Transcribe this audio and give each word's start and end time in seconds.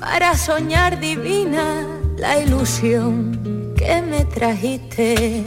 Para 0.00 0.36
soñar 0.36 1.00
divina 1.00 1.86
la 2.16 2.38
ilusión 2.38 3.74
que 3.76 4.02
me 4.02 4.24
trajiste 4.24 5.44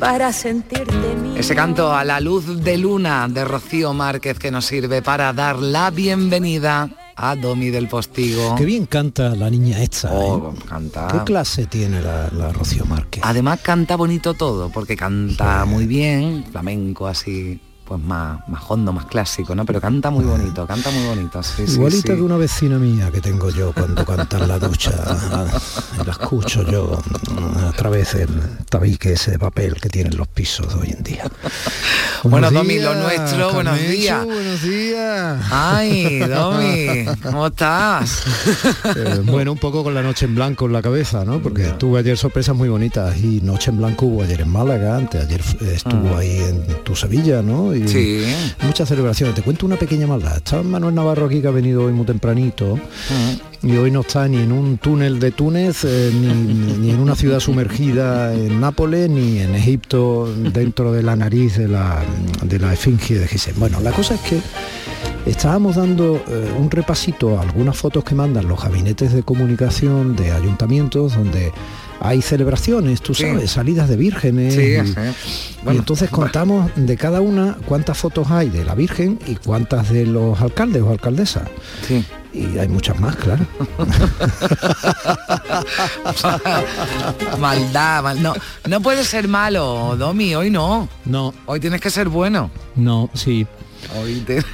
para 0.00 0.32
sentirte 0.32 1.16
mía. 1.22 1.38
Ese 1.38 1.54
canto 1.54 1.92
a 1.92 2.04
la 2.04 2.20
luz 2.20 2.62
de 2.62 2.76
luna 2.76 3.26
de 3.28 3.44
Rocío 3.44 3.92
Márquez 3.92 4.38
que 4.38 4.50
nos 4.50 4.66
sirve 4.66 5.02
para 5.02 5.32
dar 5.32 5.58
la 5.58 5.90
bienvenida 5.90 6.90
a 7.16 7.36
Domi 7.36 7.70
del 7.70 7.88
Postigo. 7.88 8.54
Qué 8.56 8.64
bien 8.64 8.86
canta 8.86 9.34
la 9.34 9.50
niña 9.50 9.82
esta. 9.82 10.12
Oh, 10.12 10.52
¿eh? 10.52 10.62
canta. 10.68 11.08
¿Qué 11.08 11.18
clase 11.24 11.66
tiene 11.66 12.00
la, 12.00 12.28
la 12.32 12.52
Rocío 12.52 12.84
Márquez? 12.86 13.22
Además 13.24 13.60
canta 13.60 13.96
bonito 13.96 14.34
todo, 14.34 14.70
porque 14.70 14.96
canta 14.96 15.64
muy 15.64 15.86
bien, 15.86 16.44
flamenco 16.50 17.06
así, 17.06 17.60
pues 17.84 18.00
más, 18.00 18.40
más 18.48 18.62
hondo, 18.68 18.92
más 18.92 19.04
clásico, 19.06 19.54
¿no? 19.54 19.64
Pero 19.64 19.80
canta 19.80 20.10
muy 20.10 20.24
bonito, 20.24 20.66
canta 20.66 20.90
muy 20.90 21.04
bonito. 21.06 21.42
Sí, 21.42 21.62
Igualita 21.62 22.12
sí. 22.12 22.16
que 22.16 22.22
una 22.22 22.36
vecina 22.36 22.78
mía 22.78 23.10
que 23.10 23.20
tengo 23.20 23.50
yo 23.50 23.72
cuando 23.72 24.04
canta 24.04 24.38
en 24.38 24.48
la 24.48 24.58
ducha. 24.58 24.92
la 26.04 26.12
escucho 26.12 26.64
yo 26.70 26.98
a 27.66 27.72
través 27.72 28.14
del 28.14 28.28
tabique 28.68 29.12
ese 29.12 29.32
de 29.32 29.38
papel 29.38 29.74
que 29.80 29.88
tienen 29.88 30.16
los 30.16 30.28
pisos 30.28 30.68
de 30.74 30.80
hoy 30.80 30.94
en 30.96 31.02
día. 31.02 31.24
Bueno, 32.24 32.50
Buenos 32.50 32.52
Domi, 32.54 32.78
lo 32.80 32.94
días, 32.94 33.02
nuestro, 33.02 33.52
buenos 33.52 33.78
días. 33.78 34.24
Buenos 34.24 34.62
días. 34.62 35.44
Ay, 35.50 36.20
Domi, 36.20 37.04
¿cómo 37.22 37.48
estás? 37.48 38.22
Eh, 38.96 39.20
bueno, 39.24 39.52
un 39.52 39.58
poco 39.58 39.84
con 39.84 39.92
la 39.92 40.02
noche 40.02 40.24
en 40.24 40.34
blanco 40.34 40.64
en 40.64 40.72
la 40.72 40.80
cabeza, 40.80 41.26
¿no? 41.26 41.40
Porque 41.40 41.64
tuve 41.78 41.98
ayer 41.98 42.16
sorpresas 42.16 42.56
muy 42.56 42.70
bonitas 42.70 43.14
y 43.18 43.42
noche 43.42 43.70
en 43.70 43.76
blanco 43.76 44.06
hubo 44.06 44.22
ayer 44.22 44.40
en 44.40 44.48
Málaga, 44.48 44.96
antes 44.96 45.22
ayer 45.22 45.42
estuvo 45.70 46.16
ahí 46.16 46.38
en 46.38 46.64
tu 46.82 46.96
Sevilla, 46.96 47.42
¿no? 47.42 47.73
Y. 47.74 47.88
Sí. 47.88 48.24
muchas 48.62 48.88
celebraciones. 48.88 49.34
Te 49.34 49.42
cuento 49.42 49.66
una 49.66 49.76
pequeña 49.76 50.06
maldad. 50.06 50.36
Estaba 50.36 50.62
Manuel 50.62 50.94
Navarro 50.94 51.26
aquí 51.26 51.40
que 51.40 51.48
ha 51.48 51.52
venido 51.52 51.84
hoy 51.84 51.92
muy 51.92 52.06
tempranito 52.06 52.78
y 53.62 53.76
hoy 53.76 53.90
no 53.90 54.00
está 54.00 54.28
ni 54.28 54.38
en 54.38 54.52
un 54.52 54.78
túnel 54.78 55.18
de 55.18 55.30
Túnez, 55.30 55.84
eh, 55.84 56.10
ni, 56.12 56.32
ni 56.78 56.90
en 56.90 57.00
una 57.00 57.14
ciudad 57.16 57.40
sumergida 57.40 58.34
en 58.34 58.60
Nápoles, 58.60 59.08
ni 59.08 59.38
en 59.38 59.54
Egipto 59.54 60.28
dentro 60.52 60.92
de 60.92 61.02
la 61.02 61.16
nariz 61.16 61.56
de 61.56 61.68
la, 61.68 62.02
de 62.42 62.58
la 62.58 62.72
esfinge 62.72 63.14
de 63.14 63.26
Giselle. 63.26 63.58
Bueno, 63.58 63.80
la 63.80 63.92
cosa 63.92 64.14
es 64.14 64.20
que 64.20 64.40
estábamos 65.26 65.76
dando 65.76 66.22
eh, 66.28 66.52
un 66.58 66.70
repasito 66.70 67.38
a 67.38 67.42
algunas 67.42 67.76
fotos 67.76 68.04
que 68.04 68.14
mandan 68.14 68.46
los 68.46 68.62
gabinetes 68.62 69.12
de 69.12 69.22
comunicación 69.22 70.14
de 70.14 70.32
ayuntamientos 70.32 71.14
donde 71.14 71.52
hay 72.04 72.20
celebraciones, 72.22 73.00
tú 73.00 73.14
Sí. 73.14 73.22
sabes, 73.24 73.50
salidas 73.50 73.88
de 73.88 73.96
vírgenes. 73.96 74.54
Sí, 74.54 74.60
y- 74.60 74.86
sí. 74.86 74.94
y 75.60 75.64
Bueno, 75.64 75.80
entonces 75.80 76.10
contamos 76.10 76.70
de 76.76 76.96
cada 76.98 77.20
una 77.22 77.56
cuántas 77.66 77.96
fotos 77.98 78.30
hay 78.30 78.50
de 78.50 78.62
la 78.64 78.74
Virgen 78.74 79.18
y 79.26 79.36
cuántas 79.36 79.90
de 79.90 80.04
los 80.06 80.38
alcaldes 80.40 80.82
o 80.82 80.90
alcaldesas. 80.90 81.48
Sí. 81.88 82.04
Y 82.34 82.58
hay 82.58 82.68
muchas 82.68 82.98
más, 83.00 83.16
claro. 83.16 83.46
Maldad, 87.38 88.02
mal- 88.02 88.22
no, 88.22 88.34
no 88.68 88.80
puede 88.80 89.04
ser 89.04 89.28
malo, 89.28 89.96
Domi, 89.96 90.34
hoy 90.34 90.50
no. 90.50 90.88
No, 91.04 91.34
Hoy 91.46 91.60
tienes 91.60 91.80
que 91.80 91.90
ser 91.90 92.08
bueno. 92.08 92.50
no, 92.76 93.10
sí. 93.14 93.46
Hoy 93.96 94.20
te... 94.20 94.42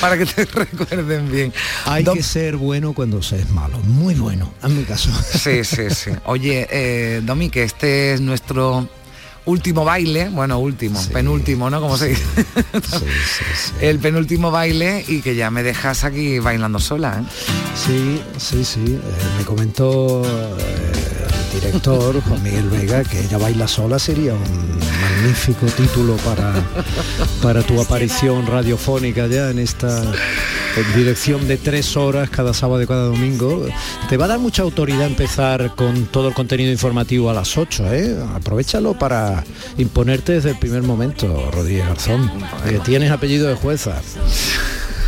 Para 0.00 0.18
que 0.18 0.26
te 0.26 0.44
recuerden 0.44 1.30
bien. 1.30 1.52
Hay 1.86 2.04
que 2.04 2.22
ser 2.22 2.56
bueno 2.56 2.92
cuando 2.92 3.22
se 3.22 3.40
es 3.40 3.50
malo. 3.50 3.78
Muy 3.80 4.14
bueno, 4.14 4.52
en 4.62 4.76
mi 4.78 4.84
caso. 4.84 5.10
Sí, 5.38 5.64
sí, 5.64 5.90
sí. 5.90 6.10
Oye, 6.24 6.66
eh, 6.70 7.20
Domi, 7.24 7.48
que 7.50 7.62
este 7.64 8.14
es 8.14 8.20
nuestro 8.20 8.88
último 9.44 9.84
baile, 9.84 10.28
bueno, 10.28 10.58
último, 10.60 11.00
Sí. 11.02 11.10
penúltimo, 11.12 11.68
¿no? 11.68 11.80
Como 11.80 11.96
se 11.96 12.08
dice. 12.10 12.22
Sí. 12.82 13.04
El 13.80 13.98
penúltimo 13.98 14.50
baile 14.52 15.04
y 15.08 15.20
que 15.20 15.34
ya 15.34 15.50
me 15.50 15.62
dejas 15.64 16.04
aquí 16.04 16.38
bailando 16.38 16.78
sola, 16.78 17.20
¿eh? 17.20 17.24
Sí, 17.76 18.22
sí, 18.38 18.64
sí. 18.64 18.80
Eh, 18.86 19.00
me 19.38 19.44
comentó 19.44 20.22
eh, 20.24 21.21
director, 21.52 22.20
Juan 22.22 22.42
Miguel 22.42 22.70
Vega, 22.70 23.04
que 23.04 23.20
ella 23.20 23.38
baila 23.38 23.68
sola 23.68 23.98
sería 23.98 24.34
un 24.34 24.78
magnífico 25.00 25.66
título 25.66 26.16
para, 26.16 26.52
para 27.42 27.62
tu 27.62 27.80
aparición 27.80 28.46
radiofónica 28.46 29.26
ya 29.26 29.50
en 29.50 29.58
esta 29.58 30.02
en 30.76 30.94
dirección 30.94 31.46
de 31.46 31.58
tres 31.58 31.96
horas 31.96 32.30
cada 32.30 32.54
sábado 32.54 32.82
y 32.82 32.86
cada 32.86 33.04
domingo. 33.04 33.66
Te 34.08 34.16
va 34.16 34.24
a 34.24 34.28
dar 34.28 34.38
mucha 34.38 34.62
autoridad 34.62 35.06
empezar 35.06 35.74
con 35.74 36.06
todo 36.06 36.28
el 36.28 36.34
contenido 36.34 36.70
informativo 36.70 37.30
a 37.30 37.34
las 37.34 37.58
8, 37.58 37.92
¿eh? 37.92 38.16
Aprovechalo 38.34 38.94
para 38.94 39.44
imponerte 39.76 40.32
desde 40.32 40.50
el 40.50 40.58
primer 40.58 40.82
momento, 40.82 41.50
Rodríguez 41.52 41.86
Garzón. 41.86 42.30
Que 42.64 42.78
tienes 42.80 43.10
apellido 43.10 43.48
de 43.48 43.54
jueza. 43.54 44.00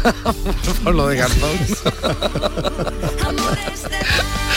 Por 0.85 0.95
lo 0.95 1.09
de 1.09 1.17
Garzón. 1.17 1.51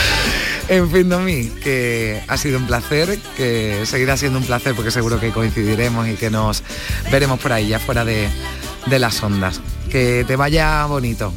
En 0.68 0.90
fin, 0.90 1.08
Domi, 1.08 1.48
que 1.62 2.22
ha 2.28 2.36
sido 2.36 2.58
un 2.58 2.66
placer, 2.66 3.18
que 3.36 3.84
seguirá 3.86 4.16
siendo 4.16 4.38
un 4.38 4.44
placer 4.44 4.74
porque 4.74 4.90
seguro 4.90 5.18
que 5.18 5.30
coincidiremos 5.30 6.06
y 6.08 6.14
que 6.14 6.30
nos 6.30 6.62
veremos 7.10 7.40
por 7.40 7.52
ahí, 7.52 7.68
ya 7.68 7.78
fuera 7.78 8.04
de, 8.04 8.28
de 8.86 8.98
las 8.98 9.22
ondas. 9.22 9.60
Que 9.90 10.24
te 10.26 10.36
vaya 10.36 10.84
bonito. 10.84 11.32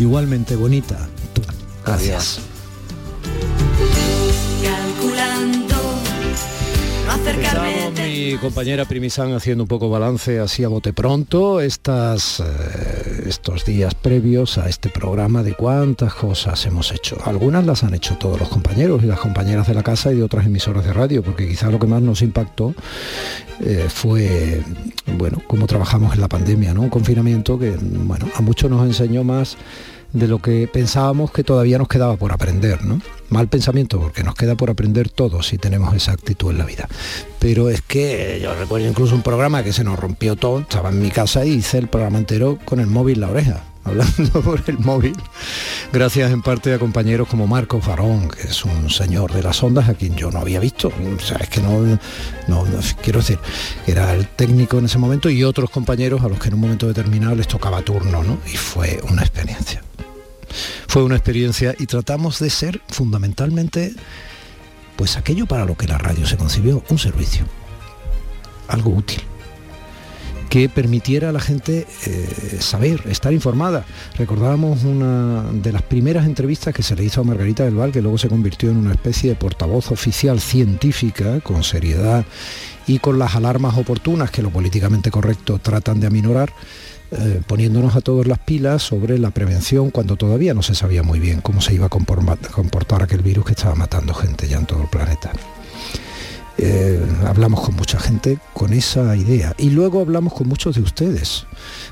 Igualmente 0.00 0.56
bonita. 0.56 1.08
Tú. 1.32 1.42
Gracias. 1.84 2.40
Mi 7.96 8.36
compañera 8.38 8.84
Primisan 8.84 9.32
haciendo 9.32 9.64
un 9.64 9.68
poco 9.68 9.88
balance 9.88 10.38
así 10.40 10.64
a 10.64 10.68
bote 10.68 10.92
pronto 10.92 11.60
estas, 11.60 12.40
eh, 12.40 13.24
estos 13.26 13.64
días 13.64 13.94
previos 13.94 14.58
a 14.58 14.68
este 14.68 14.88
programa 14.88 15.42
de 15.42 15.54
cuántas 15.54 16.14
cosas 16.14 16.64
hemos 16.66 16.92
hecho. 16.92 17.16
Algunas 17.24 17.64
las 17.66 17.84
han 17.84 17.94
hecho 17.94 18.16
todos 18.16 18.38
los 18.38 18.48
compañeros 18.48 19.02
y 19.02 19.06
las 19.06 19.20
compañeras 19.20 19.66
de 19.66 19.74
la 19.74 19.82
casa 19.82 20.12
y 20.12 20.16
de 20.16 20.22
otras 20.22 20.46
emisoras 20.46 20.84
de 20.84 20.92
radio, 20.92 21.22
porque 21.22 21.48
quizá 21.48 21.70
lo 21.70 21.78
que 21.78 21.86
más 21.86 22.02
nos 22.02 22.22
impactó 22.22 22.74
eh, 23.60 23.86
fue, 23.88 24.62
bueno, 25.18 25.42
cómo 25.46 25.66
trabajamos 25.66 26.14
en 26.14 26.20
la 26.20 26.28
pandemia, 26.28 26.74
¿no? 26.74 26.82
Un 26.82 26.90
confinamiento 26.90 27.58
que, 27.58 27.76
bueno, 27.80 28.28
a 28.34 28.42
muchos 28.42 28.70
nos 28.70 28.84
enseñó 28.86 29.24
más 29.24 29.56
de 30.14 30.26
lo 30.28 30.38
que 30.40 30.66
pensábamos 30.72 31.30
que 31.30 31.44
todavía 31.44 31.76
nos 31.76 31.88
quedaba 31.88 32.16
por 32.16 32.32
aprender, 32.32 32.82
¿no? 32.84 33.00
Mal 33.28 33.48
pensamiento, 33.48 34.00
porque 34.00 34.22
nos 34.22 34.34
queda 34.34 34.54
por 34.54 34.70
aprender 34.70 35.10
todo 35.10 35.42
si 35.42 35.58
tenemos 35.58 35.94
esa 35.94 36.12
actitud 36.12 36.50
en 36.52 36.58
la 36.58 36.64
vida. 36.64 36.88
Pero 37.40 37.68
es 37.68 37.82
que 37.82 38.40
yo 38.42 38.54
recuerdo 38.54 38.88
incluso 38.88 39.14
un 39.14 39.22
programa 39.22 39.62
que 39.62 39.72
se 39.72 39.84
nos 39.84 39.98
rompió 39.98 40.36
todo, 40.36 40.60
estaba 40.60 40.88
en 40.90 41.02
mi 41.02 41.10
casa 41.10 41.44
y 41.44 41.50
hice 41.54 41.78
el 41.78 41.88
programa 41.88 42.18
entero 42.18 42.58
con 42.64 42.80
el 42.80 42.86
móvil 42.86 43.16
en 43.16 43.20
la 43.22 43.30
oreja, 43.30 43.64
hablando 43.84 44.40
por 44.40 44.62
el 44.68 44.78
móvil, 44.78 45.14
gracias 45.92 46.30
en 46.32 46.42
parte 46.42 46.72
a 46.72 46.78
compañeros 46.78 47.26
como 47.28 47.46
Marco 47.48 47.80
Farón, 47.80 48.28
que 48.30 48.42
es 48.48 48.64
un 48.64 48.88
señor 48.90 49.32
de 49.32 49.42
las 49.42 49.62
ondas 49.62 49.88
a 49.88 49.94
quien 49.94 50.14
yo 50.14 50.30
no 50.30 50.38
había 50.38 50.60
visto. 50.60 50.92
Es 51.40 51.48
que 51.48 51.60
no, 51.60 51.80
no, 51.80 51.98
no- 52.48 52.64
quiero 53.02 53.18
decir, 53.18 53.38
era 53.86 54.14
el 54.14 54.28
técnico 54.28 54.78
en 54.78 54.84
ese 54.86 54.98
momento 54.98 55.28
y 55.28 55.42
otros 55.44 55.70
compañeros 55.70 56.22
a 56.22 56.28
los 56.28 56.38
que 56.38 56.48
en 56.48 56.54
un 56.54 56.60
momento 56.60 56.86
determinado 56.86 57.34
les 57.34 57.48
tocaba 57.48 57.82
turno, 57.82 58.22
¿no? 58.22 58.38
Y 58.46 58.56
fue 58.56 59.00
una 59.10 59.22
experiencia. 59.22 59.82
Fue 60.94 61.02
una 61.02 61.16
experiencia 61.16 61.74
y 61.76 61.86
tratamos 61.86 62.38
de 62.38 62.50
ser 62.50 62.80
fundamentalmente 62.86 63.92
pues 64.94 65.16
aquello 65.16 65.44
para 65.44 65.64
lo 65.64 65.76
que 65.76 65.88
la 65.88 65.98
radio 65.98 66.24
se 66.24 66.36
concibió, 66.36 66.84
un 66.88 67.00
servicio, 67.00 67.44
algo 68.68 68.92
útil 68.92 69.20
que 70.48 70.68
permitiera 70.68 71.30
a 71.30 71.32
la 71.32 71.40
gente 71.40 71.88
eh, 72.06 72.58
saber, 72.60 73.02
estar 73.08 73.32
informada. 73.32 73.84
Recordábamos 74.16 74.84
una 74.84 75.42
de 75.50 75.72
las 75.72 75.82
primeras 75.82 76.26
entrevistas 76.26 76.72
que 76.72 76.84
se 76.84 76.94
le 76.94 77.02
hizo 77.02 77.22
a 77.22 77.24
Margarita 77.24 77.64
del 77.64 77.74
Val, 77.74 77.90
que 77.90 78.00
luego 78.00 78.16
se 78.16 78.28
convirtió 78.28 78.70
en 78.70 78.76
una 78.76 78.92
especie 78.92 79.30
de 79.30 79.34
portavoz 79.34 79.90
oficial 79.90 80.40
científica, 80.40 81.40
con 81.40 81.64
seriedad 81.64 82.24
y 82.86 83.00
con 83.00 83.18
las 83.18 83.34
alarmas 83.34 83.76
oportunas 83.76 84.30
que 84.30 84.42
lo 84.42 84.50
políticamente 84.50 85.10
correcto 85.10 85.58
tratan 85.58 85.98
de 85.98 86.06
aminorar, 86.06 86.52
eh, 87.18 87.40
poniéndonos 87.46 87.96
a 87.96 88.00
todos 88.00 88.26
las 88.26 88.38
pilas 88.38 88.82
sobre 88.82 89.18
la 89.18 89.30
prevención 89.30 89.90
cuando 89.90 90.16
todavía 90.16 90.54
no 90.54 90.62
se 90.62 90.74
sabía 90.74 91.02
muy 91.02 91.20
bien 91.20 91.40
cómo 91.40 91.60
se 91.60 91.74
iba 91.74 91.86
a 91.86 91.88
comportar 91.88 93.02
aquel 93.02 93.22
virus 93.22 93.44
que 93.46 93.52
estaba 93.52 93.74
matando 93.74 94.14
gente 94.14 94.48
ya 94.48 94.58
en 94.58 94.66
todo 94.66 94.82
el 94.82 94.88
planeta. 94.88 95.32
Eh, 96.56 97.04
hablamos 97.26 97.60
con 97.62 97.74
mucha 97.74 97.98
gente 97.98 98.38
con 98.52 98.72
esa 98.72 99.16
idea 99.16 99.54
y 99.58 99.70
luego 99.70 100.00
hablamos 100.00 100.34
con 100.34 100.46
muchos 100.46 100.76
de 100.76 100.82
ustedes, 100.82 101.46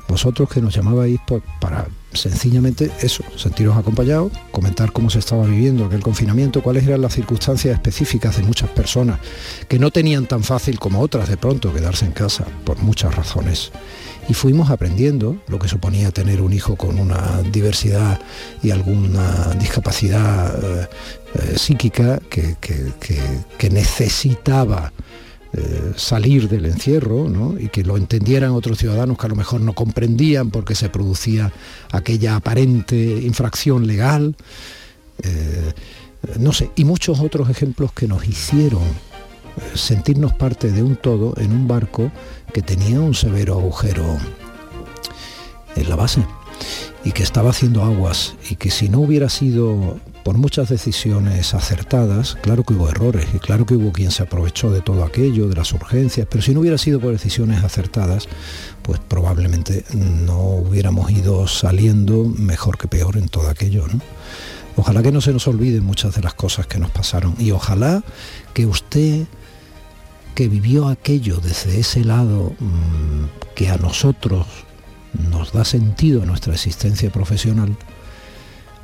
vosotros 0.09 0.49
que 0.49 0.61
nos 0.61 0.73
llamabais 0.73 1.19
por- 1.27 1.43
para 1.61 1.89
sencillamente 2.13 2.93
eso, 3.01 3.25
sentiros 3.37 3.77
acompañados, 3.77 4.31
comentar 4.53 4.93
cómo 4.93 5.11
se 5.11 5.19
estaba 5.19 5.47
viviendo 5.47 5.87
aquel 5.87 6.01
confinamiento, 6.01 6.63
cuáles 6.63 6.85
eran 6.87 7.01
las 7.03 7.13
circunstancias 7.15 7.75
específicas 7.75 8.37
de 8.37 8.45
muchas 8.45 8.71
personas 8.71 9.19
que 9.67 9.81
no 9.81 9.91
tenían 9.91 10.27
tan 10.27 10.45
fácil 10.45 10.79
como 10.79 11.01
otras 11.01 11.29
de 11.29 11.37
pronto 11.37 11.75
quedarse 11.75 12.05
en 12.05 12.13
casa 12.13 12.47
por 12.65 12.79
muchas 12.79 13.17
razones. 13.17 13.73
Y 14.29 14.35
fuimos 14.35 14.71
aprendiendo 14.71 15.37
lo 15.49 15.59
que 15.59 15.69
suponía 15.69 16.11
tener 16.13 16.41
un 16.41 16.53
hijo 16.53 16.77
con 16.77 16.99
una 16.99 17.43
diversidad 17.53 18.21
y 18.63 18.71
alguna 18.71 19.53
discapacidad 19.59 20.83
eh, 20.83 20.89
eh, 21.35 21.59
psíquica 21.59 22.21
que, 22.31 22.57
que- 22.61 23.71
necesitaba 23.71 24.93
eh, 25.53 25.93
salir 25.97 26.49
del 26.49 26.67
encierro 26.67 27.59
y 27.59 27.69
que 27.69 27.83
lo 27.85 27.97
entendieran 27.97 28.53
otros 28.53 28.79
ciudadanos 28.79 29.19
que 29.19 29.27
a 29.27 29.29
lo 29.29 29.37
mejor 29.37 29.61
no 29.61 29.73
comprendían 29.73 30.51
porque 30.51 30.75
se 30.75 30.89
producía 30.89 31.53
aquella 31.91 32.37
aparente 32.37 32.97
infracción 32.97 33.87
legal. 33.87 34.37
No 36.39 36.53
sé, 36.53 36.71
y 36.77 36.85
muchos 36.85 37.21
otros 37.21 37.51
ejemplos 37.51 37.93
que 37.93 38.07
nos 38.07 38.27
hicieron 38.27 38.83
sentirnos 39.75 40.33
parte 40.33 40.71
de 40.71 40.83
un 40.83 40.97
todo 40.97 41.35
en 41.37 41.53
un 41.53 41.69
barco 41.69 42.11
que 42.53 42.63
tenía 42.63 43.01
un 43.01 43.15
severo 43.15 43.55
agujero 43.55 44.19
en 45.75 45.89
la 45.89 45.97
base 45.97 46.25
y 47.05 47.13
que 47.13 47.23
estaba 47.23 47.51
haciendo 47.51 47.83
aguas 47.83 48.35
y 48.49 48.57
que 48.57 48.71
si 48.71 48.89
no 48.89 49.01
hubiera 49.01 49.29
sido 49.29 49.99
por 50.23 50.37
muchas 50.39 50.69
decisiones 50.69 51.53
acertadas, 51.53 52.37
claro 52.43 52.63
que 52.63 52.75
hubo 52.75 52.89
errores 52.89 53.27
y 53.35 53.39
claro 53.39 53.67
que 53.67 53.75
hubo 53.75 53.91
quien 53.93 54.13
se 54.13 54.23
aprovechó 54.23 54.71
de 54.71 54.81
todo 54.81 55.05
aquello, 55.05 55.49
de 55.49 55.57
las 55.57 55.73
urgencias, 55.73 56.29
pero 56.31 56.43
si 56.43 56.55
no 56.55 56.61
hubiera 56.61 56.79
sido 56.79 57.01
por 57.01 57.13
decisiones 57.13 57.65
acertadas, 57.65 58.29
pues 58.83 59.01
probablemente 59.01 59.85
no 59.95 60.39
hubiéramos 60.39 61.11
ido 61.11 61.49
saliendo 61.49 62.25
mejor 62.25 62.79
que 62.79 62.87
peor 62.87 63.17
en 63.17 63.29
todo 63.29 63.49
aquello. 63.49 63.85
Ojalá 64.77 65.03
que 65.03 65.13
no 65.13 65.21
se 65.21 65.33
nos 65.33 65.49
olviden 65.49 65.85
muchas 65.85 66.15
de 66.15 66.23
las 66.23 66.35
cosas 66.35 66.67
que 66.67 66.79
nos 66.79 66.91
pasaron 66.91 67.35
y 67.39 67.51
ojalá 67.51 68.05
que 68.55 68.67
usted 68.67 69.27
que 70.35 70.49
vivió 70.49 70.89
aquello 70.89 71.39
desde 71.39 71.79
ese 71.81 72.05
lado 72.05 72.55
mm, 72.59 73.55
que 73.55 73.69
a 73.69 73.77
nosotros 73.77 74.47
nos 75.31 75.53
da 75.53 75.65
sentido 75.65 76.23
a 76.23 76.27
nuestra 76.27 76.55
existencia 76.55 77.11
profesional, 77.11 77.77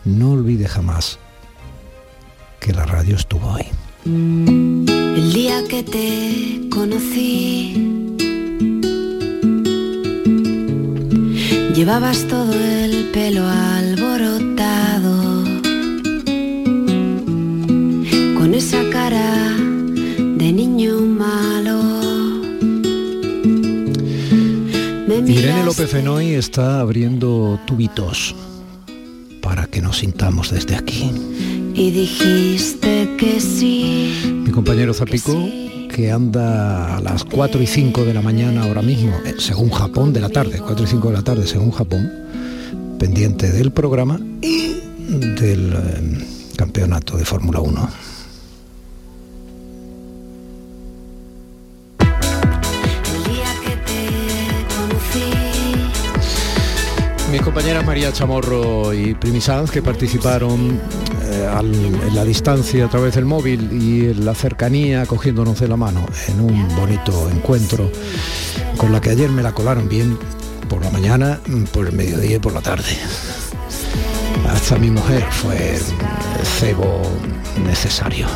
no 0.05 0.33
olvide 0.33 0.69
jamás 0.69 1.19
que 2.61 2.73
la 2.73 2.85
radio 2.85 3.17
estuvo 3.17 3.55
ahí. 3.55 3.67
El 4.05 5.33
día 5.33 5.63
que 5.69 5.83
te 5.83 6.69
conocí, 6.71 7.75
llevabas 11.75 12.27
todo 12.29 12.53
el 12.53 13.11
pelo 13.13 13.47
alborotado, 13.47 13.98
Irene 25.29 25.63
López 25.63 25.91
Fenoy 25.91 26.35
está 26.35 26.81
abriendo 26.81 27.61
tubitos 27.67 28.35
para 29.43 29.67
que 29.67 29.83
nos 29.83 29.99
sintamos 29.99 30.51
desde 30.51 30.75
aquí 30.75 31.13
y 31.75 31.91
dijiste 31.91 33.15
que 33.19 33.39
sí. 33.39 34.23
Mi 34.25 34.51
compañero 34.51 34.95
Zapico, 34.95 35.35
que, 35.95 36.11
anda 36.11 36.97
a 36.97 37.01
las 37.01 37.25
4 37.25 37.63
y 37.63 37.67
5 37.67 38.05
de 38.05 38.15
la 38.15 38.23
mañana 38.23 38.65
ahora 38.65 38.81
mismo, 38.81 39.13
eh, 39.27 39.35
según 39.39 39.69
Japón, 39.71 40.15
de 40.15 40.21
la 40.21 40.31
tarde, 40.31 40.61
4 40.65 40.85
y 40.85 40.89
5 40.89 41.09
de 41.09 41.15
la 41.15 41.23
tarde, 41.23 41.47
según 41.47 41.73
Japón, 41.73 42.11
pendiente 42.99 43.53
del 43.53 43.71
programa 43.71 44.19
y 44.41 44.81
del 45.39 45.75
eh, 45.75 46.27
campeonato 46.57 47.19
de 47.19 47.27
Fórmula 47.27 47.61
1. 47.61 48.08
Compañeras 57.59 57.87
María 57.87 58.13
Chamorro 58.13 58.95
y 58.95 59.15
Primi 59.15 59.41
que 59.73 59.83
participaron 59.83 60.81
eh, 61.25 61.49
en 61.61 62.15
la 62.15 62.25
distancia 62.25 62.85
a 62.85 62.89
través 62.89 63.17
del 63.17 63.25
móvil 63.25 63.69
y 63.73 64.11
en 64.11 64.25
la 64.25 64.33
cercanía 64.33 65.05
cogiéndonos 65.07 65.59
de 65.59 65.67
la 65.67 65.77
mano 65.77 66.07
en 66.29 66.41
un 66.41 66.69
bonito 66.77 67.29
encuentro 67.29 67.91
con 68.77 68.93
la 68.93 69.01
que 69.01 69.11
ayer 69.11 69.29
me 69.31 69.43
la 69.43 69.51
colaron 69.51 69.89
bien 69.89 70.17
por 70.69 70.85
la 70.85 70.91
mañana, 70.93 71.41
por 71.73 71.89
el 71.89 71.95
mediodía 71.95 72.37
y 72.37 72.39
por 72.39 72.53
la 72.53 72.61
tarde. 72.61 72.97
Hasta 74.49 74.79
mi 74.79 74.93
mujer 74.93 75.25
fue 75.29 75.81
cebo 76.61 77.03
necesario. 77.67 78.29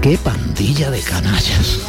¡Qué 0.00 0.16
pandilla 0.18 0.88
de 0.92 1.00
canallas! 1.00 1.80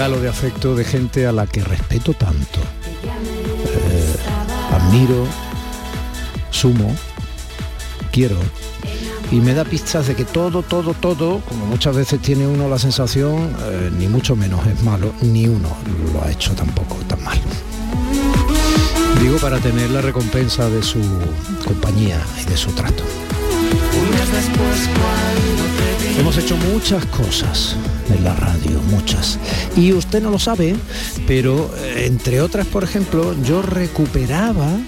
Regalo 0.00 0.22
de 0.22 0.30
afecto 0.30 0.74
de 0.74 0.82
gente 0.82 1.26
a 1.26 1.32
la 1.32 1.46
que 1.46 1.62
respeto 1.62 2.14
tanto. 2.14 2.58
Eh, 3.66 4.16
admiro, 4.72 5.26
sumo, 6.50 6.96
quiero. 8.10 8.38
Y 9.30 9.40
me 9.40 9.52
da 9.52 9.66
pistas 9.66 10.06
de 10.06 10.14
que 10.14 10.24
todo, 10.24 10.62
todo, 10.62 10.94
todo, 10.94 11.42
como 11.46 11.66
muchas 11.66 11.94
veces 11.94 12.18
tiene 12.22 12.46
uno 12.46 12.66
la 12.66 12.78
sensación, 12.78 13.54
eh, 13.60 13.90
ni 13.98 14.08
mucho 14.08 14.34
menos 14.36 14.66
es 14.66 14.82
malo, 14.82 15.12
ni 15.20 15.46
uno 15.46 15.68
lo 16.14 16.24
ha 16.24 16.30
hecho 16.30 16.54
tampoco 16.54 16.96
tan 17.06 17.22
mal. 17.22 17.38
Digo 19.20 19.36
para 19.36 19.58
tener 19.58 19.90
la 19.90 20.00
recompensa 20.00 20.70
de 20.70 20.82
su 20.82 21.02
compañía 21.62 22.24
y 22.40 22.46
de 22.46 22.56
su 22.56 22.72
trato. 22.72 23.04
Hemos 26.18 26.38
hecho 26.38 26.56
muchas 26.56 27.04
cosas 27.04 27.76
en 28.12 28.24
la 28.24 28.34
radio, 28.34 28.80
muchas. 28.90 29.38
Y 29.76 29.92
usted 29.92 30.22
no 30.22 30.30
lo 30.30 30.38
sabe, 30.38 30.74
pero 31.26 31.70
eh, 31.78 32.06
entre 32.06 32.40
otras, 32.40 32.66
por 32.66 32.84
ejemplo, 32.84 33.34
yo 33.42 33.62
recuperaba 33.62 34.78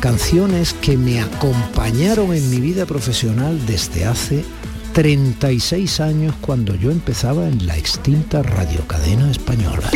canciones 0.00 0.74
que 0.74 0.96
me 0.96 1.20
acompañaron 1.20 2.32
en 2.34 2.50
mi 2.50 2.60
vida 2.60 2.86
profesional 2.86 3.64
desde 3.66 4.04
hace 4.04 4.44
36 4.92 6.00
años 6.00 6.34
cuando 6.40 6.74
yo 6.74 6.90
empezaba 6.90 7.48
en 7.48 7.66
la 7.66 7.76
extinta 7.76 8.42
radiocadena 8.42 9.30
española. 9.30 9.90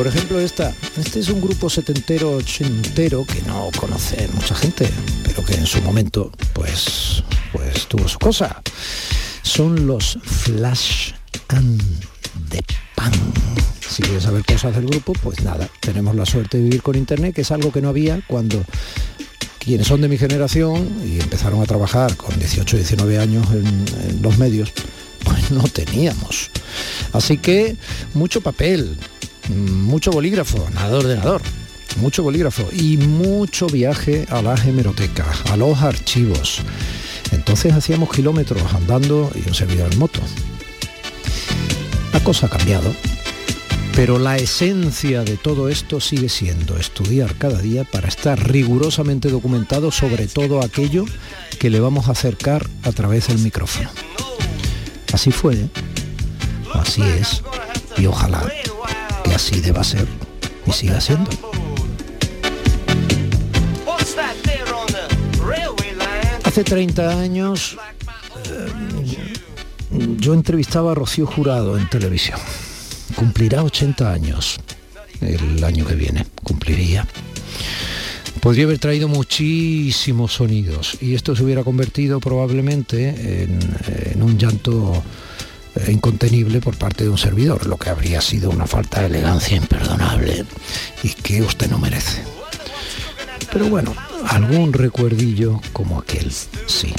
Por 0.00 0.06
ejemplo, 0.06 0.40
esta. 0.40 0.72
Este 0.96 1.20
es 1.20 1.28
un 1.28 1.42
grupo 1.42 1.68
setentero, 1.68 2.36
ochentero 2.36 3.26
que 3.26 3.42
no 3.42 3.68
conoce 3.76 4.26
mucha 4.32 4.54
gente, 4.54 4.88
pero 5.24 5.44
que 5.44 5.52
en 5.52 5.66
su 5.66 5.82
momento, 5.82 6.32
pues, 6.54 7.22
pues 7.52 7.86
tuvo 7.86 8.08
su 8.08 8.18
cosa. 8.18 8.62
Son 9.42 9.86
los 9.86 10.18
Flash 10.24 11.12
and 11.48 11.82
the 12.48 12.64
Pan. 12.94 13.12
Si 13.86 14.00
quieres 14.00 14.22
saber 14.22 14.42
cosas 14.42 14.74
del 14.74 14.86
grupo, 14.86 15.12
pues 15.22 15.42
nada, 15.42 15.68
tenemos 15.80 16.16
la 16.16 16.24
suerte 16.24 16.56
de 16.56 16.64
vivir 16.64 16.80
con 16.80 16.96
internet, 16.96 17.34
que 17.34 17.42
es 17.42 17.50
algo 17.50 17.70
que 17.70 17.82
no 17.82 17.90
había 17.90 18.22
cuando 18.26 18.64
quienes 19.58 19.86
son 19.86 20.00
de 20.00 20.08
mi 20.08 20.16
generación 20.16 20.98
y 21.04 21.20
empezaron 21.20 21.60
a 21.60 21.66
trabajar 21.66 22.16
con 22.16 22.38
18 22.38 22.74
19 22.78 23.18
años 23.18 23.46
en, 23.50 23.66
en 24.08 24.22
los 24.22 24.38
medios, 24.38 24.72
pues 25.24 25.50
no 25.50 25.64
teníamos. 25.64 26.50
Así 27.12 27.36
que 27.36 27.76
mucho 28.14 28.40
papel, 28.40 28.96
mucho 29.50 30.10
bolígrafo, 30.10 30.68
nada 30.74 30.90
de 30.90 30.96
ordenador, 30.96 31.42
mucho 31.96 32.22
bolígrafo 32.22 32.68
y 32.72 32.96
mucho 32.96 33.66
viaje 33.66 34.26
a 34.30 34.42
la 34.42 34.54
hemeroteca, 34.54 35.26
a 35.50 35.56
los 35.56 35.80
archivos. 35.82 36.62
Entonces 37.32 37.72
hacíamos 37.72 38.10
kilómetros 38.10 38.62
andando 38.74 39.30
y 39.34 39.48
un 39.48 39.54
servidor 39.54 39.92
en 39.92 39.98
moto. 39.98 40.20
La 42.12 42.20
cosa 42.20 42.46
ha 42.46 42.50
cambiado, 42.50 42.92
pero 43.94 44.18
la 44.18 44.36
esencia 44.36 45.22
de 45.22 45.36
todo 45.36 45.68
esto 45.68 46.00
sigue 46.00 46.28
siendo 46.28 46.76
estudiar 46.76 47.36
cada 47.36 47.60
día 47.60 47.84
para 47.84 48.08
estar 48.08 48.50
rigurosamente 48.50 49.28
documentado 49.28 49.90
sobre 49.90 50.26
todo 50.26 50.60
aquello 50.60 51.04
que 51.58 51.70
le 51.70 51.80
vamos 51.80 52.08
a 52.08 52.12
acercar 52.12 52.68
a 52.82 52.92
través 52.92 53.28
del 53.28 53.38
micrófono. 53.38 53.90
Así 55.12 55.32
fue, 55.32 55.68
así 56.72 57.02
es, 57.02 57.42
y 57.96 58.06
ojalá 58.06 58.50
así 59.34 59.60
deba 59.60 59.84
ser 59.84 60.06
y 60.66 60.72
siga 60.72 61.00
siendo. 61.00 61.30
Hace 66.44 66.64
30 66.64 67.20
años 67.20 67.76
eh, 68.46 69.34
yo 70.18 70.34
entrevistaba 70.34 70.92
a 70.92 70.94
Rocío 70.94 71.26
Jurado 71.26 71.78
en 71.78 71.88
televisión. 71.88 72.40
Cumplirá 73.14 73.62
80 73.62 74.12
años 74.12 74.58
el 75.20 75.62
año 75.62 75.86
que 75.86 75.94
viene, 75.94 76.26
cumpliría. 76.42 77.06
Podría 78.40 78.64
haber 78.64 78.78
traído 78.78 79.06
muchísimos 79.06 80.32
sonidos 80.32 80.96
y 81.00 81.14
esto 81.14 81.36
se 81.36 81.44
hubiera 81.44 81.62
convertido 81.62 82.20
probablemente 82.20 83.44
en 84.12 84.22
un 84.22 84.38
llanto 84.38 85.02
incontenible 85.88 86.60
por 86.60 86.76
parte 86.76 87.04
de 87.04 87.10
un 87.10 87.18
servidor, 87.18 87.66
lo 87.66 87.76
que 87.76 87.90
habría 87.90 88.20
sido 88.20 88.50
una 88.50 88.66
falta 88.66 89.00
de 89.00 89.06
elegancia 89.06 89.56
imperdonable 89.56 90.44
y 91.02 91.10
que 91.10 91.42
usted 91.42 91.70
no 91.70 91.78
merece. 91.78 92.22
Pero 93.52 93.66
bueno, 93.68 93.94
algún 94.28 94.72
recuerdillo 94.72 95.60
como 95.72 95.98
aquel, 95.98 96.30
sí. 96.66 96.94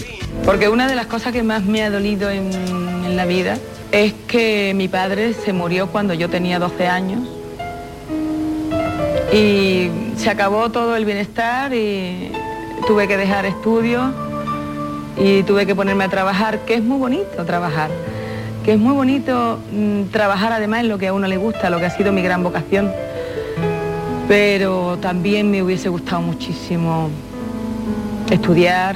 Porque 0.46 0.70
una 0.70 0.88
de 0.88 0.96
las 0.96 1.06
cosas 1.06 1.34
que 1.34 1.44
más 1.44 1.64
me 1.64 1.84
ha 1.84 1.90
dolido 1.90 2.30
en, 2.30 2.52
en 2.54 3.16
la 3.16 3.26
vida 3.26 3.58
es 3.92 4.14
que 4.28 4.74
mi 4.76 4.88
padre 4.88 5.34
se 5.34 5.54
murió 5.54 5.88
cuando 5.88 6.14
yo 6.14 6.30
tenía 6.30 6.60
12 6.60 6.88
años 6.88 7.28
y 9.34 9.90
se 10.18 10.30
acabó 10.30 10.70
todo 10.70 10.96
el 10.96 11.06
bienestar 11.06 11.74
y 11.74 12.32
tuve 12.88 13.08
que 13.08 13.18
dejar 13.18 13.46
estudios 13.46 14.12
y 15.18 15.44
tuve 15.44 15.66
que 15.66 15.76
ponerme 15.76 16.04
a 16.04 16.10
trabajar, 16.10 16.60
que 16.66 16.76
es 16.76 16.84
muy 16.84 16.98
bonito 16.98 17.46
trabajar, 17.46 17.90
que 18.64 18.74
es 18.74 18.80
muy 18.80 18.94
bonito 18.94 19.60
mm, 19.72 20.12
trabajar 20.12 20.54
además 20.54 20.82
en 20.82 20.90
lo 20.90 20.98
que 20.98 21.08
a 21.08 21.14
uno 21.14 21.28
le 21.28 21.38
gusta, 21.38 21.70
lo 21.70 21.80
que 21.80 21.86
ha 21.86 21.90
sido 21.90 22.12
mi 22.12 22.22
gran 22.22 22.44
vocación. 22.44 22.92
Pero 24.28 24.98
también 25.02 25.50
me 25.50 25.64
hubiese 25.64 25.90
gustado 25.90 26.22
muchísimo 26.22 27.10
estudiar. 28.30 28.96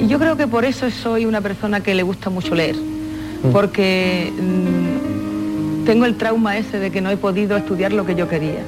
Y 0.00 0.08
yo 0.08 0.18
creo 0.18 0.36
que 0.36 0.46
por 0.46 0.64
eso 0.64 0.90
soy 0.90 1.26
una 1.26 1.40
persona 1.40 1.80
que 1.80 1.94
le 1.94 2.02
gusta 2.02 2.30
mucho 2.30 2.54
leer, 2.54 2.76
mm. 2.76 3.52
porque 3.52 4.32
mm, 4.36 5.84
tengo 5.84 6.06
el 6.06 6.16
trauma 6.16 6.56
ese 6.56 6.78
de 6.78 6.90
que 6.90 7.00
no 7.00 7.10
he 7.10 7.16
podido 7.16 7.56
estudiar 7.56 7.92
lo 7.92 8.04
que 8.04 8.14
yo 8.14 8.28
quería. 8.28 8.64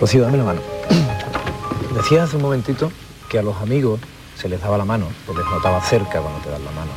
Rocío, 0.00 0.22
dame 0.22 0.38
la 0.38 0.44
mano. 0.44 0.60
Decías 1.94 2.24
hace 2.24 2.36
un 2.36 2.42
momentito 2.42 2.90
que 3.28 3.38
a 3.38 3.42
los 3.42 3.56
amigos 3.58 4.00
se 4.36 4.48
les 4.48 4.60
daba 4.60 4.78
la 4.78 4.84
mano, 4.84 5.06
o 5.28 5.36
les 5.36 5.44
notaba 5.46 5.80
cerca 5.82 6.20
cuando 6.20 6.40
te 6.40 6.50
dan 6.50 6.64
la 6.64 6.70
mano. 6.72 6.90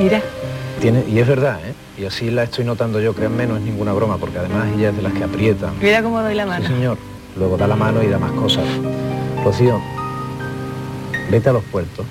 Mira. 0.00 0.22
Tiene, 0.84 1.02
y 1.08 1.18
es 1.18 1.26
verdad, 1.26 1.60
¿eh? 1.64 1.72
Y 1.96 2.04
así 2.04 2.30
la 2.30 2.42
estoy 2.42 2.66
notando 2.66 3.00
yo, 3.00 3.14
créanme, 3.14 3.46
no 3.46 3.56
es 3.56 3.62
ninguna 3.62 3.94
broma, 3.94 4.18
porque 4.18 4.36
además 4.36 4.66
ella 4.76 4.90
es 4.90 4.96
de 4.96 5.00
las 5.00 5.14
que 5.14 5.24
aprietan. 5.24 5.72
Mira 5.80 6.02
cómo 6.02 6.20
doy 6.20 6.34
la 6.34 6.44
mano. 6.44 6.66
Sí, 6.66 6.74
señor. 6.74 6.98
Luego 7.38 7.56
da 7.56 7.66
la 7.66 7.74
mano 7.74 8.02
y 8.02 8.08
da 8.08 8.18
más 8.18 8.32
cosas. 8.32 8.66
Rocío, 9.42 9.80
vete 11.30 11.48
a 11.48 11.54
los 11.54 11.64
puertos, 11.64 12.04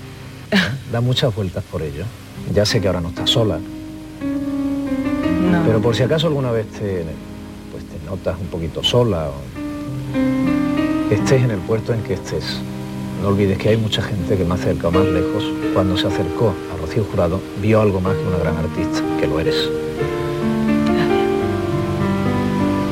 ¿eh? 0.50 0.58
da 0.92 1.02
muchas 1.02 1.36
vueltas 1.36 1.64
por 1.66 1.84
ellos. 1.84 2.08
Ya 2.52 2.66
sé 2.66 2.82
que 2.82 2.88
ahora 2.88 3.00
no 3.00 3.10
estás 3.10 3.30
sola. 3.30 3.60
Pero 5.68 5.80
por 5.80 5.96
si 5.96 6.02
acaso 6.02 6.26
alguna 6.26 6.50
vez 6.50 6.66
te, 6.70 7.04
pues 7.72 7.84
te 7.84 8.04
notas 8.08 8.40
un 8.42 8.48
poquito 8.48 8.84
sola 8.84 9.30
o 9.30 11.14
estés 11.14 11.44
en 11.44 11.52
el 11.52 11.60
puerto 11.60 11.94
en 11.94 12.02
que 12.02 12.16
estés 12.16 12.58
no 13.24 13.30
olvides 13.30 13.58
que 13.58 13.70
hay 13.70 13.78
mucha 13.78 14.02
gente 14.02 14.36
que 14.36 14.44
más 14.44 14.60
cerca 14.60 14.90
o 14.90 14.92
más 14.92 15.06
lejos, 15.06 15.46
cuando 15.74 15.98
se 15.98 16.08
acercó 16.08 16.54
a 16.74 16.78
Rocío 16.78 17.06
Jurado, 17.06 17.40
vio 17.62 17.80
algo 17.80 18.02
más 18.02 18.18
que 18.18 18.24
una 18.24 18.38
gran 18.38 18.58
artista, 18.58 19.02
que 19.18 19.28
lo 19.28 19.40
eres. 19.40 19.56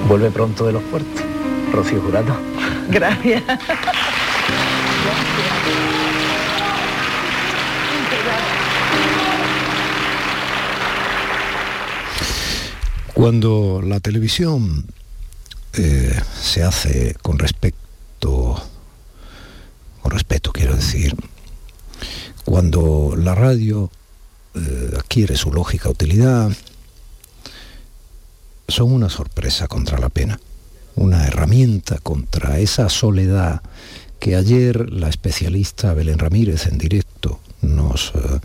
Vuelve 0.08 0.32
pronto 0.32 0.66
de 0.66 0.72
los 0.72 0.84
puertos, 0.84 1.22
Rocío 1.74 2.00
Jurado. 2.00 2.34
Gracias. 2.90 3.44
Cuando 13.14 13.82
la 13.84 14.00
televisión 14.00 14.86
eh, 15.74 16.18
se 16.42 16.64
hace 16.64 17.18
con 17.22 17.38
respecto 17.38 18.71
respeto 20.12 20.52
quiero 20.52 20.76
decir, 20.76 21.16
cuando 22.46 23.16
la 23.18 23.34
radio 23.34 23.90
eh, 24.54 24.92
adquiere 24.98 25.36
su 25.38 25.52
lógica 25.52 25.90
utilidad, 25.90 26.52
son 28.68 28.92
una 28.92 29.10
sorpresa 29.10 29.68
contra 29.68 30.00
la 30.00 30.10
pena, 30.10 30.40
una 30.96 31.26
herramienta 31.26 31.98
contra 32.00 32.60
esa 32.60 32.90
soledad 32.90 33.62
que 34.20 34.36
ayer 34.36 34.92
la 34.92 35.10
especialista 35.10 35.94
Belén 35.94 36.20
Ramírez 36.20 36.68
en 36.68 36.78
directo 36.78 37.40
nos 37.62 38.12
eh, 38.16 38.40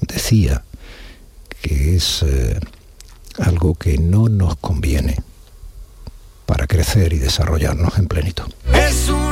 decía 0.00 0.64
que 1.60 1.96
es 1.96 2.22
eh, 2.22 2.58
algo 3.38 3.74
que 3.74 3.98
no 3.98 4.28
nos 4.28 4.56
conviene 4.56 5.16
para 6.46 6.66
crecer 6.66 7.12
y 7.12 7.18
desarrollarnos 7.18 7.98
en 7.98 8.08
plenitud. 8.08 8.52
Es 8.72 9.08
una 9.08 9.29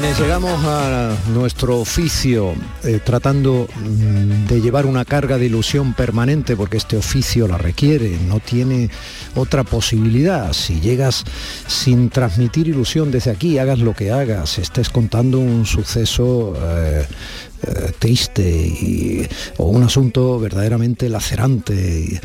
llegamos 0.00 0.64
a 0.64 1.14
nuestro 1.34 1.78
oficio 1.78 2.54
eh, 2.84 3.00
tratando 3.04 3.68
mm, 3.74 4.46
de 4.46 4.60
llevar 4.60 4.86
una 4.86 5.04
carga 5.04 5.36
de 5.36 5.46
ilusión 5.46 5.92
permanente, 5.92 6.56
porque 6.56 6.78
este 6.78 6.96
oficio 6.96 7.46
la 7.46 7.58
requiere, 7.58 8.18
no 8.26 8.40
tiene 8.40 8.88
otra 9.34 9.62
posibilidad. 9.62 10.52
Si 10.54 10.80
llegas 10.80 11.24
sin 11.66 12.08
transmitir 12.08 12.68
ilusión 12.68 13.10
desde 13.10 13.30
aquí, 13.30 13.58
hagas 13.58 13.78
lo 13.78 13.94
que 13.94 14.10
hagas, 14.10 14.58
estés 14.58 14.88
contando 14.88 15.38
un 15.38 15.66
suceso 15.66 16.54
eh, 16.56 17.06
eh, 17.62 17.92
triste 17.98 19.28
o 19.58 19.66
un 19.66 19.82
asunto 19.82 20.38
verdaderamente 20.38 21.08
lacerante 21.08 22.20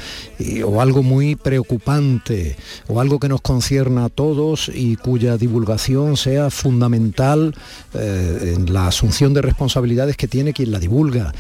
o 0.66 0.82
algo 0.82 1.04
muy 1.04 1.36
preocupante 1.36 2.56
o 2.88 3.00
algo 3.00 3.20
que 3.20 3.30
nos 3.30 3.42
concierna 3.42 4.06
a 4.06 4.10
todos 4.10 4.72
y 4.74 4.96
cuya 4.96 5.38
divulgación 5.38 6.18
sea 6.18 6.50
fundamental 6.50 7.54
eh, 7.94 8.56
en 8.56 8.74
la 8.74 8.88
asunción 8.88 9.34
de 9.34 9.42
responsabilidades 9.42 10.18
que 10.18 10.28
tiene 10.28 10.54
quien 10.54 10.72
la 10.72 10.80
divulga. 10.80 11.34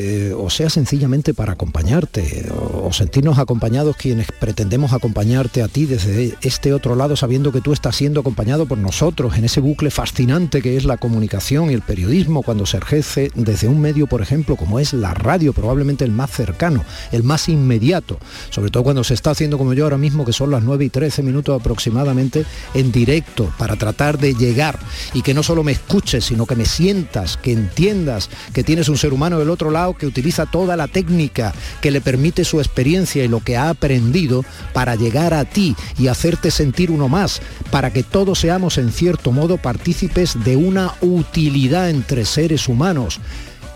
Eh, 0.00 0.32
o 0.32 0.48
sea 0.48 0.70
sencillamente 0.70 1.34
para 1.34 1.54
acompañarte, 1.54 2.46
o, 2.54 2.92
sentirnos 2.92 3.40
acompañados 3.40 3.96
quienes 3.96 4.28
pretendemos 4.30 4.92
acompañarte 4.92 5.60
a 5.60 5.66
ti 5.66 5.86
desde 5.86 6.36
este 6.40 6.72
otro 6.72 6.94
lado, 6.94 7.16
sabiendo 7.16 7.50
que 7.50 7.60
tú 7.60 7.72
estás 7.72 7.96
siendo 7.96 8.20
acompañado 8.20 8.66
por 8.66 8.78
nosotros 8.78 9.36
en 9.36 9.44
ese 9.44 9.58
bucle 9.58 9.90
fascinante 9.90 10.62
que 10.62 10.76
es 10.76 10.84
la 10.84 10.98
comunicación 10.98 11.72
y 11.72 11.74
el 11.74 11.82
periodismo 11.82 12.44
cuando 12.44 12.64
se 12.64 12.76
ejerce 12.76 13.32
desde 13.34 13.66
un 13.66 13.80
medio, 13.80 14.06
por 14.06 14.22
ejemplo, 14.22 14.54
como 14.54 14.78
es 14.78 14.92
la 14.92 15.14
radio, 15.14 15.52
probablemente 15.52 16.04
el 16.04 16.12
más 16.12 16.30
cercano, 16.30 16.84
el 17.10 17.24
más 17.24 17.48
inmediato, 17.48 18.20
sobre 18.50 18.70
todo 18.70 18.84
cuando 18.84 19.02
se 19.02 19.14
está 19.14 19.32
haciendo 19.32 19.58
como 19.58 19.74
yo 19.74 19.82
ahora 19.82 19.98
mismo, 19.98 20.24
que 20.24 20.32
son 20.32 20.52
las 20.52 20.62
9 20.62 20.84
y 20.84 20.90
13 20.90 21.24
minutos 21.24 21.60
aproximadamente, 21.60 22.44
en 22.72 22.92
directo, 22.92 23.52
para 23.58 23.74
tratar 23.74 24.16
de 24.16 24.34
llegar 24.34 24.78
y 25.12 25.22
que 25.22 25.34
no 25.34 25.42
solo 25.42 25.64
me 25.64 25.72
escuches, 25.72 26.26
sino 26.26 26.46
que 26.46 26.54
me 26.54 26.66
sientas, 26.66 27.36
que 27.36 27.50
entiendas 27.50 28.30
que 28.52 28.62
tienes 28.62 28.88
un 28.88 28.96
ser 28.96 29.12
humano 29.12 29.40
del 29.40 29.50
otro 29.50 29.72
lado 29.72 29.87
que 29.94 30.06
utiliza 30.06 30.46
toda 30.46 30.76
la 30.76 30.88
técnica 30.88 31.52
que 31.80 31.90
le 31.90 32.00
permite 32.00 32.44
su 32.44 32.60
experiencia 32.60 33.24
y 33.24 33.28
lo 33.28 33.40
que 33.40 33.56
ha 33.56 33.68
aprendido 33.68 34.44
para 34.72 34.94
llegar 34.96 35.34
a 35.34 35.44
ti 35.44 35.76
y 35.98 36.08
hacerte 36.08 36.50
sentir 36.50 36.90
uno 36.90 37.08
más, 37.08 37.40
para 37.70 37.92
que 37.92 38.02
todos 38.02 38.40
seamos 38.40 38.78
en 38.78 38.92
cierto 38.92 39.32
modo 39.32 39.56
partícipes 39.56 40.42
de 40.44 40.56
una 40.56 40.94
utilidad 41.00 41.90
entre 41.90 42.24
seres 42.24 42.68
humanos 42.68 43.20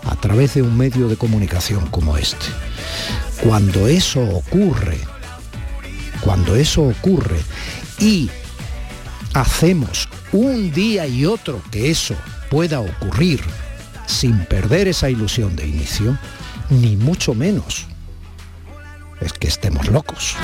a 0.05 0.15
través 0.15 0.53
de 0.53 0.61
un 0.61 0.77
medio 0.77 1.07
de 1.07 1.15
comunicación 1.15 1.87
como 1.87 2.17
este. 2.17 2.45
Cuando 3.43 3.87
eso 3.87 4.21
ocurre, 4.21 4.97
cuando 6.21 6.55
eso 6.55 6.83
ocurre 6.83 7.39
y 7.99 8.29
hacemos 9.33 10.07
un 10.31 10.71
día 10.71 11.07
y 11.07 11.25
otro 11.25 11.61
que 11.71 11.89
eso 11.89 12.15
pueda 12.49 12.79
ocurrir, 12.79 13.41
sin 14.05 14.45
perder 14.45 14.87
esa 14.87 15.09
ilusión 15.09 15.55
de 15.55 15.67
inicio, 15.67 16.17
ni 16.69 16.95
mucho 16.95 17.33
menos 17.33 17.87
es 19.21 19.33
que 19.33 19.47
estemos 19.47 19.87
locos. 19.87 20.35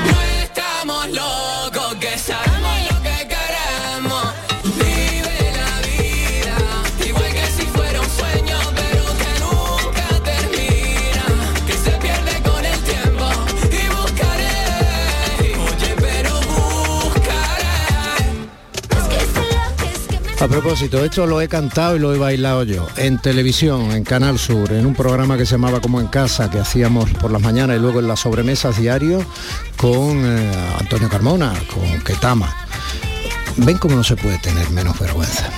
A 20.41 20.47
propósito, 20.47 21.03
esto 21.03 21.27
lo 21.27 21.41
he 21.41 21.49
cantado 21.49 21.97
y 21.97 21.99
lo 21.99 22.15
he 22.15 22.17
bailado 22.17 22.63
yo 22.63 22.87
en 22.95 23.19
televisión, 23.19 23.91
en 23.91 24.05
Canal 24.05 24.39
Sur, 24.39 24.71
en 24.71 24.85
un 24.85 24.95
programa 24.95 25.37
que 25.37 25.45
se 25.45 25.51
llamaba 25.51 25.81
Como 25.81 25.99
en 25.99 26.07
Casa, 26.07 26.49
que 26.49 26.59
hacíamos 26.59 27.09
por 27.15 27.29
las 27.29 27.41
mañanas 27.41 27.75
y 27.75 27.81
luego 27.81 27.99
en 27.99 28.07
las 28.07 28.21
sobremesas 28.21 28.79
diario 28.79 29.21
con 29.75 30.23
eh, 30.25 30.51
Antonio 30.79 31.09
Carmona, 31.09 31.53
con 31.73 32.01
Ketama. 32.03 32.55
Ven 33.57 33.77
cómo 33.79 33.97
no 33.97 34.03
se 34.05 34.15
puede 34.15 34.37
tener 34.37 34.69
menos 34.69 34.97
vergüenza. 34.97 35.49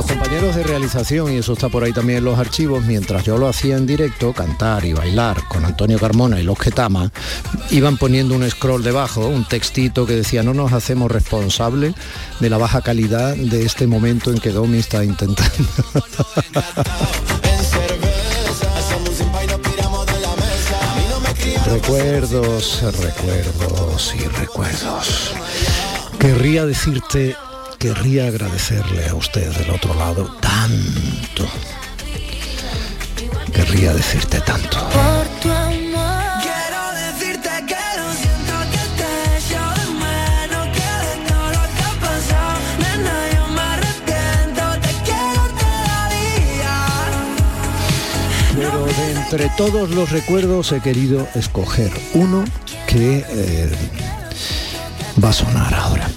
Los 0.00 0.08
compañeros 0.08 0.56
de 0.56 0.62
realización, 0.62 1.30
y 1.30 1.36
eso 1.36 1.52
está 1.52 1.68
por 1.68 1.84
ahí 1.84 1.92
también 1.92 2.20
en 2.20 2.24
los 2.24 2.38
archivos, 2.38 2.82
mientras 2.86 3.22
yo 3.22 3.36
lo 3.36 3.46
hacía 3.46 3.76
en 3.76 3.86
directo, 3.86 4.32
cantar 4.32 4.86
y 4.86 4.94
bailar 4.94 5.46
con 5.46 5.66
Antonio 5.66 5.98
Carmona 5.98 6.40
y 6.40 6.42
los 6.42 6.58
Ketama, 6.58 7.12
iban 7.70 7.98
poniendo 7.98 8.34
un 8.34 8.50
scroll 8.50 8.82
debajo, 8.82 9.26
un 9.26 9.46
textito 9.46 10.06
que 10.06 10.14
decía 10.14 10.42
no 10.42 10.54
nos 10.54 10.72
hacemos 10.72 11.12
responsables 11.12 11.94
de 12.38 12.48
la 12.48 12.56
baja 12.56 12.80
calidad 12.80 13.36
de 13.36 13.66
este 13.66 13.86
momento 13.86 14.30
en 14.30 14.38
que 14.38 14.52
Domi 14.52 14.78
está 14.78 15.04
intentando. 15.04 15.52
recuerdos, 21.66 22.82
recuerdos 23.02 24.14
y 24.14 24.26
recuerdos. 24.28 25.34
Querría 26.18 26.64
decirte 26.64 27.36
querría 27.80 28.26
agradecerle 28.26 29.08
a 29.08 29.14
usted 29.14 29.50
del 29.56 29.70
otro 29.70 29.94
lado 29.94 30.36
tanto. 30.38 31.48
Querría 33.54 33.94
decirte 33.94 34.38
tanto. 34.42 34.76
Por 34.90 35.26
tu 35.40 35.50
amor. 35.50 36.42
Quiero 36.42 36.82
decirte 37.06 37.48
que 37.66 37.82
lo 37.98 38.12
siento 38.20 38.54
que 38.70 38.84
te 39.00 39.10
echo 39.38 39.62
de 39.78 39.86
menos 39.96 40.64
que 40.76 40.90
de 41.08 41.14
todo 41.26 41.46
lo 41.56 41.62
que 41.74 41.82
ha 41.88 41.94
pasado. 42.04 42.58
Nena, 42.82 43.16
yo 43.34 43.44
me 43.48 43.62
arrepiento, 43.62 44.62
te 44.82 44.92
quiero 45.06 45.42
todavía. 45.64 46.76
Pero 48.56 48.78
de 48.84 49.04
entre 49.12 49.48
todos 49.56 49.88
los 49.90 50.10
recuerdos 50.10 50.70
he 50.72 50.80
querido 50.82 51.26
escoger 51.34 51.90
uno 52.12 52.44
que 52.86 53.24
eh, 53.26 53.72
va 55.24 55.30
a 55.30 55.32
sonar 55.32 55.72
ahora. 55.74 56.10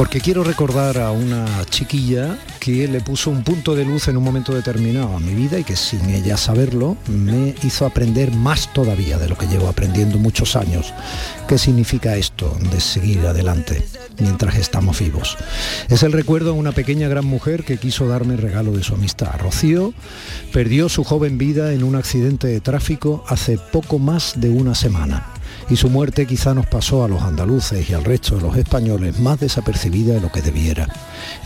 Porque 0.00 0.22
quiero 0.22 0.42
recordar 0.42 0.96
a 0.96 1.10
una 1.10 1.44
chiquilla 1.66 2.38
que 2.58 2.88
le 2.88 3.02
puso 3.02 3.28
un 3.28 3.44
punto 3.44 3.74
de 3.74 3.84
luz 3.84 4.08
en 4.08 4.16
un 4.16 4.24
momento 4.24 4.54
determinado 4.54 5.14
a 5.14 5.20
mi 5.20 5.34
vida 5.34 5.58
y 5.58 5.62
que 5.62 5.76
sin 5.76 6.08
ella 6.08 6.38
saberlo 6.38 6.96
me 7.06 7.54
hizo 7.62 7.84
aprender 7.84 8.32
más 8.32 8.72
todavía 8.72 9.18
de 9.18 9.28
lo 9.28 9.36
que 9.36 9.46
llevo 9.46 9.68
aprendiendo 9.68 10.16
muchos 10.16 10.56
años. 10.56 10.94
¿Qué 11.46 11.58
significa 11.58 12.16
esto 12.16 12.56
de 12.72 12.80
seguir 12.80 13.26
adelante 13.26 13.86
mientras 14.18 14.56
estamos 14.56 15.00
vivos? 15.00 15.36
Es 15.90 16.02
el 16.02 16.12
recuerdo 16.12 16.52
a 16.52 16.54
una 16.54 16.72
pequeña 16.72 17.06
gran 17.08 17.26
mujer 17.26 17.64
que 17.64 17.76
quiso 17.76 18.08
darme 18.08 18.32
el 18.32 18.40
regalo 18.40 18.72
de 18.72 18.82
su 18.82 18.94
amistad. 18.94 19.38
Rocío 19.38 19.92
perdió 20.50 20.88
su 20.88 21.04
joven 21.04 21.36
vida 21.36 21.74
en 21.74 21.84
un 21.84 21.94
accidente 21.94 22.46
de 22.46 22.62
tráfico 22.62 23.22
hace 23.28 23.58
poco 23.58 23.98
más 23.98 24.40
de 24.40 24.48
una 24.48 24.74
semana 24.74 25.34
y 25.70 25.76
su 25.76 25.88
muerte 25.88 26.26
quizá 26.26 26.52
nos 26.52 26.66
pasó 26.66 27.04
a 27.04 27.08
los 27.08 27.22
andaluces 27.22 27.88
y 27.88 27.94
al 27.94 28.04
resto 28.04 28.36
de 28.36 28.42
los 28.42 28.56
españoles 28.56 29.20
más 29.20 29.38
desapercibida 29.38 30.14
de 30.14 30.20
lo 30.20 30.30
que 30.30 30.42
debiera. 30.42 30.88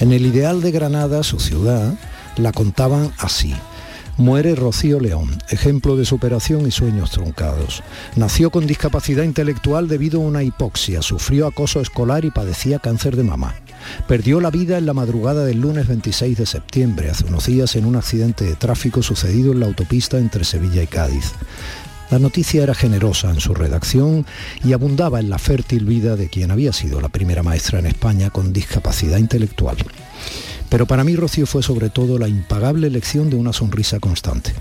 En 0.00 0.12
el 0.12 0.24
ideal 0.24 0.62
de 0.62 0.72
Granada, 0.72 1.22
su 1.22 1.38
ciudad, 1.38 1.94
la 2.38 2.50
contaban 2.52 3.12
así. 3.18 3.54
Muere 4.16 4.54
Rocío 4.54 5.00
León, 5.00 5.36
ejemplo 5.50 5.96
de 5.96 6.04
superación 6.04 6.66
y 6.66 6.70
sueños 6.70 7.10
truncados. 7.10 7.82
Nació 8.14 8.50
con 8.50 8.66
discapacidad 8.66 9.24
intelectual 9.24 9.88
debido 9.88 10.20
a 10.20 10.24
una 10.24 10.42
hipoxia, 10.42 11.02
sufrió 11.02 11.46
acoso 11.46 11.80
escolar 11.80 12.24
y 12.24 12.30
padecía 12.30 12.78
cáncer 12.78 13.16
de 13.16 13.24
mama. 13.24 13.54
Perdió 14.06 14.40
la 14.40 14.50
vida 14.50 14.78
en 14.78 14.86
la 14.86 14.94
madrugada 14.94 15.44
del 15.44 15.60
lunes 15.60 15.88
26 15.88 16.38
de 16.38 16.46
septiembre, 16.46 17.10
hace 17.10 17.24
unos 17.26 17.46
días, 17.46 17.76
en 17.76 17.84
un 17.84 17.96
accidente 17.96 18.44
de 18.44 18.54
tráfico 18.54 19.02
sucedido 19.02 19.52
en 19.52 19.60
la 19.60 19.66
autopista 19.66 20.16
entre 20.16 20.44
Sevilla 20.44 20.82
y 20.82 20.86
Cádiz. 20.86 21.32
La 22.14 22.20
noticia 22.20 22.62
era 22.62 22.76
generosa 22.76 23.28
en 23.30 23.40
su 23.40 23.54
redacción 23.54 24.24
y 24.62 24.72
abundaba 24.72 25.18
en 25.18 25.28
la 25.28 25.40
fértil 25.40 25.84
vida 25.84 26.14
de 26.14 26.28
quien 26.28 26.52
había 26.52 26.72
sido 26.72 27.00
la 27.00 27.08
primera 27.08 27.42
maestra 27.42 27.80
en 27.80 27.86
España 27.86 28.30
con 28.30 28.52
discapacidad 28.52 29.18
intelectual. 29.18 29.76
Pero 30.68 30.86
para 30.86 31.02
mí 31.02 31.16
Rocío 31.16 31.44
fue 31.44 31.64
sobre 31.64 31.90
todo 31.90 32.16
la 32.16 32.28
impagable 32.28 32.88
lección 32.88 33.30
de 33.30 33.36
una 33.36 33.52
sonrisa 33.52 33.98
constante. 33.98 34.52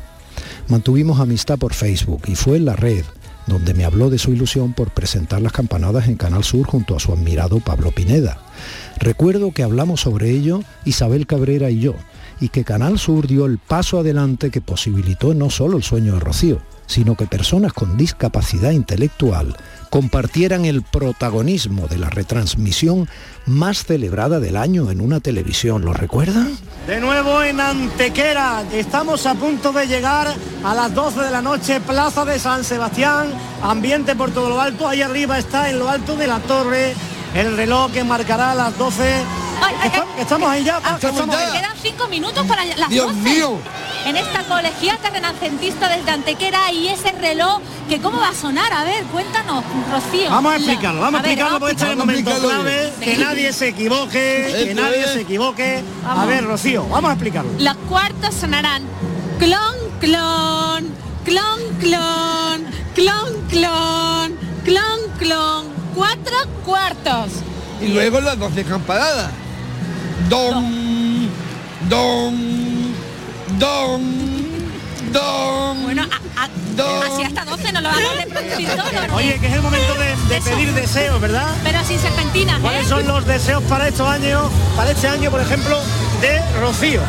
Mantuvimos 0.67 1.19
amistad 1.19 1.59
por 1.59 1.75
Facebook 1.75 2.23
y 2.25 2.33
fue 2.33 2.57
en 2.57 2.65
la 2.65 2.75
red 2.75 3.05
donde 3.45 3.75
me 3.75 3.85
habló 3.85 4.09
de 4.09 4.17
su 4.17 4.31
ilusión 4.31 4.73
por 4.73 4.89
presentar 4.89 5.39
las 5.39 5.51
campanadas 5.51 6.07
en 6.07 6.15
Canal 6.15 6.43
Sur 6.43 6.65
junto 6.65 6.95
a 6.95 6.99
su 6.99 7.13
admirado 7.13 7.59
Pablo 7.59 7.91
Pineda. 7.91 8.39
Recuerdo 8.97 9.51
que 9.51 9.61
hablamos 9.61 10.01
sobre 10.01 10.31
ello 10.31 10.63
Isabel 10.85 11.27
Cabrera 11.27 11.69
y 11.69 11.81
yo, 11.81 11.93
y 12.39 12.49
que 12.49 12.63
Canal 12.63 12.97
Sur 12.97 13.27
dio 13.27 13.45
el 13.45 13.59
paso 13.59 13.99
adelante 13.99 14.49
que 14.49 14.61
posibilitó 14.61 15.35
no 15.35 15.51
solo 15.51 15.77
el 15.77 15.83
sueño 15.83 16.13
de 16.13 16.19
Rocío, 16.19 16.72
sino 16.85 17.15
que 17.15 17.27
personas 17.27 17.73
con 17.73 17.97
discapacidad 17.97 18.71
intelectual 18.71 19.55
compartieran 19.89 20.65
el 20.65 20.81
protagonismo 20.81 21.87
de 21.87 21.99
la 21.99 22.09
retransmisión 22.09 23.07
más 23.45 23.85
celebrada 23.85 24.39
del 24.39 24.57
año 24.57 24.89
en 24.89 25.01
una 25.01 25.19
televisión. 25.19 25.85
¿Lo 25.85 25.93
recuerdan? 25.93 26.57
De 26.87 26.99
nuevo 26.99 27.43
en 27.43 27.59
Antequera, 27.59 28.63
estamos 28.73 29.25
a 29.25 29.35
punto 29.35 29.71
de 29.71 29.87
llegar 29.87 30.33
a 30.63 30.73
las 30.73 30.93
12 30.93 31.21
de 31.21 31.31
la 31.31 31.41
noche, 31.41 31.79
Plaza 31.79 32.25
de 32.25 32.39
San 32.39 32.63
Sebastián, 32.63 33.27
ambiente 33.61 34.15
por 34.15 34.31
todo 34.31 34.49
lo 34.49 34.59
alto, 34.59 34.87
ahí 34.87 35.01
arriba 35.01 35.37
está 35.37 35.69
en 35.69 35.79
lo 35.79 35.89
alto 35.89 36.15
de 36.15 36.27
la 36.27 36.39
torre 36.39 36.93
el 37.35 37.57
reloj 37.57 37.91
que 37.91 38.03
marcará 38.03 38.53
las 38.53 38.77
12. 38.77 39.03
Ay, 39.65 39.75
ay, 39.81 39.87
Estamos- 39.87 40.19
Estamos 40.19 40.49
ahí 40.49 40.63
ya, 40.63 40.79
Ah, 40.83 40.93
estamos 40.95 41.21
quedan 41.25 41.75
cinco 41.81 42.07
minutos 42.07 42.45
para 42.45 42.65
las 42.65 42.89
Dios 42.89 43.07
12. 43.07 43.19
mío. 43.19 43.59
En 44.05 44.17
esta 44.17 44.43
colegiata 44.43 45.09
renacentista 45.09 45.87
desde 45.87 46.11
Antequera 46.11 46.71
y 46.73 46.89
ese 46.89 47.11
reloj 47.13 47.61
que 47.87 48.01
cómo 48.01 48.19
va 48.19 48.29
a 48.29 48.33
sonar. 48.35 48.71
A 48.73 48.83
ver, 48.83 49.03
cuéntanos, 49.05 49.63
Rocío. 49.91 50.29
Vamos 50.29 50.53
a 50.53 50.55
explicarlo, 50.57 50.99
vamos 51.01 51.19
a 51.19 51.21
ver, 51.23 51.31
explicarlo 51.31 51.59
porque 51.59 51.71
este 51.73 51.85
es 51.85 51.91
el 51.91 51.97
momento 51.97 52.31
clave, 52.39 52.93
que 52.99 53.17
nadie 53.17 53.53
se 53.53 53.67
equivoque, 53.69 54.11
que 54.51 54.71
Eso 54.71 54.81
nadie 54.81 55.07
se 55.07 55.21
equivoque. 55.21 55.83
A 56.05 56.25
ver, 56.25 56.43
Rocío, 56.45 56.85
vamos 56.87 57.09
a 57.09 57.13
explicarlo. 57.13 57.51
Los 57.59 57.75
cuartos 57.89 58.35
sonarán 58.35 58.83
clon, 59.39 59.75
clon, 60.01 60.87
clon, 61.23 61.73
clon, 61.79 62.65
clon, 62.93 63.47
clon, 63.49 64.37
clon, 64.65 64.99
clon. 65.17 65.65
Cuatro 65.95 66.35
cuartos. 66.65 67.31
Y 67.81 67.87
luego 67.87 68.19
las 68.19 68.37
12 68.37 68.63
campanadas. 68.65 69.31
Don, 70.29 71.29
don, 71.89 72.93
don, 73.59 74.01
don. 75.11 75.83
Bueno, 75.83 76.03
a- 76.03 76.43
a- 76.43 76.49
Dos. 76.75 77.05
así 77.05 77.23
hasta 77.23 77.45
12 77.45 77.71
no 77.71 77.81
lo 77.81 77.89
vamos 77.89 78.03
a 78.11 78.15
reproducir 78.23 78.67
todo. 78.69 79.07
¿no? 79.07 79.15
Oye, 79.15 79.37
que 79.39 79.47
es 79.47 79.53
el 79.53 79.61
momento 79.61 79.93
de, 79.95 80.15
de 80.33 80.41
pedir 80.41 80.73
deseos, 80.73 81.21
¿verdad? 81.21 81.47
Pero 81.63 81.83
sin 81.85 81.99
serpentinas, 81.99 82.57
¿eh? 82.57 82.61
¿Cuáles 82.61 82.87
son 82.87 83.05
los 83.07 83.25
deseos 83.25 83.61
para 83.63 83.87
estos 83.87 84.07
años, 84.07 84.43
para 84.75 84.91
este 84.91 85.07
año, 85.07 85.29
por 85.29 85.41
ejemplo, 85.41 85.77
de 86.21 86.41
Rocío? 86.59 87.01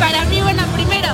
Para 0.00 0.24
mí, 0.24 0.40
bueno, 0.40 0.62
primero, 0.74 1.08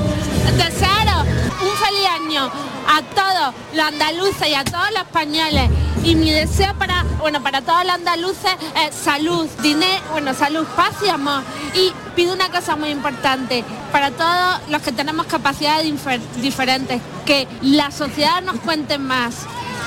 desearos 0.57 1.27
un 1.61 1.77
feliz 1.77 2.09
año 2.15 2.51
a 2.89 3.03
todos 3.15 3.55
los 3.75 3.85
andaluces 3.87 4.49
y 4.49 4.55
a 4.55 4.65
todos 4.65 4.91
los 4.93 5.01
españoles. 5.03 5.69
Y 6.05 6.15
mi 6.15 6.31
deseo 6.31 6.73
para, 6.79 7.05
bueno, 7.19 7.43
para 7.43 7.63
todos 7.63 7.85
los 7.85 7.95
andaluces 7.95 8.53
es 8.87 8.95
salud, 8.95 9.49
dinero, 9.61 10.03
bueno, 10.13 10.35
salud, 10.35 10.65
paz 10.77 10.93
y 11.05 11.09
amor. 11.09 11.43
Y 11.75 11.93
pido 12.15 12.33
una 12.33 12.49
cosa 12.51 12.77
muy 12.77 12.91
importante, 12.91 13.65
para 13.91 14.11
todos 14.13 14.61
los 14.69 14.83
que 14.83 14.93
tenemos 14.93 15.27
capacidades 15.27 15.85
difer- 15.87 16.21
diferentes, 16.37 17.01
que 17.25 17.49
la 17.63 17.91
sociedad 17.91 18.41
nos 18.43 18.57
cuente 18.61 18.99
más. 18.99 19.35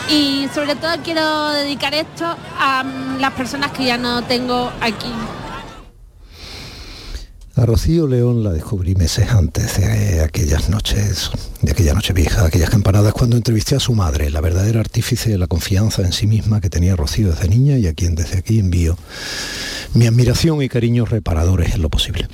Y 0.09 0.49
sobre 0.53 0.75
todo 0.75 0.91
quiero 1.03 1.49
dedicar 1.49 1.93
esto 1.93 2.25
a 2.59 2.83
las 3.19 3.31
personas 3.33 3.71
que 3.71 3.85
ya 3.85 3.97
no 3.97 4.21
tengo 4.23 4.71
aquí. 4.81 5.13
A 7.59 7.65
Rocío 7.65 8.07
León 8.07 8.41
la 8.41 8.53
descubrí 8.53 8.95
meses 8.95 9.31
antes 9.31 9.77
de 9.77 10.21
aquellas 10.21 10.69
noches, 10.69 11.29
de 11.61 11.73
aquella 11.73 11.93
noche 11.93 12.13
vieja, 12.13 12.45
aquellas 12.45 12.69
campanadas, 12.69 13.11
cuando 13.11 13.35
entrevisté 13.35 13.75
a 13.75 13.81
su 13.81 13.93
madre, 13.93 14.29
la 14.29 14.39
verdadera 14.39 14.79
artífice 14.79 15.31
de 15.31 15.37
la 15.37 15.47
confianza 15.47 16.01
en 16.03 16.13
sí 16.13 16.25
misma 16.25 16.61
que 16.61 16.69
tenía 16.69 16.95
Rocío 16.95 17.31
desde 17.31 17.49
niña 17.49 17.77
y 17.77 17.87
a 17.87 17.93
quien 17.93 18.15
desde 18.15 18.37
aquí 18.37 18.59
envío 18.59 18.97
mi 19.93 20.07
admiración 20.07 20.61
y 20.61 20.69
cariños 20.69 21.09
reparadores 21.09 21.75
en 21.75 21.81
lo 21.81 21.89
posible. 21.89 22.29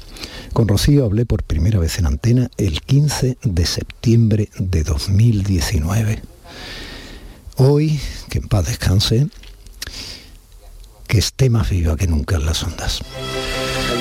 Con 0.53 0.67
Rocío 0.67 1.05
hablé 1.05 1.25
por 1.25 1.41
primera 1.41 1.79
vez 1.79 1.97
en 1.97 2.05
antena 2.05 2.51
el 2.57 2.81
15 2.81 3.39
de 3.41 3.65
septiembre 3.65 4.49
de 4.59 4.83
2019. 4.83 6.21
Hoy, 7.57 7.99
que 8.29 8.37
en 8.37 8.47
paz 8.47 8.67
descanse, 8.67 9.27
que 11.07 11.17
esté 11.17 11.49
más 11.49 11.71
viva 11.71 11.95
que 11.97 12.05
nunca 12.05 12.35
en 12.35 12.45
las 12.45 12.61
ondas. 12.61 13.01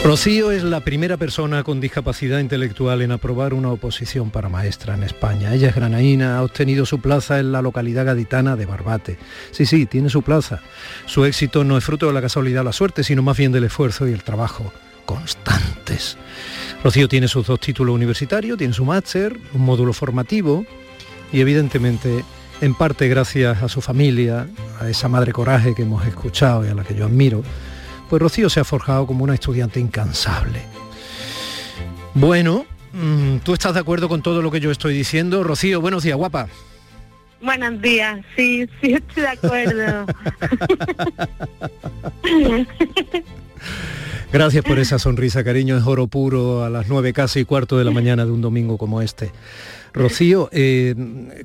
Rocío 0.05 0.51
es 0.51 0.63
la 0.63 0.81
primera 0.81 1.17
persona 1.17 1.63
con 1.63 1.81
discapacidad 1.81 2.39
intelectual 2.39 3.01
en 3.01 3.11
aprobar 3.11 3.55
una 3.55 3.71
oposición 3.71 4.29
para 4.29 4.51
maestra 4.51 4.97
en 4.97 5.03
España. 5.03 5.55
Ella 5.55 5.71
es 5.71 5.75
granaína, 5.75 6.37
ha 6.37 6.43
obtenido 6.43 6.85
su 6.85 7.01
plaza 7.01 7.41
en 7.41 7.53
la 7.53 7.63
localidad 7.63 8.05
gaditana 8.05 8.55
de 8.55 8.67
Barbate. 8.67 9.17
Sí, 9.51 9.65
sí, 9.65 9.87
tiene 9.87 10.11
su 10.11 10.21
plaza. 10.21 10.61
Su 11.07 11.25
éxito 11.25 11.65
no 11.65 11.79
es 11.79 11.85
fruto 11.85 12.07
de 12.07 12.13
la 12.13 12.21
casualidad 12.21 12.61
o 12.61 12.65
la 12.65 12.75
suerte, 12.75 13.03
sino 13.03 13.23
más 13.23 13.39
bien 13.39 13.51
del 13.51 13.65
esfuerzo 13.65 14.07
y 14.07 14.13
el 14.13 14.23
trabajo 14.23 14.71
constantes. 15.07 16.19
Rocío 16.85 17.09
tiene 17.09 17.27
sus 17.27 17.47
dos 17.47 17.59
títulos 17.59 17.95
universitarios, 17.95 18.59
tiene 18.59 18.75
su 18.75 18.85
máster, 18.85 19.41
un 19.55 19.63
módulo 19.63 19.95
formativo 19.95 20.67
y 21.33 21.41
evidentemente 21.41 22.27
en 22.61 22.75
parte 22.75 23.09
gracias 23.09 23.63
a 23.63 23.71
su 23.71 23.81
familia, 23.81 24.49
a 24.79 24.87
esa 24.87 25.09
madre 25.09 25.33
coraje 25.33 25.75
que 25.75 25.81
hemos 25.81 26.07
escuchado 26.07 26.63
y 26.67 26.69
a 26.69 26.75
la 26.75 26.85
que 26.85 26.95
yo 26.95 27.07
admiro, 27.07 27.43
pues 28.15 28.23
Rocío 28.23 28.49
se 28.49 28.61
ha 28.61 28.65
forjado 28.65 29.09
como 29.09 29.25
una 29.25 29.35
estudiante 29.35 29.81
incansable. 29.81 30.61
Bueno, 32.15 32.65
mm, 32.93 33.39
¿tú 33.39 33.55
estás 33.55 33.75
de 33.75 33.81
acuerdo 33.81 34.09
con 34.09 34.23
todo 34.23 34.41
lo 34.41 34.53
que 34.53 34.61
yo 34.61 34.71
estoy 34.71 34.95
diciendo? 34.95 35.43
Rocío, 35.43 35.81
buenos 35.81 36.05
días, 36.05 36.17
guapa. 36.17 36.47
Buenos 37.43 37.83
días, 37.83 38.21
sí, 38.37 38.69
sí 38.81 38.93
estoy 38.93 39.23
de 39.25 39.29
acuerdo. 39.29 40.07
Gracias 44.33 44.65
por 44.65 44.79
esa 44.79 45.01
sonrisa, 45.01 45.43
cariño, 45.43 45.77
es 45.77 45.83
oro 45.85 46.07
puro 46.07 46.63
a 46.63 46.71
las 46.71 46.87
nueve 46.89 47.13
casi 47.13 47.45
cuarto 47.45 47.79
de 47.79 47.85
la 47.85 47.91
mañana 47.91 48.25
de 48.25 48.31
un 48.31 48.41
domingo 48.43 48.79
como 48.79 49.03
este. 49.03 49.33
Rocío, 49.93 50.49
eh, 50.53 50.95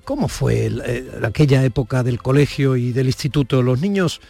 ¿cómo 0.04 0.28
fue 0.28 0.68
el- 0.68 0.84
eh, 0.86 1.04
aquella 1.24 1.64
época 1.64 2.04
del 2.04 2.22
colegio 2.22 2.76
y 2.76 2.92
del 2.92 3.08
instituto? 3.08 3.64
Los 3.64 3.82
niños, 3.82 4.22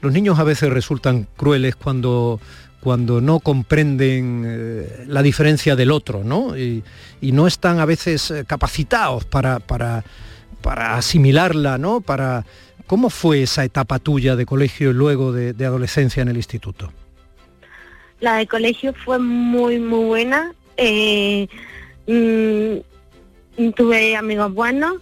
los 0.00 0.12
niños 0.12 0.38
a 0.38 0.44
veces 0.44 0.70
resultan 0.70 1.26
crueles 1.36 1.76
cuando, 1.76 2.40
cuando 2.80 3.20
no 3.20 3.40
comprenden 3.40 4.44
eh, 4.46 5.04
la 5.06 5.22
diferencia 5.22 5.76
del 5.76 5.90
otro, 5.90 6.22
¿no? 6.24 6.56
Y, 6.56 6.82
no 7.20 7.48
están 7.48 7.80
a 7.80 7.84
veces 7.84 8.30
eh, 8.30 8.44
capacitados 8.46 9.24
para, 9.24 9.58
para, 9.58 10.04
para 10.62 10.96
asimilarla, 10.96 11.76
¿no? 11.76 12.00
Para, 12.00 12.46
¿Cómo 12.86 13.10
fue 13.10 13.42
esa 13.42 13.64
etapa 13.64 13.98
tuya 13.98 14.36
de 14.36 14.46
colegio 14.46 14.90
y 14.90 14.94
luego 14.94 15.32
de, 15.32 15.66
adolescencia 15.66 16.22
en 16.22 16.28
el 16.28 16.36
instituto? 16.36 16.92
La 18.20 18.36
de 18.36 18.46
colegio 18.46 18.94
fue 18.94 19.18
muy, 19.18 19.80
muy 19.80 20.04
buena. 20.04 20.54
Eh, 20.76 21.48
mm, 22.06 23.70
tuve 23.72 24.14
amigos 24.14 24.54
buenos, 24.54 24.98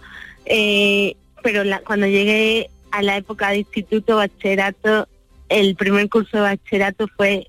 pero 1.43 1.63
cuando 1.85 2.07
llegué 2.07 2.71
a 2.95 3.01
la 3.01 3.17
época 3.17 3.49
de 3.49 3.57
instituto, 3.57 4.15
bachillerato, 4.15 5.07
el 5.49 5.75
primer 5.75 6.07
curso 6.09 6.37
de 6.37 6.43
bachillerato 6.43 7.07
fue 7.17 7.47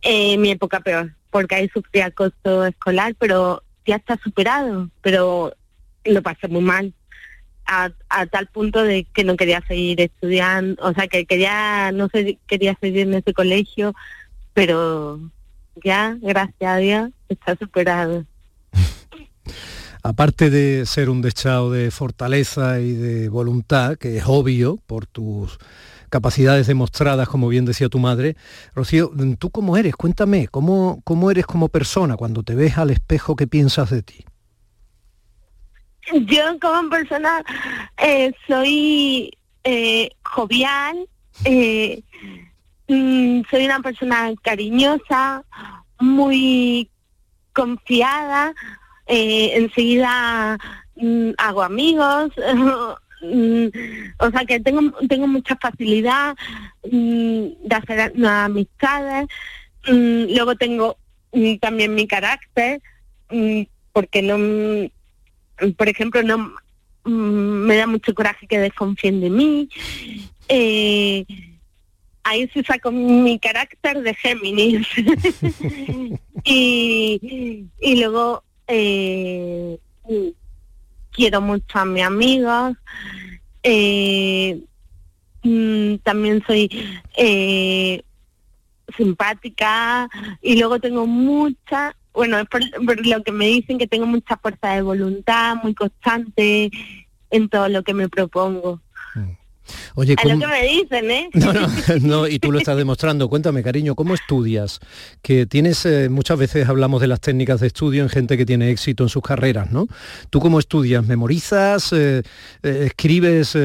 eh, 0.00 0.38
mi 0.38 0.50
época 0.50 0.80
peor, 0.80 1.12
porque 1.30 1.56
ahí 1.56 1.68
sufrí 1.68 2.00
acoso 2.00 2.64
escolar, 2.64 3.14
pero 3.18 3.62
ya 3.84 3.96
está 3.96 4.16
superado, 4.16 4.88
pero 5.02 5.52
lo 6.04 6.22
pasé 6.22 6.48
muy 6.48 6.62
mal. 6.62 6.94
A, 7.66 7.90
a 8.08 8.26
tal 8.26 8.46
punto 8.46 8.82
de 8.82 9.04
que 9.12 9.24
no 9.24 9.36
quería 9.36 9.60
seguir 9.66 10.00
estudiando, 10.00 10.80
o 10.82 10.94
sea, 10.94 11.08
que 11.08 11.26
quería, 11.26 11.90
no 11.92 12.08
sé, 12.08 12.38
quería 12.46 12.76
seguir 12.80 13.08
en 13.08 13.14
ese 13.14 13.34
colegio, 13.34 13.92
pero 14.54 15.20
ya, 15.84 16.16
gracias 16.22 16.70
a 16.70 16.76
Dios, 16.76 17.10
está 17.28 17.56
superado. 17.56 18.24
Aparte 20.08 20.50
de 20.50 20.86
ser 20.86 21.10
un 21.10 21.20
dechado 21.20 21.70
de 21.70 21.90
fortaleza 21.90 22.80
y 22.80 22.92
de 22.92 23.28
voluntad, 23.28 23.96
que 23.96 24.16
es 24.16 24.24
obvio 24.26 24.78
por 24.86 25.06
tus 25.06 25.58
capacidades 26.10 26.66
demostradas, 26.66 27.28
como 27.28 27.48
bien 27.48 27.64
decía 27.64 27.88
tu 27.88 27.98
madre, 27.98 28.36
Rocío, 28.74 29.10
¿tú 29.38 29.50
cómo 29.50 29.76
eres? 29.76 29.96
Cuéntame, 29.96 30.46
¿cómo, 30.48 31.00
cómo 31.04 31.30
eres 31.30 31.46
como 31.46 31.68
persona 31.68 32.16
cuando 32.16 32.42
te 32.42 32.54
ves 32.54 32.78
al 32.78 32.90
espejo, 32.90 33.34
qué 33.34 33.46
piensas 33.46 33.90
de 33.90 34.02
ti? 34.02 34.24
Yo 36.12 36.58
como 36.60 36.88
persona 36.88 37.42
eh, 37.98 38.32
soy 38.46 39.36
eh, 39.64 40.10
jovial, 40.22 41.08
eh, 41.44 42.02
mm, 42.86 43.40
soy 43.50 43.64
una 43.64 43.80
persona 43.80 44.32
cariñosa, 44.42 45.42
muy 45.98 46.88
confiada, 47.52 48.54
eh, 49.06 49.52
enseguida 49.54 50.58
mm, 50.96 51.30
hago 51.38 51.62
amigos, 51.62 52.30
mm, 53.22 53.66
o 54.18 54.30
sea 54.30 54.44
que 54.46 54.60
tengo, 54.60 54.92
tengo 55.08 55.26
mucha 55.26 55.56
facilidad 55.56 56.36
mm, 56.90 57.46
de 57.64 57.76
hacer 57.76 58.12
amistades, 58.26 59.26
luego 59.86 60.56
tengo 60.56 60.96
también 61.60 61.94
mi 61.94 62.06
carácter, 62.06 62.80
porque 63.92 64.22
no 64.22 64.88
por 65.76 65.88
ejemplo, 65.88 66.22
no 66.22 66.52
me 67.04 67.76
da 67.76 67.86
mucho 67.86 68.14
coraje 68.14 68.46
que 68.46 68.58
desconfíen 68.58 69.20
de 69.20 69.30
mí. 69.30 69.68
Eh, 70.48 71.24
ahí 72.24 72.48
sí 72.52 72.62
saco 72.64 72.90
mi 72.90 73.38
carácter 73.38 74.02
de 74.02 74.14
Géminis. 74.14 74.86
y, 76.44 77.66
y 77.80 77.96
luego 77.96 78.42
eh, 78.66 79.78
mm, 80.08 80.28
quiero 81.10 81.40
mucho 81.40 81.78
a 81.78 81.84
mis 81.84 82.02
amigos. 82.02 82.76
Eh, 83.62 84.60
mm, 85.42 85.96
también 86.02 86.42
soy 86.46 86.70
eh, 87.16 88.02
simpática 88.96 90.08
y 90.40 90.58
luego 90.58 90.78
tengo 90.78 91.06
mucha, 91.06 91.96
bueno, 92.12 92.38
es 92.38 92.46
por, 92.48 92.62
por 92.84 93.06
lo 93.06 93.22
que 93.22 93.32
me 93.32 93.46
dicen 93.46 93.78
que 93.78 93.86
tengo 93.86 94.06
mucha 94.06 94.36
fuerza 94.36 94.74
de 94.74 94.82
voluntad, 94.82 95.56
muy 95.62 95.74
constante 95.74 96.70
en 97.30 97.48
todo 97.48 97.68
lo 97.68 97.82
que 97.82 97.94
me 97.94 98.08
propongo. 98.08 98.80
Oye, 99.94 100.14
A 100.18 100.24
lo 100.24 100.30
¿cómo- 100.30 100.40
que 100.40 100.46
me 100.46 100.62
dicen, 100.68 101.10
¿eh? 101.10 101.30
No, 101.34 101.52
no, 101.52 101.68
no, 102.00 102.28
y 102.28 102.38
tú 102.38 102.52
lo 102.52 102.58
estás 102.58 102.76
demostrando. 102.76 103.28
Cuéntame, 103.28 103.62
cariño, 103.62 103.94
¿cómo 103.94 104.14
estudias? 104.14 104.80
Que 105.22 105.46
tienes, 105.46 105.84
eh, 105.86 106.08
muchas 106.08 106.38
veces 106.38 106.68
hablamos 106.68 107.00
de 107.00 107.06
las 107.08 107.20
técnicas 107.20 107.60
de 107.60 107.66
estudio 107.68 108.02
en 108.02 108.08
gente 108.08 108.36
que 108.36 108.46
tiene 108.46 108.70
éxito 108.70 109.02
en 109.04 109.08
sus 109.08 109.22
carreras, 109.22 109.70
¿no? 109.72 109.86
¿Tú 110.30 110.40
cómo 110.40 110.58
estudias? 110.58 111.04
¿Memorizas? 111.06 111.92
Eh, 111.92 112.22
eh, 112.62 112.82
¿Escribes? 112.86 113.56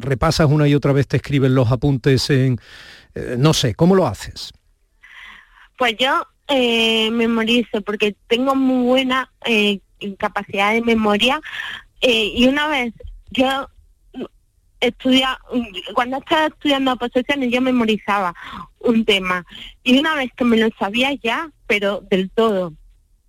¿Repasas 0.00 0.48
una 0.50 0.66
y 0.68 0.74
otra 0.74 0.92
vez? 0.92 1.06
¿Te 1.06 1.16
escriben 1.18 1.54
los 1.54 1.70
apuntes 1.70 2.28
en...? 2.30 2.58
no 3.38 3.54
sé, 3.54 3.74
¿cómo 3.76 3.94
lo 3.94 4.08
haces? 4.08 4.50
Pues 5.78 5.94
yo 5.98 6.26
memorizo 7.12 7.80
porque 7.82 8.16
tengo 8.26 8.54
muy 8.56 8.84
buena 8.86 9.30
capacidad 10.18 10.72
de 10.72 10.82
memoria 10.82 11.40
y 12.00 12.46
una 12.48 12.68
vez 12.68 12.92
yo 13.30 13.68
estudia 14.86 15.38
cuando 15.94 16.18
estaba 16.18 16.46
estudiando 16.46 16.92
oposiciones 16.92 17.50
yo 17.50 17.60
memorizaba 17.60 18.34
un 18.80 19.04
tema. 19.04 19.44
Y 19.82 19.98
una 19.98 20.14
vez 20.14 20.30
que 20.36 20.44
me 20.44 20.56
lo 20.56 20.68
sabía 20.78 21.12
ya 21.22 21.50
pero 21.66 22.02
del 22.10 22.30
todo 22.30 22.72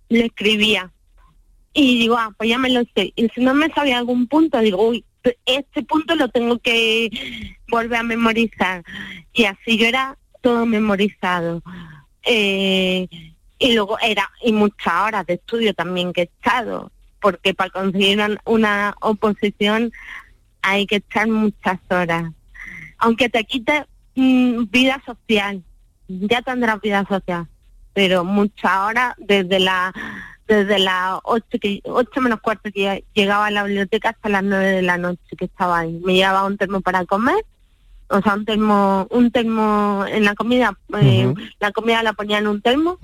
lo 0.08 0.20
escribía. 0.20 0.92
Y 1.72 1.98
digo 1.98 2.16
ah 2.16 2.32
pues 2.36 2.48
ya 2.50 2.58
me 2.58 2.70
lo 2.70 2.82
sé 2.94 3.12
y 3.16 3.28
si 3.28 3.40
no 3.40 3.54
me 3.54 3.68
sabía 3.70 3.98
algún 3.98 4.26
punto 4.26 4.58
digo 4.60 4.88
uy 4.88 5.04
este 5.44 5.82
punto 5.82 6.14
lo 6.14 6.28
tengo 6.28 6.58
que 6.58 7.10
volver 7.68 7.98
a 7.98 8.02
memorizar 8.04 8.84
y 9.32 9.44
así 9.44 9.76
yo 9.76 9.86
era 9.86 10.16
todo 10.40 10.66
memorizado. 10.66 11.62
Eh, 12.22 13.08
y 13.58 13.72
luego 13.72 13.98
era 14.00 14.30
y 14.42 14.52
muchas 14.52 14.94
horas 14.94 15.26
de 15.26 15.34
estudio 15.34 15.74
también 15.74 16.12
que 16.12 16.22
he 16.22 16.24
estado 16.24 16.90
porque 17.20 17.54
para 17.54 17.70
conseguir 17.70 18.18
una, 18.18 18.40
una 18.44 18.94
oposición 19.00 19.92
hay 20.66 20.86
que 20.86 20.96
echar 20.96 21.28
muchas 21.28 21.78
horas 21.90 22.32
aunque 22.98 23.28
te 23.28 23.44
quite 23.44 23.86
mm, 24.14 24.64
vida 24.70 25.02
social 25.06 25.62
ya 26.08 26.42
tendrás 26.42 26.80
vida 26.80 27.04
social 27.08 27.46
pero 27.92 28.24
muchas 28.24 28.76
horas 28.78 29.14
desde 29.18 29.60
la 29.60 29.92
desde 30.46 30.78
las 30.78 31.18
8, 31.24 31.44
que, 31.60 31.80
8 31.84 32.20
menos 32.20 32.40
cuarto 32.40 32.70
que 32.72 33.04
llegaba 33.14 33.46
a 33.46 33.50
la 33.50 33.64
biblioteca 33.64 34.10
hasta 34.10 34.28
las 34.28 34.44
9 34.44 34.64
de 34.64 34.82
la 34.82 34.96
noche 34.96 35.36
que 35.36 35.46
estaba 35.46 35.80
ahí. 35.80 36.00
Me 36.04 36.14
llevaba 36.14 36.44
un 36.44 36.56
termo 36.56 36.80
para 36.80 37.04
comer, 37.04 37.44
o 38.08 38.20
sea, 38.20 38.34
un 38.34 38.44
termo, 38.44 39.06
un 39.10 39.30
termo 39.30 40.04
en 40.06 40.24
la 40.24 40.34
comida, 40.34 40.76
eh, 41.00 41.34
la 41.58 41.72
comida 41.72 42.02
la 42.02 42.12
ponía 42.12 42.38
en 42.38 42.46
un 42.46 42.62
termo 42.62 42.98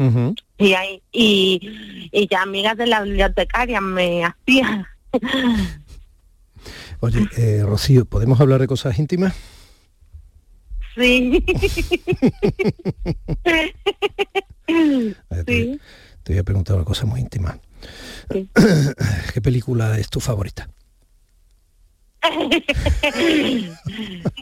y 0.58 0.74
ahí, 0.74 1.02
y, 1.10 2.08
y 2.12 2.28
ya 2.28 2.42
amigas 2.42 2.76
de 2.76 2.86
la 2.86 3.02
bibliotecaria 3.02 3.80
me 3.80 4.24
hacían. 4.24 4.86
Oye, 7.04 7.28
eh, 7.36 7.64
Rocío, 7.64 8.04
¿podemos 8.04 8.40
hablar 8.40 8.60
de 8.60 8.68
cosas 8.68 8.96
íntimas? 8.96 9.34
Sí. 10.94 11.44
Te, 14.64 15.44
sí. 15.48 15.80
te 16.22 16.32
voy 16.32 16.38
a 16.38 16.44
preguntar 16.44 16.76
una 16.76 16.84
cosa 16.84 17.04
muy 17.04 17.20
íntima. 17.20 17.58
Sí. 18.30 18.48
¿Qué 19.34 19.42
película 19.42 19.98
es 19.98 20.10
tu 20.10 20.20
favorita? 20.20 20.68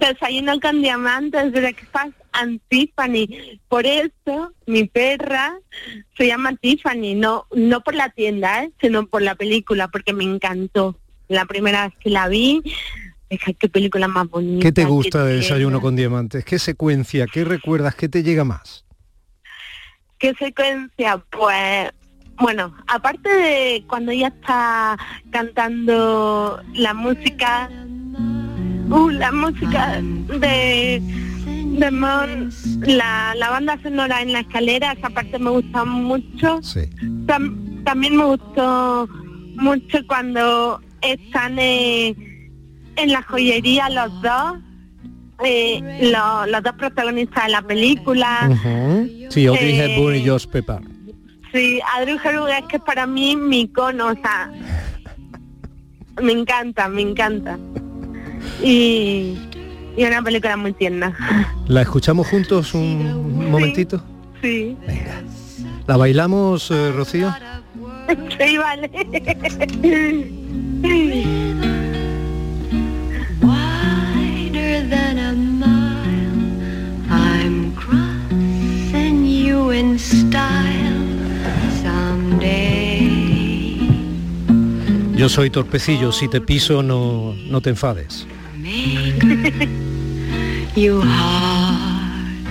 Desayuno 0.01 0.61
con 0.61 0.83
diamantes, 0.83 1.53
breakfast 1.53 2.13
and 2.33 2.61
Tiffany. 2.69 3.59
Por 3.69 3.87
eso 3.87 4.53
mi 4.67 4.85
perra 4.85 5.59
se 6.19 6.27
llama 6.27 6.55
Tiffany, 6.57 7.15
no 7.15 7.47
no 7.53 7.81
por 7.81 7.95
la 7.95 8.11
tienda, 8.11 8.65
¿eh? 8.65 8.73
sino 8.83 9.07
por 9.07 9.23
la 9.23 9.35
película, 9.35 9.89
porque 9.89 10.13
me 10.13 10.25
encantó. 10.25 10.99
La 11.31 11.45
primera 11.45 11.87
vez 11.87 11.97
que 12.01 12.11
la 12.11 12.27
vi, 12.27 12.61
dije, 13.31 13.55
qué 13.55 13.69
película 13.69 14.09
más 14.09 14.29
bonita. 14.29 14.63
¿Qué 14.63 14.73
te 14.73 14.85
gusta 14.85 15.25
de 15.25 15.37
Desayuno 15.37 15.69
tierna". 15.77 15.81
con 15.81 15.95
Diamantes? 15.97 16.45
¿Qué 16.45 16.59
secuencia? 16.59 17.27
¿Qué 17.33 17.45
recuerdas? 17.45 17.95
¿Qué 17.95 18.09
te 18.09 18.25
llega 18.25 18.43
más? 18.45 18.85
¿Qué 20.19 20.35
secuencia? 20.35 21.23
Pues, 21.31 21.91
bueno, 22.41 22.75
aparte 22.89 23.29
de 23.31 23.85
cuando 23.87 24.11
ella 24.11 24.27
está 24.27 24.99
cantando 25.31 26.61
la 26.75 26.95
música, 26.95 27.71
uh, 28.91 29.09
la 29.11 29.31
música 29.31 30.01
de 30.03 31.01
de 31.79 31.91
Mon, 31.93 32.51
la, 32.81 33.35
la 33.37 33.51
banda 33.51 33.79
sonora 33.83 34.21
en 34.21 34.33
la 34.33 34.41
escalera, 34.41 34.93
esa 34.93 35.09
parte 35.11 35.39
me 35.39 35.51
gusta 35.51 35.85
mucho. 35.85 36.61
Sí. 36.63 36.81
Tam- 37.27 37.85
también 37.85 38.17
me 38.17 38.25
gustó 38.25 39.09
mucho 39.55 39.99
cuando 40.09 40.81
están 41.03 41.59
eh, 41.59 42.15
en 42.97 43.13
la 43.13 43.23
joyería 43.23 43.89
los 43.91 44.21
dos, 44.23 44.59
eh, 45.45 45.81
lo- 46.13 46.47
los 46.47 46.63
dos 46.63 46.73
protagonistas 46.75 47.47
de 47.47 47.51
la 47.53 47.63
película. 47.63 48.49
Ujú. 48.51 49.09
Sí, 49.31 49.47
Audrey 49.47 49.79
Eh, 49.79 49.85
Hepburn 49.97 50.17
y 50.17 50.27
Josh 50.29 50.47
Pepper. 50.47 50.81
Sí, 51.53 51.81
Adri 51.97 52.13
Hepburn 52.23 52.49
es 52.53 52.65
que 52.69 52.79
para 52.79 53.07
mí 53.07 53.35
mi 53.37 53.63
icono, 53.63 54.09
o 54.09 54.15
sea, 54.15 54.51
me 56.23 56.33
encanta, 56.33 56.89
me 56.89 57.03
encanta. 57.03 57.59
Y, 58.63 59.37
y 59.97 60.05
una 60.05 60.23
película 60.23 60.57
muy 60.57 60.73
tierna. 60.73 61.17
¿La 61.67 61.83
escuchamos 61.83 62.27
juntos 62.29 62.75
un 62.75 63.51
momentito? 63.51 64.03
Sí, 64.43 64.77
¿La 65.87 65.97
bailamos, 65.97 66.71
eh, 66.71 66.93
Rocío? 66.93 67.35
Sí, 68.39 68.57
vale. 68.59 68.91
Wider 73.43 74.89
than 74.89 75.19
a 75.19 75.33
mile, 75.33 76.41
I'm 77.11 77.75
crossing 77.75 79.25
you 79.25 79.71
in 79.71 79.99
style 79.99 81.01
someday. 81.83 83.09
Yo 85.17 85.29
soy 85.29 85.51
torpecillo, 85.51 86.13
si 86.13 86.29
te 86.29 86.41
piso 86.41 86.83
no, 86.83 87.35
no 87.49 87.61
te 87.61 87.71
enfades. 87.71 88.27
You 90.77 91.03
heartbreaker, 91.03 92.51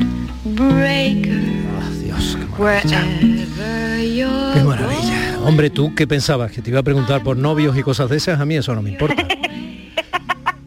Ah, 1.79 1.89
Dios, 2.03 2.35
qué 2.35 2.45
wherever 2.61 4.03
you're 4.03 4.53
Qué 4.53 4.63
maravilla. 4.63 5.18
Hombre, 5.45 5.69
¿tú 5.69 5.93
qué 5.95 6.05
pensabas? 6.05 6.51
¿Que 6.51 6.61
te 6.61 6.69
iba 6.69 6.79
a 6.79 6.83
preguntar 6.83 7.23
por 7.23 7.37
novios 7.37 7.77
y 7.77 7.81
cosas 7.81 8.09
de 8.09 8.17
esas? 8.17 8.39
A 8.39 8.45
mí 8.45 8.55
eso 8.55 8.73
no 8.75 8.81
me 8.81 8.91
importa. 8.91 9.25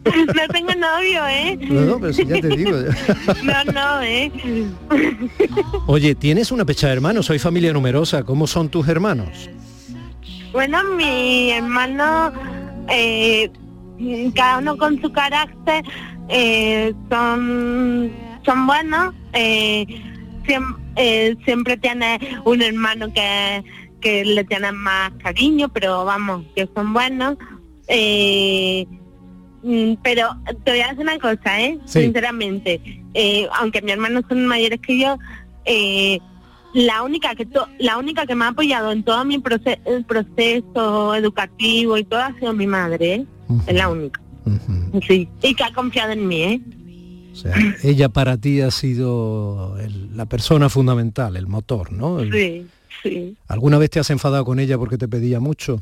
No 0.05 0.47
tengo 0.51 0.69
novio, 0.75 1.25
¿eh? 1.27 1.57
No, 1.69 1.81
no, 1.81 1.99
pero 1.99 2.13
si 2.13 2.25
ya 2.25 2.39
te 2.39 2.49
digo. 2.49 2.71
No, 3.43 3.63
no, 3.71 4.01
¿eh? 4.01 4.31
Oye, 5.87 6.13
tienes 6.13 6.51
una 6.51 6.65
pecha 6.65 6.87
de 6.87 6.93
hermanos, 6.93 7.25
soy 7.25 7.39
familia 7.39 7.73
numerosa. 7.73 8.23
¿Cómo 8.23 8.45
son 8.45 8.69
tus 8.69 8.87
hermanos? 8.87 9.49
Bueno, 10.51 10.77
mi 10.97 11.51
hermano, 11.51 12.31
eh, 12.89 13.49
cada 14.35 14.59
uno 14.59 14.77
con 14.77 15.01
su 15.01 15.11
carácter, 15.11 15.83
eh, 16.29 16.93
son, 17.09 18.11
son 18.45 18.67
buenos. 18.67 19.15
eh, 19.33 19.85
siem- 20.45 20.77
eh, 20.97 21.35
siempre 21.45 21.77
tiene 21.77 22.19
un 22.45 22.61
hermano 22.61 23.11
que, 23.13 23.63
que 24.03 24.23
le 24.25 24.43
tiene 24.43 24.71
más 24.73 25.11
cariño, 25.23 25.69
pero 25.69 26.03
vamos, 26.05 26.45
que 26.55 26.67
son 26.75 26.93
buenos. 26.93 27.37
Eh, 27.87 28.85
mm, 29.63 29.93
pero 30.03 30.29
te 30.63 30.71
voy 30.71 30.81
a 30.81 30.87
decir 30.89 31.01
una 31.01 31.17
cosa, 31.19 31.61
¿eh? 31.61 31.79
Sí. 31.85 32.01
Sinceramente, 32.01 32.81
eh, 33.13 33.47
aunque 33.59 33.81
mis 33.81 33.93
hermanos 33.93 34.23
son 34.27 34.45
mayores 34.45 34.79
que 34.81 34.99
yo, 34.99 35.17
eh, 35.65 36.19
la 36.73 37.03
única 37.03 37.35
que 37.35 37.45
to- 37.45 37.67
la 37.79 37.97
única 37.97 38.25
que 38.25 38.35
me 38.35 38.45
ha 38.45 38.49
apoyado 38.49 38.91
en 38.91 39.03
todo 39.03 39.23
mi 39.25 39.37
proce- 39.37 39.79
el 39.85 40.03
proceso 40.05 41.15
educativo 41.15 41.97
y 41.97 42.03
todo 42.03 42.19
ha 42.19 42.33
sido 42.39 42.53
mi 42.53 42.67
madre, 42.67 43.13
¿eh? 43.15 43.25
es 43.67 43.75
la 43.75 43.89
única. 43.89 44.19
Sí, 45.07 45.29
y 45.41 45.53
que 45.55 45.63
ha 45.63 45.73
confiado 45.73 46.11
en 46.11 46.27
mí, 46.27 46.41
¿eh? 46.43 46.61
O 47.31 47.35
sea, 47.35 47.55
ella 47.83 48.09
para 48.09 48.37
ti 48.37 48.61
ha 48.61 48.71
sido 48.71 49.77
el- 49.79 50.15
la 50.17 50.25
persona 50.25 50.67
fundamental, 50.69 51.35
el 51.37 51.47
motor, 51.47 51.91
¿no? 51.91 52.19
El- 52.19 52.31
Sí, 52.31 52.67
sí. 53.03 53.37
¿Alguna 53.47 53.77
vez 53.77 53.89
te 53.91 53.99
has 53.99 54.09
enfadado 54.09 54.43
con 54.45 54.59
ella 54.59 54.77
porque 54.79 54.97
te 54.97 55.07
pedía 55.07 55.39
mucho? 55.39 55.81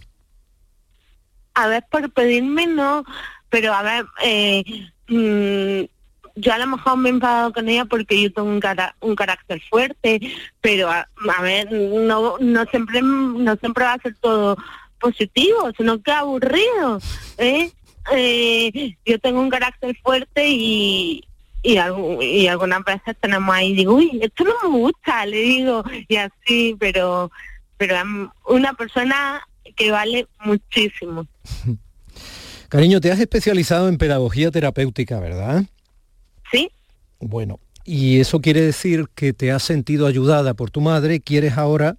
A 1.54 1.68
ver, 1.68 1.86
por 1.90 2.12
pedirme 2.12 2.66
no, 2.68 3.04
pero 3.50 3.74
a 3.74 3.82
ver, 3.82 4.06
eh, 4.24 4.64
mm, 5.08 5.86
yo 6.36 6.54
a 6.54 6.58
lo 6.58 6.68
mejor 6.68 6.98
me 6.98 7.10
he 7.10 7.12
enfadado 7.12 7.52
con 7.54 7.68
ella 7.70 7.86
porque 7.86 8.22
yo 8.22 8.32
tengo 8.32 8.48
un, 8.50 8.60
cara- 8.62 8.96
un 9.02 9.16
carácter 9.16 9.62
fuerte, 9.70 10.20
pero 10.62 10.90
a, 10.90 11.08
a 11.38 11.42
ver, 11.42 11.72
no, 11.72 12.38
no 12.40 12.66
siempre 12.66 13.02
no 13.02 13.56
siempre 13.58 13.84
va 13.84 13.94
a 13.94 14.02
ser 14.02 14.16
todo 14.22 14.58
positivo, 15.00 15.72
sino 15.78 16.02
que 16.02 16.12
aburrido, 16.12 17.00
¿eh? 17.38 17.72
Eh, 18.14 18.96
yo 19.06 19.20
tengo 19.20 19.42
un 19.42 19.50
carácter 19.50 19.96
fuerte 20.02 20.48
y, 20.48 21.24
y, 21.64 21.76
algu- 21.76 22.24
y 22.24 22.48
algunas 22.48 22.84
veces 22.84 23.16
tenemos 23.20 23.54
ahí, 23.56 23.74
digo, 23.76 23.96
uy, 23.96 24.20
esto 24.22 24.44
no 24.44 24.54
me 24.64 24.78
gusta, 24.80 25.26
le 25.26 25.38
digo, 25.42 25.84
y 26.08 26.16
así, 26.16 26.76
pero, 26.80 27.32
pero 27.78 27.96
es 27.96 28.04
una 28.48 28.74
persona 28.74 29.42
que 29.76 29.92
vale 29.92 30.28
muchísimo. 30.44 31.28
Cariño, 32.70 33.02
te 33.02 33.12
has 33.12 33.20
especializado 33.20 33.90
en 33.90 33.98
pedagogía 33.98 34.50
terapéutica, 34.52 35.20
¿verdad? 35.20 35.64
Sí, 36.52 36.70
Bueno, 37.20 37.60
y 37.84 38.20
eso 38.20 38.40
quiere 38.42 38.62
decir 38.62 39.08
que 39.16 39.34
te 39.34 39.52
has 39.52 39.64
sentido 39.64 40.08
ayudada 40.08 40.54
por 40.54 40.72
tu 40.72 40.82
madre, 40.82 41.20
quieres 41.20 41.58
ahora 41.58 41.98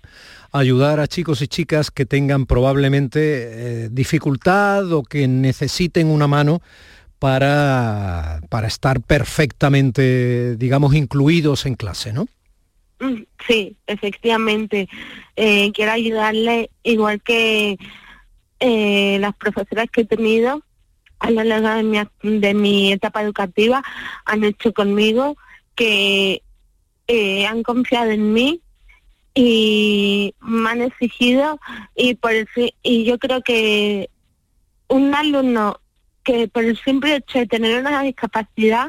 ayudar 0.52 1.00
a 1.00 1.06
chicos 1.08 1.40
y 1.42 1.48
chicas 1.48 1.90
que 1.90 2.06
tengan 2.06 2.46
probablemente 2.46 3.20
eh, 3.84 3.88
dificultad 3.90 4.92
o 4.92 5.02
que 5.02 5.26
necesiten 5.28 6.08
una 6.08 6.26
mano 6.26 6.60
para, 7.22 8.40
para 8.48 8.66
estar 8.66 9.00
perfectamente, 9.00 10.56
digamos, 10.56 10.92
incluidos 10.92 11.66
en 11.66 11.76
clase, 11.76 12.12
¿no? 12.12 12.26
Mm, 12.98 13.22
Sí, 13.46 13.76
efectivamente. 13.86 14.88
Eh, 15.36 15.70
quiero 15.70 15.92
ayudarle 15.92 16.70
igual 16.82 17.22
que 17.22 17.78
eh, 18.58 19.18
las 19.20 19.36
profesoras 19.36 19.88
que 19.92 20.00
he 20.00 20.04
tenido 20.04 20.64
a 21.20 21.30
lo 21.30 21.44
largo 21.44 21.68
de 21.68 21.84
mi, 21.84 22.40
de 22.40 22.54
mi 22.54 22.92
etapa 22.92 23.22
educativa 23.22 23.84
han 24.24 24.42
hecho 24.42 24.72
conmigo, 24.72 25.36
que 25.76 26.42
eh, 27.06 27.46
han 27.46 27.62
confiado 27.62 28.10
en 28.10 28.32
mí 28.32 28.62
y 29.32 30.34
me 30.40 30.70
han 30.70 30.82
exigido 30.82 31.60
y 31.94 32.16
por 32.16 32.32
el 32.32 32.48
y 32.82 33.04
yo 33.04 33.20
creo 33.20 33.42
que 33.42 34.10
un 34.88 35.14
alumno 35.14 35.78
que 36.24 36.48
por 36.48 36.64
el 36.64 36.78
simple 36.78 37.16
hecho 37.16 37.38
de 37.40 37.46
tener 37.46 37.80
una 37.80 38.02
discapacidad 38.02 38.88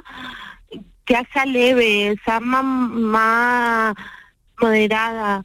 ya 1.08 1.28
sea 1.34 1.46
leve, 1.46 2.16
sea 2.24 2.40
más, 2.40 3.94
moderada, 4.60 5.44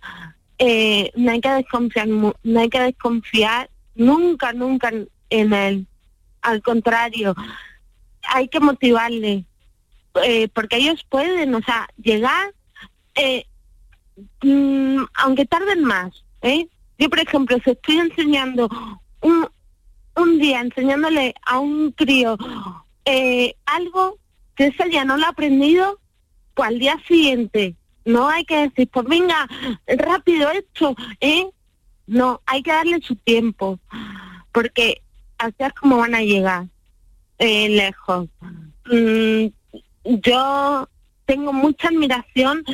eh, 0.59 1.11
no 1.17 1.33
hay 1.33 1.41
que 1.41 1.49
desconfiar, 1.51 2.07
no 2.09 2.35
hay 2.61 2.69
que 2.69 2.81
desconfiar 2.81 3.69
nunca, 3.95 4.53
nunca 4.53 4.89
en- 4.89 5.09
en 5.31 5.53
él. 5.53 5.87
Al 6.43 6.63
contrario, 6.63 7.35
hay 8.23 8.49
que 8.49 8.61
motivarle, 8.61 9.45
eh, 10.25 10.49
porque 10.55 10.77
ellos 10.77 11.05
pueden, 11.09 11.55
o 11.55 11.63
sea, 11.63 11.89
llegar, 11.97 12.55
eh, 13.17 13.45
mm, 14.43 15.03
aunque 15.15 15.45
tarden 15.47 15.83
más, 15.85 16.25
¿eh? 16.43 16.69
Yo, 16.99 17.09
por 17.11 17.19
ejemplo, 17.21 17.57
si 17.65 17.71
estoy 17.71 17.99
enseñando 17.99 18.69
un, 20.21 20.39
día, 20.39 20.61
enseñándole 20.61 21.35
a 21.47 21.59
un 21.59 21.93
crío 21.93 22.37
eh, 23.05 23.55
algo 23.67 24.19
que 24.55 24.67
ese 24.67 24.85
día 24.89 25.05
no 25.05 25.17
lo 25.17 25.25
ha 25.27 25.31
aprendido, 25.31 25.99
pues 26.55 26.69
al 26.69 26.79
día 26.79 26.97
siguiente 27.07 27.75
no 28.05 28.29
hay 28.29 28.45
que 28.45 28.57
decir, 28.69 28.89
pues 28.93 29.07
venga, 29.07 29.47
rápido 29.87 30.51
esto, 30.51 30.95
¿eh? 31.21 31.47
No, 32.07 32.41
hay 32.47 32.63
que 32.63 32.71
darle 32.73 33.01
su 33.03 33.15
tiempo, 33.17 33.79
porque 34.51 35.03
así 35.37 35.55
es 35.59 35.73
como 35.75 35.99
van 35.99 36.15
a 36.15 36.23
llegar 36.23 36.65
eh, 37.39 37.69
lejos. 37.69 38.29
Mm, 38.87 39.49
yo 40.05 40.89
tengo 41.27 41.53
mucha 41.53 41.89
admiración 41.89 42.65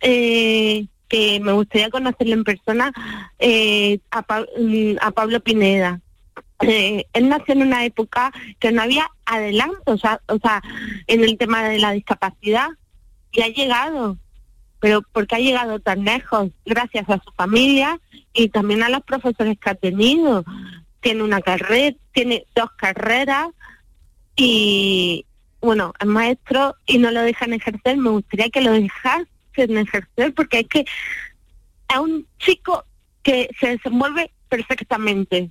eh, 0.00 0.86
que 1.08 1.40
me 1.40 1.52
gustaría 1.52 1.90
conocerle 1.90 2.34
en 2.34 2.44
persona 2.44 2.92
eh, 3.40 3.98
a, 4.12 4.22
Pa- 4.22 4.46
mm, 4.58 4.96
a 5.00 5.10
Pablo 5.10 5.40
Pineda. 5.40 6.00
Eh, 6.60 7.06
él 7.14 7.28
nació 7.28 7.54
en 7.54 7.62
una 7.62 7.84
época 7.84 8.32
que 8.58 8.70
no 8.70 8.82
había 8.82 9.08
adelanto, 9.24 9.92
o 9.92 9.98
sea, 9.98 10.20
o 10.28 10.38
sea, 10.38 10.62
en 11.06 11.24
el 11.24 11.38
tema 11.38 11.62
de 11.64 11.78
la 11.78 11.92
discapacidad, 11.92 12.68
y 13.32 13.42
ha 13.42 13.48
llegado, 13.48 14.18
pero 14.80 15.02
porque 15.12 15.36
ha 15.36 15.40
llegado 15.40 15.78
tan 15.80 16.04
lejos, 16.04 16.50
gracias 16.64 17.08
a 17.08 17.20
su 17.22 17.30
familia 17.32 18.00
y 18.32 18.48
también 18.48 18.82
a 18.82 18.88
los 18.88 19.02
profesores 19.02 19.58
que 19.58 19.70
ha 19.70 19.74
tenido. 19.74 20.44
Tiene 21.00 21.22
una 21.22 21.40
carrera, 21.40 21.96
tiene 22.12 22.44
dos 22.54 22.70
carreras 22.76 23.48
y, 24.36 25.24
bueno, 25.60 25.94
es 25.98 26.06
maestro 26.06 26.74
y 26.86 26.98
no 26.98 27.10
lo 27.10 27.22
dejan 27.22 27.52
ejercer. 27.52 27.96
Me 27.96 28.10
gustaría 28.10 28.50
que 28.50 28.60
lo 28.60 28.72
dejasen 28.72 29.26
ejercer 29.56 30.34
porque 30.34 30.60
es 30.60 30.68
que 30.68 30.80
es 30.80 31.98
un 31.98 32.26
chico 32.38 32.84
que 33.22 33.50
se 33.60 33.68
desenvuelve 33.68 34.30
perfectamente. 34.48 35.50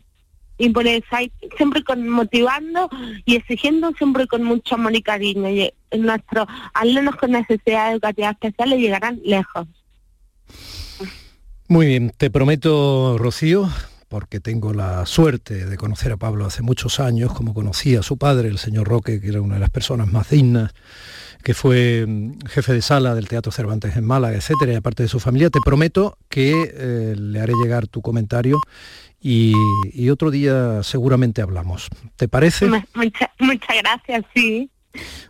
Y 0.59 0.69
por 0.69 0.85
eso 0.85 1.07
hay 1.11 1.31
siempre 1.57 1.83
con 1.83 2.07
motivando 2.07 2.89
y 3.25 3.37
exigiendo 3.37 3.91
siempre 3.93 4.27
con 4.27 4.43
mucho 4.43 4.75
amor 4.75 4.93
y 4.93 5.01
cariño. 5.01 5.49
Y 5.49 5.73
nuestros 5.97 6.47
alumnos 6.73 7.15
con 7.15 7.31
necesidades 7.31 7.93
educativas 7.93 8.33
especiales 8.33 8.79
llegarán 8.79 9.19
lejos. 9.23 9.67
Muy 11.69 11.87
bien, 11.87 12.11
te 12.15 12.29
prometo, 12.29 13.17
Rocío, 13.17 13.69
porque 14.09 14.41
tengo 14.41 14.73
la 14.73 15.05
suerte 15.05 15.65
de 15.65 15.77
conocer 15.77 16.11
a 16.11 16.17
Pablo 16.17 16.45
hace 16.45 16.61
muchos 16.61 16.99
años, 16.99 17.31
como 17.31 17.53
conocía 17.53 18.01
a 18.01 18.03
su 18.03 18.17
padre, 18.17 18.49
el 18.49 18.57
señor 18.57 18.87
Roque, 18.87 19.21
que 19.21 19.29
era 19.29 19.41
una 19.41 19.53
de 19.55 19.61
las 19.61 19.69
personas 19.69 20.11
más 20.11 20.29
dignas, 20.29 20.73
que 21.43 21.53
fue 21.53 22.05
mm, 22.07 22.39
jefe 22.47 22.73
de 22.73 22.81
sala 22.81 23.15
del 23.15 23.27
Teatro 23.27 23.51
Cervantes 23.51 23.95
en 23.95 24.05
Málaga, 24.05 24.37
etcétera, 24.37 24.73
y 24.73 24.75
aparte 24.75 25.03
de 25.03 25.09
su 25.09 25.19
familia, 25.19 25.49
te 25.49 25.59
prometo 25.63 26.17
que 26.29 26.71
eh, 26.73 27.15
le 27.17 27.39
haré 27.39 27.53
llegar 27.63 27.87
tu 27.87 28.01
comentario 28.01 28.59
y, 29.21 29.53
y 29.93 30.09
otro 30.09 30.31
día 30.31 30.81
seguramente 30.83 31.41
hablamos. 31.41 31.89
¿Te 32.15 32.27
parece? 32.27 32.67
Muchas, 32.93 33.29
muchas 33.39 33.75
gracias, 33.81 34.25
sí. 34.33 34.69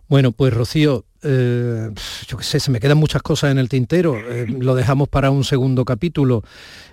Bueno, 0.07 0.31
pues 0.31 0.53
Rocío, 0.53 1.05
eh, 1.21 1.89
yo 2.27 2.37
qué 2.37 2.43
sé, 2.43 2.59
se 2.59 2.71
me 2.71 2.79
quedan 2.79 2.97
muchas 2.97 3.21
cosas 3.21 3.51
en 3.51 3.59
el 3.59 3.69
tintero. 3.69 4.15
eh, 4.17 4.45
lo 4.47 4.75
dejamos 4.75 5.09
para 5.09 5.31
un 5.31 5.43
segundo 5.43 5.85
capítulo. 5.85 6.43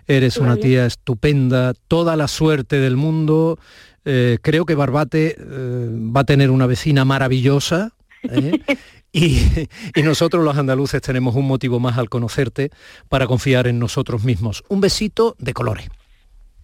Eres 0.06 0.36
una 0.36 0.56
tía 0.56 0.86
estupenda, 0.86 1.74
toda 1.88 2.16
la 2.16 2.28
suerte 2.28 2.76
del 2.78 2.96
mundo. 2.96 3.58
Eh, 4.04 4.38
creo 4.42 4.64
que 4.66 4.74
Barbate 4.74 5.36
va 5.38 6.20
a 6.20 6.24
tener 6.24 6.50
una 6.50 6.66
vecina 6.66 7.04
maravillosa. 7.04 7.92
Y, 9.12 9.68
y 9.94 10.02
nosotros 10.02 10.44
los 10.44 10.56
andaluces 10.56 11.00
tenemos 11.02 11.34
un 11.34 11.46
motivo 11.46 11.80
más 11.80 11.98
al 11.98 12.08
conocerte 12.08 12.70
para 13.08 13.26
confiar 13.26 13.66
en 13.66 13.78
nosotros 13.78 14.24
mismos. 14.24 14.64
Un 14.68 14.80
besito 14.80 15.36
de 15.38 15.52
colores. 15.52 15.88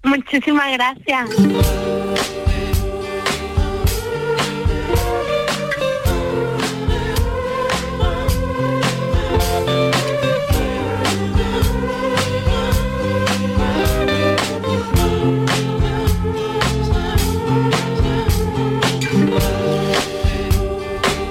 Muchísimas 0.05 0.72
gracias. 0.72 1.31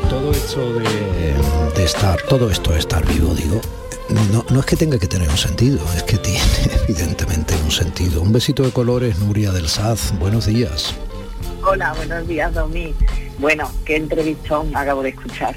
Todo 0.10 0.32
esto 0.32 0.74
de, 0.74 1.01
de 1.82 1.88
estar, 1.88 2.22
todo 2.30 2.52
esto 2.52 2.74
de 2.74 2.78
estar 2.78 3.04
vivo, 3.08 3.34
digo, 3.34 3.60
no, 4.32 4.46
no 4.52 4.60
es 4.60 4.66
que 4.68 4.76
tenga 4.76 5.00
que 5.00 5.08
tener 5.08 5.28
un 5.28 5.38
sentido, 5.38 5.80
es 5.96 6.04
que 6.04 6.18
tiene 6.20 6.40
evidentemente 6.88 7.56
un 7.64 7.72
sentido. 7.72 8.22
Un 8.22 8.32
besito 8.32 8.62
de 8.62 8.70
colores, 8.70 9.18
Nuria 9.18 9.52
del 9.52 9.68
Saz, 9.68 10.14
buenos 10.20 10.46
días. 10.46 10.94
Hola, 11.64 11.94
buenos 11.94 12.28
días, 12.28 12.54
Domi. 12.54 12.94
Bueno, 13.40 13.72
qué 13.84 13.96
entrevistón 13.96 14.76
acabo 14.76 15.02
de 15.02 15.10
escuchar. 15.10 15.56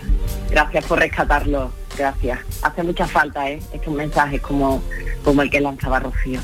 Gracias 0.50 0.87
por 0.87 0.98
rescatarlo, 0.98 1.70
gracias. 1.94 2.38
Hace 2.62 2.82
mucha 2.82 3.06
falta, 3.06 3.50
¿eh? 3.50 3.60
Estos 3.74 3.92
mensajes 3.92 4.40
como, 4.40 4.82
como 5.22 5.42
el 5.42 5.50
que 5.50 5.60
lanzaba 5.60 6.00
Rocío. 6.00 6.40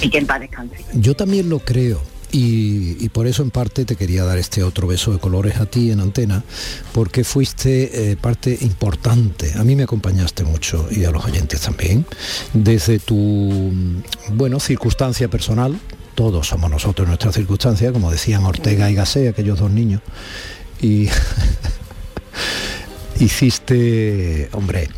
Y 0.00 0.08
que 0.08 0.16
en 0.16 0.26
paz 0.26 0.40
descanse. 0.40 0.82
Yo 0.94 1.14
también 1.14 1.50
lo 1.50 1.58
creo. 1.58 2.00
Y, 2.32 3.08
por 3.10 3.26
eso 3.26 3.42
en 3.42 3.50
parte 3.50 3.84
te 3.84 3.96
quería 3.96 4.24
dar 4.24 4.36
este 4.36 4.62
otro 4.62 4.86
beso 4.86 5.12
de 5.12 5.18
colores 5.18 5.56
a 5.56 5.66
ti 5.66 5.90
en 5.90 6.00
antena, 6.00 6.44
porque 6.92 7.24
fuiste 7.24 8.10
eh, 8.10 8.16
parte 8.16 8.58
importante, 8.60 9.52
a 9.56 9.64
mí 9.64 9.74
me 9.74 9.84
acompañaste 9.84 10.44
mucho 10.44 10.86
y 10.90 11.04
a 11.04 11.10
los 11.10 11.24
oyentes 11.24 11.62
también, 11.62 12.04
desde 12.52 12.98
tu, 12.98 13.16
mm, 13.16 14.02
bueno, 14.32 14.60
circunstancia 14.60 15.28
personal, 15.28 15.78
todos 16.14 16.48
somos 16.48 16.70
nosotros 16.70 17.08
nuestra 17.08 17.32
circunstancia, 17.32 17.92
como 17.92 18.10
decían 18.10 18.44
Ortega 18.44 18.90
y 18.90 18.94
Gasset, 18.94 19.28
aquellos 19.28 19.58
dos 19.58 19.70
niños, 19.70 20.02
y 20.82 21.08
hiciste, 23.20 24.50
hombre, 24.52 24.90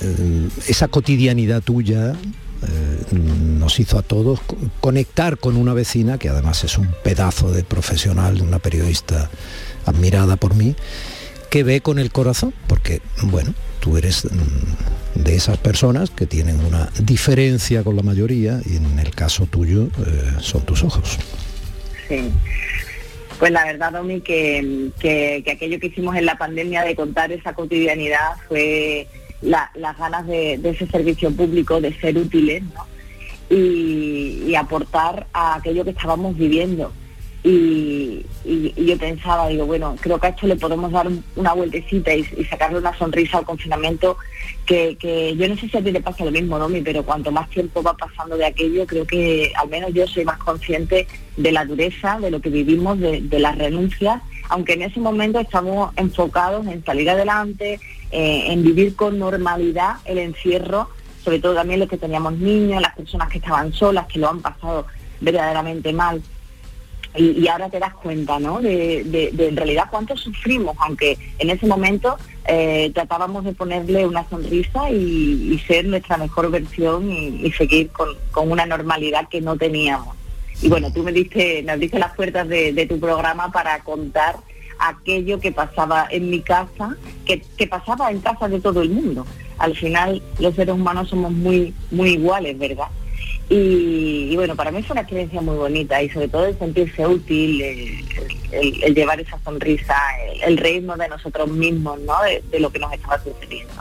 eh, 0.00 0.48
esa 0.68 0.88
cotidianidad 0.88 1.62
tuya 1.62 2.14
eh, 2.62 3.14
nos 3.14 3.78
hizo 3.80 3.98
a 3.98 4.02
todos 4.02 4.40
co- 4.40 4.56
conectar 4.80 5.38
con 5.38 5.56
una 5.56 5.74
vecina 5.74 6.18
que 6.18 6.28
además 6.28 6.64
es 6.64 6.78
un 6.78 6.88
pedazo 7.04 7.52
de 7.52 7.62
profesional, 7.64 8.40
una 8.42 8.58
periodista 8.58 9.30
admirada 9.84 10.36
por 10.36 10.54
mí, 10.54 10.74
que 11.50 11.62
ve 11.64 11.80
con 11.80 11.98
el 11.98 12.10
corazón, 12.12 12.52
porque 12.66 13.00
bueno, 13.22 13.54
tú 13.80 13.96
eres 13.96 14.24
mm, 14.24 15.22
de 15.22 15.34
esas 15.36 15.58
personas 15.58 16.10
que 16.10 16.26
tienen 16.26 16.60
una 16.64 16.90
diferencia 17.00 17.82
con 17.84 17.96
la 17.96 18.02
mayoría 18.02 18.60
y 18.66 18.76
en 18.76 18.98
el 18.98 19.14
caso 19.14 19.46
tuyo 19.46 19.88
eh, 20.06 20.32
son 20.40 20.62
tus 20.62 20.82
ojos. 20.82 21.18
Sí. 22.08 22.30
Pues 23.38 23.52
la 23.52 23.64
verdad, 23.66 23.92
Domi, 23.92 24.22
que, 24.22 24.90
que- 24.98 25.42
que 25.44 25.50
aquello 25.52 25.78
que 25.78 25.88
hicimos 25.88 26.16
en 26.16 26.24
la 26.26 26.38
pandemia 26.38 26.82
de 26.84 26.96
contar 26.96 27.30
esa 27.32 27.52
cotidianidad 27.52 28.36
fue 28.48 29.06
la- 29.42 29.70
las 29.74 29.96
ganas 29.98 30.26
de, 30.26 30.54
ese 30.62 30.86
servicio 30.86 31.30
público, 31.30 31.80
de 31.80 31.92
ser 32.00 32.16
útiles, 32.18 32.62
y, 33.50 34.54
aportar 34.54 35.26
a 35.32 35.56
aquello 35.56 35.84
que 35.84 35.90
estábamos 35.90 36.36
viviendo. 36.36 36.92
Y, 37.44 38.24
yo 38.44 38.96
pensaba, 38.98 39.48
digo, 39.48 39.66
bueno, 39.66 39.94
creo 40.00 40.18
que 40.18 40.26
a 40.26 40.30
esto 40.30 40.46
le 40.46 40.56
podemos 40.56 40.90
dar 40.90 41.06
un- 41.06 41.22
una 41.36 41.52
vueltecita 41.52 42.14
y, 42.14 42.24
sacarle 42.50 42.78
una 42.78 42.96
sonrisa 42.96 43.38
al 43.38 43.44
confinamiento, 43.44 44.16
que, 44.64 44.96
yo 45.38 45.48
no 45.48 45.56
sé 45.56 45.68
si 45.68 45.76
a 45.76 45.82
ti 45.82 45.92
te 45.92 46.00
pasa 46.00 46.24
lo 46.24 46.30
mismo, 46.32 46.58
Domi, 46.58 46.80
pero 46.80 47.04
cuanto 47.04 47.30
más 47.30 47.48
tiempo 47.50 47.82
va 47.82 47.96
pasando 47.96 48.36
de 48.36 48.46
aquello, 48.46 48.86
creo 48.86 49.06
que 49.06 49.52
al 49.54 49.68
menos 49.68 49.92
yo 49.94 50.06
soy 50.08 50.24
más 50.24 50.38
consciente 50.38 51.06
de 51.36 51.52
la 51.52 51.64
dureza, 51.64 52.18
de 52.18 52.30
lo 52.30 52.40
que 52.40 52.48
vivimos, 52.50 52.98
de 52.98 53.38
las 53.38 53.56
renuncias, 53.58 54.22
aunque 54.48 54.74
en 54.74 54.82
ese 54.82 55.00
momento 55.00 55.38
estamos 55.38 55.92
enfocados 55.96 56.66
en 56.66 56.84
salir 56.84 57.10
adelante, 57.10 57.80
eh, 58.10 58.44
en 58.48 58.62
vivir 58.62 58.94
con 58.96 59.18
normalidad 59.18 59.96
el 60.04 60.18
encierro, 60.18 60.88
sobre 61.24 61.40
todo 61.40 61.54
también 61.54 61.80
los 61.80 61.88
que 61.88 61.98
teníamos 61.98 62.34
niños, 62.34 62.80
las 62.80 62.94
personas 62.94 63.28
que 63.28 63.38
estaban 63.38 63.72
solas, 63.72 64.06
que 64.06 64.18
lo 64.18 64.28
han 64.28 64.40
pasado 64.40 64.86
verdaderamente 65.20 65.92
mal. 65.92 66.22
Y, 67.16 67.48
ahora 67.48 67.70
te 67.70 67.78
das 67.78 67.94
cuenta, 67.94 68.38
¿no? 68.38 68.60
De, 68.60 69.00
en 69.38 69.56
realidad 69.56 69.86
cuánto 69.90 70.16
sufrimos, 70.18 70.76
aunque 70.78 71.16
en 71.38 71.48
ese 71.48 71.66
momento 71.66 72.18
eh, 72.44 72.90
tratábamos 72.94 73.42
de 73.44 73.54
ponerle 73.54 74.06
una 74.06 74.28
sonrisa 74.28 74.90
y, 74.90 75.58
ser 75.66 75.86
nuestra 75.86 76.18
mejor 76.18 76.50
versión 76.50 77.10
y, 77.10 77.50
seguir 77.52 77.90
con 77.90 78.50
una 78.50 78.66
normalidad 78.66 79.28
que 79.30 79.40
no 79.40 79.56
teníamos. 79.56 80.15
Y 80.62 80.68
bueno, 80.68 80.92
tú 80.92 81.02
me 81.02 81.12
diste, 81.12 81.62
me 81.62 81.72
abriste 81.72 81.98
las 81.98 82.14
puertas 82.14 82.48
de, 82.48 82.72
de 82.72 82.86
tu 82.86 82.98
programa 82.98 83.52
para 83.52 83.78
contar 83.84 84.36
aquello 84.78 85.38
que 85.38 85.52
pasaba 85.52 86.06
en 86.10 86.30
mi 86.30 86.40
casa, 86.40 86.96
que, 87.24 87.42
que 87.56 87.66
pasaba 87.66 88.10
en 88.10 88.20
casa 88.20 88.48
de 88.48 88.60
todo 88.60 88.82
el 88.82 88.90
mundo. 88.90 89.26
Al 89.58 89.74
final 89.74 90.22
los 90.38 90.54
seres 90.54 90.74
humanos 90.74 91.08
somos 91.08 91.32
muy, 91.32 91.74
muy 91.90 92.10
iguales, 92.10 92.58
¿verdad? 92.58 92.88
Y, 93.48 94.34
bueno, 94.34 94.56
para 94.56 94.72
mí 94.72 94.82
fue 94.82 94.94
una 94.94 95.02
experiencia 95.02 95.40
muy 95.40 95.56
bonita 95.56 96.02
y 96.02 96.08
sobre 96.10 96.28
todo 96.28 96.46
el 96.46 96.58
sentirse 96.58 97.06
útil, 97.06 97.62
el, 97.62 98.94
llevar 98.94 99.20
esa 99.20 99.38
sonrisa, 99.44 99.94
el, 100.32 100.42
el 100.42 100.56
reírnos 100.56 100.98
de 100.98 101.08
nosotros 101.08 101.48
mismos, 101.48 102.00
¿no? 102.00 102.22
De, 102.24 102.42
de 102.50 102.60
lo 102.60 102.70
que 102.70 102.80
nos 102.80 102.92
estaba 102.92 103.22
sucediendo. 103.22 103.72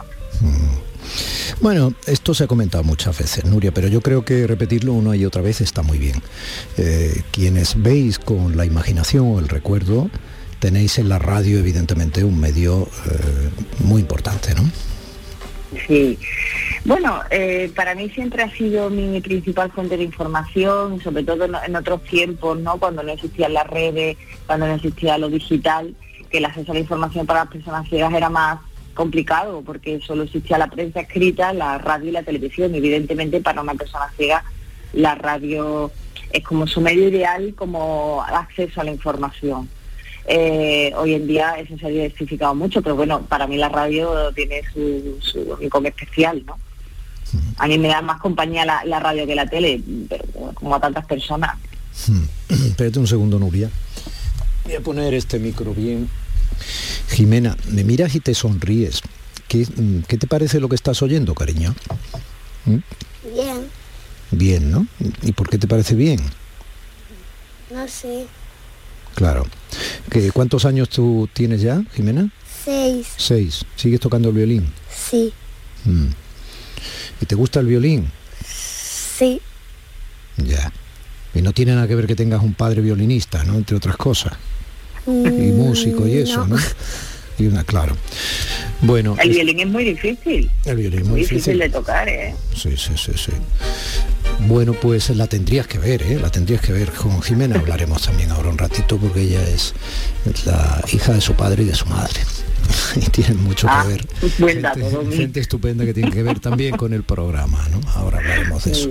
Bueno, 1.61 1.93
esto 2.05 2.33
se 2.33 2.45
ha 2.45 2.47
comentado 2.47 2.83
muchas 2.83 3.17
veces, 3.17 3.45
Nuria, 3.45 3.71
pero 3.71 3.87
yo 3.87 4.01
creo 4.01 4.25
que 4.25 4.47
repetirlo 4.47 4.93
una 4.93 5.15
y 5.15 5.25
otra 5.25 5.41
vez 5.41 5.61
está 5.61 5.81
muy 5.81 5.97
bien. 5.97 6.21
Eh, 6.77 7.21
quienes 7.31 7.81
veis 7.81 8.19
con 8.19 8.57
la 8.57 8.65
imaginación 8.65 9.27
o 9.27 9.39
el 9.39 9.47
recuerdo, 9.47 10.09
tenéis 10.59 10.97
en 10.99 11.09
la 11.09 11.19
radio 11.19 11.59
evidentemente 11.59 12.23
un 12.23 12.39
medio 12.39 12.83
eh, 13.05 13.49
muy 13.79 14.01
importante, 14.01 14.53
¿no? 14.55 14.63
Sí. 15.87 16.17
Bueno, 16.85 17.21
eh, 17.31 17.71
para 17.75 17.95
mí 17.95 18.09
siempre 18.09 18.43
ha 18.43 18.51
sido 18.51 18.89
mi 18.89 19.19
principal 19.21 19.71
fuente 19.71 19.97
de 19.97 20.03
información, 20.03 21.01
sobre 21.01 21.23
todo 21.23 21.45
en, 21.45 21.75
otros 21.75 22.03
tiempos, 22.03 22.59
¿no? 22.59 22.77
Cuando 22.77 23.03
no 23.03 23.11
existían 23.11 23.53
las 23.53 23.67
redes, 23.67 24.17
cuando 24.45 24.67
no 24.67 24.75
existía 24.75 25.17
lo 25.17 25.29
digital, 25.29 25.95
que 26.29 26.37
el 26.37 26.45
acceso 26.45 26.71
a 26.71 26.75
la 26.75 26.81
información 26.81 27.25
para 27.25 27.41
las 27.41 27.51
personas 27.51 27.89
ciegas 27.89 28.13
era 28.13 28.29
más 28.29 28.59
complicado 28.95 29.61
porque 29.63 30.01
solo 30.01 30.23
existía 30.23 30.57
la 30.57 30.67
prensa 30.67 31.01
escrita, 31.01 31.53
la 31.53 31.77
radio 31.77 32.09
y 32.09 32.13
la 32.13 32.23
televisión. 32.23 32.73
Evidentemente 32.73 33.41
para 33.41 33.61
una 33.61 33.75
persona 33.75 34.09
ciega 34.17 34.43
la 34.93 35.13
radio 35.13 35.91
es 36.31 36.43
como 36.43 36.65
su 36.65 36.81
medio 36.81 37.07
ideal 37.07 37.53
como 37.55 38.23
acceso 38.23 38.81
a 38.81 38.83
la 38.83 38.91
información. 38.91 39.69
Eh, 40.27 40.91
hoy 40.97 41.13
en 41.13 41.27
día 41.27 41.53
eso 41.59 41.77
se 41.77 41.85
ha 41.85 41.89
diversificado 41.89 42.55
mucho, 42.55 42.81
pero 42.81 42.95
bueno, 42.95 43.21
para 43.21 43.45
mí 43.45 43.57
la 43.57 43.69
radio 43.69 44.31
tiene 44.33 44.63
su, 44.73 45.17
su 45.19 45.55
rincón 45.55 45.85
especial, 45.85 46.43
¿no? 46.45 46.57
A 47.57 47.67
mí 47.67 47.77
me 47.77 47.89
da 47.89 48.01
más 48.01 48.19
compañía 48.21 48.65
la, 48.65 48.85
la 48.85 48.99
radio 48.99 49.27
que 49.27 49.35
la 49.35 49.45
tele, 49.45 49.81
pero 50.07 50.23
como 50.53 50.75
a 50.75 50.79
tantas 50.79 51.05
personas. 51.05 51.57
Hmm. 52.07 52.23
Espérate 52.49 52.99
un 52.99 53.07
segundo, 53.07 53.39
Nuria. 53.39 53.69
Voy 54.63 54.75
a 54.75 54.79
poner 54.81 55.13
este 55.13 55.37
micro 55.37 55.73
bien. 55.73 56.09
Jimena, 57.09 57.57
me 57.69 57.83
miras 57.83 58.15
y 58.15 58.19
te 58.19 58.33
sonríes. 58.33 59.01
¿Qué, 59.47 59.65
mm, 59.65 60.03
qué 60.07 60.17
te 60.17 60.27
parece 60.27 60.59
lo 60.59 60.69
que 60.69 60.75
estás 60.75 61.01
oyendo, 61.01 61.35
cariño? 61.35 61.75
¿Mm? 62.65 62.77
Bien, 63.35 63.69
Bien, 64.31 64.71
¿no? 64.71 64.87
¿Y 65.21 65.31
por 65.31 65.49
qué 65.49 65.57
te 65.57 65.67
parece 65.67 65.95
bien? 65.95 66.19
No 67.71 67.87
sé. 67.87 68.25
Claro. 69.13 69.45
¿Qué, 70.09 70.31
¿Cuántos 70.31 70.65
años 70.65 70.89
tú 70.89 71.29
tienes 71.31 71.61
ya, 71.61 71.83
Jimena? 71.93 72.29
Seis. 72.65 73.07
Seis. 73.17 73.65
¿Sigues 73.75 73.99
tocando 73.99 74.29
el 74.29 74.35
violín? 74.35 74.73
Sí. 74.93 75.31
Mm. 75.85 76.07
¿Y 77.21 77.25
te 77.25 77.35
gusta 77.35 77.59
el 77.59 77.67
violín? 77.67 78.11
Sí. 78.45 79.41
Ya. 80.37 80.71
Y 81.33 81.41
no 81.41 81.53
tiene 81.53 81.75
nada 81.75 81.87
que 81.87 81.95
ver 81.95 82.07
que 82.07 82.15
tengas 82.15 82.41
un 82.41 82.53
padre 82.53 82.81
violinista, 82.81 83.43
¿no? 83.43 83.55
Entre 83.55 83.77
otras 83.77 83.95
cosas. 83.95 84.33
Y 85.07 85.09
Mm, 85.11 85.55
músico 85.57 86.07
y 86.07 86.17
eso, 86.17 86.47
¿no? 86.47 86.57
Y 87.37 87.47
una, 87.47 87.63
claro. 87.63 87.95
Bueno, 88.81 89.15
El 89.21 89.29
es- 89.29 89.35
violín 89.35 89.59
es 89.59 89.67
muy 89.67 89.83
difícil. 89.83 90.49
el 90.65 90.75
violín 90.77 90.99
es 90.99 91.05
Muy 91.05 91.11
muy 91.11 91.21
difícil 91.21 91.37
difícil. 91.53 91.59
de 91.59 91.69
tocar, 91.69 92.07
¿eh? 92.09 92.33
Sí, 92.55 92.71
sí, 92.77 92.91
sí, 92.95 93.11
sí. 93.15 93.31
Bueno, 94.47 94.73
pues 94.73 95.09
la 95.11 95.27
tendrías 95.27 95.65
que 95.67 95.77
ver, 95.79 96.01
¿eh? 96.03 96.19
La 96.19 96.29
tendrías 96.29 96.61
que 96.61 96.71
ver 96.73 96.91
con 96.91 97.21
Jimena. 97.21 97.55
Hablaremos 97.57 98.01
también 98.01 98.31
ahora 98.31 98.49
un 98.49 98.57
ratito 98.57 98.97
porque 98.97 99.21
ella 99.21 99.41
es 99.47 99.73
la 100.45 100.83
hija 100.91 101.13
de 101.13 101.21
su 101.21 101.33
padre 101.33 101.63
y 101.63 101.65
de 101.67 101.75
su 101.75 101.85
madre. 101.87 102.19
Y 102.95 103.09
tienen 103.11 103.43
mucho 103.43 103.67
Ah, 103.69 103.83
que 103.83 103.93
ver. 103.93 104.07
buen 104.39 104.61
dato, 104.61 104.79
gente, 105.01 105.15
gente 105.17 105.39
estupenda 105.39 105.85
que 105.85 105.93
tiene 105.93 106.11
que 106.11 106.23
ver 106.23 106.39
también 106.39 106.75
con 106.77 106.93
el 106.93 107.03
programa, 107.03 107.67
¿no? 107.69 107.79
Ahora 107.91 108.17
hablaremos 108.19 108.63
de 108.65 108.71
eso. 108.71 108.89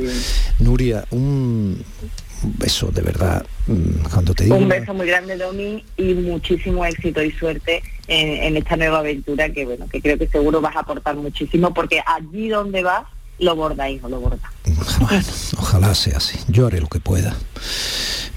Nuria, 0.60 1.04
un 1.10 1.82
un 2.44 2.54
beso 2.58 2.88
de 2.88 3.02
verdad. 3.02 3.44
mm, 3.66 4.08
Cuando 4.12 4.34
te 4.34 4.44
digo 4.44 4.56
Un 4.56 4.68
beso 4.68 4.94
muy 4.94 5.06
grande, 5.06 5.36
Domi, 5.36 5.84
y 5.96 6.14
muchísimo 6.14 6.84
éxito 6.84 7.22
y 7.22 7.30
suerte 7.32 7.82
en, 8.08 8.28
en 8.42 8.56
esta 8.56 8.76
nueva 8.76 8.98
aventura 8.98 9.50
que, 9.50 9.64
bueno, 9.64 9.88
que 9.88 10.00
creo 10.00 10.18
que 10.18 10.28
seguro 10.28 10.60
vas 10.60 10.76
a 10.76 10.80
aportar 10.80 11.16
muchísimo 11.16 11.72
porque 11.74 12.00
allí 12.06 12.48
donde 12.48 12.82
vas, 12.82 13.04
lo 13.38 13.56
borda, 13.56 13.88
hijo, 13.90 14.08
lo 14.08 14.20
borda. 14.20 14.52
Ojalá 15.58 15.94
sea 15.94 16.18
así. 16.18 16.38
Yo 16.48 16.66
haré 16.66 16.80
lo 16.80 16.88
que 16.88 17.00
pueda. 17.00 17.34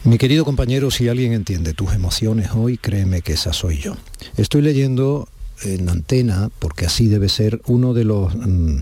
Mi 0.04 0.18
querido 0.18 0.46
compañero, 0.46 0.90
si 0.90 1.10
alguien 1.10 1.34
entiende 1.34 1.74
tus 1.74 1.94
emociones 1.94 2.50
hoy, 2.56 2.78
créeme 2.78 3.22
que 3.22 3.34
esa 3.34 3.54
soy 3.54 3.78
yo. 3.78 3.96
Estoy 4.38 4.62
leyendo 4.62 5.28
en 5.64 5.90
antena, 5.90 6.50
porque 6.60 6.86
así 6.86 7.08
debe 7.08 7.30
ser, 7.30 7.62
uno 7.68 7.94
de 7.94 8.04
los 8.04 8.36
mm, 8.36 8.80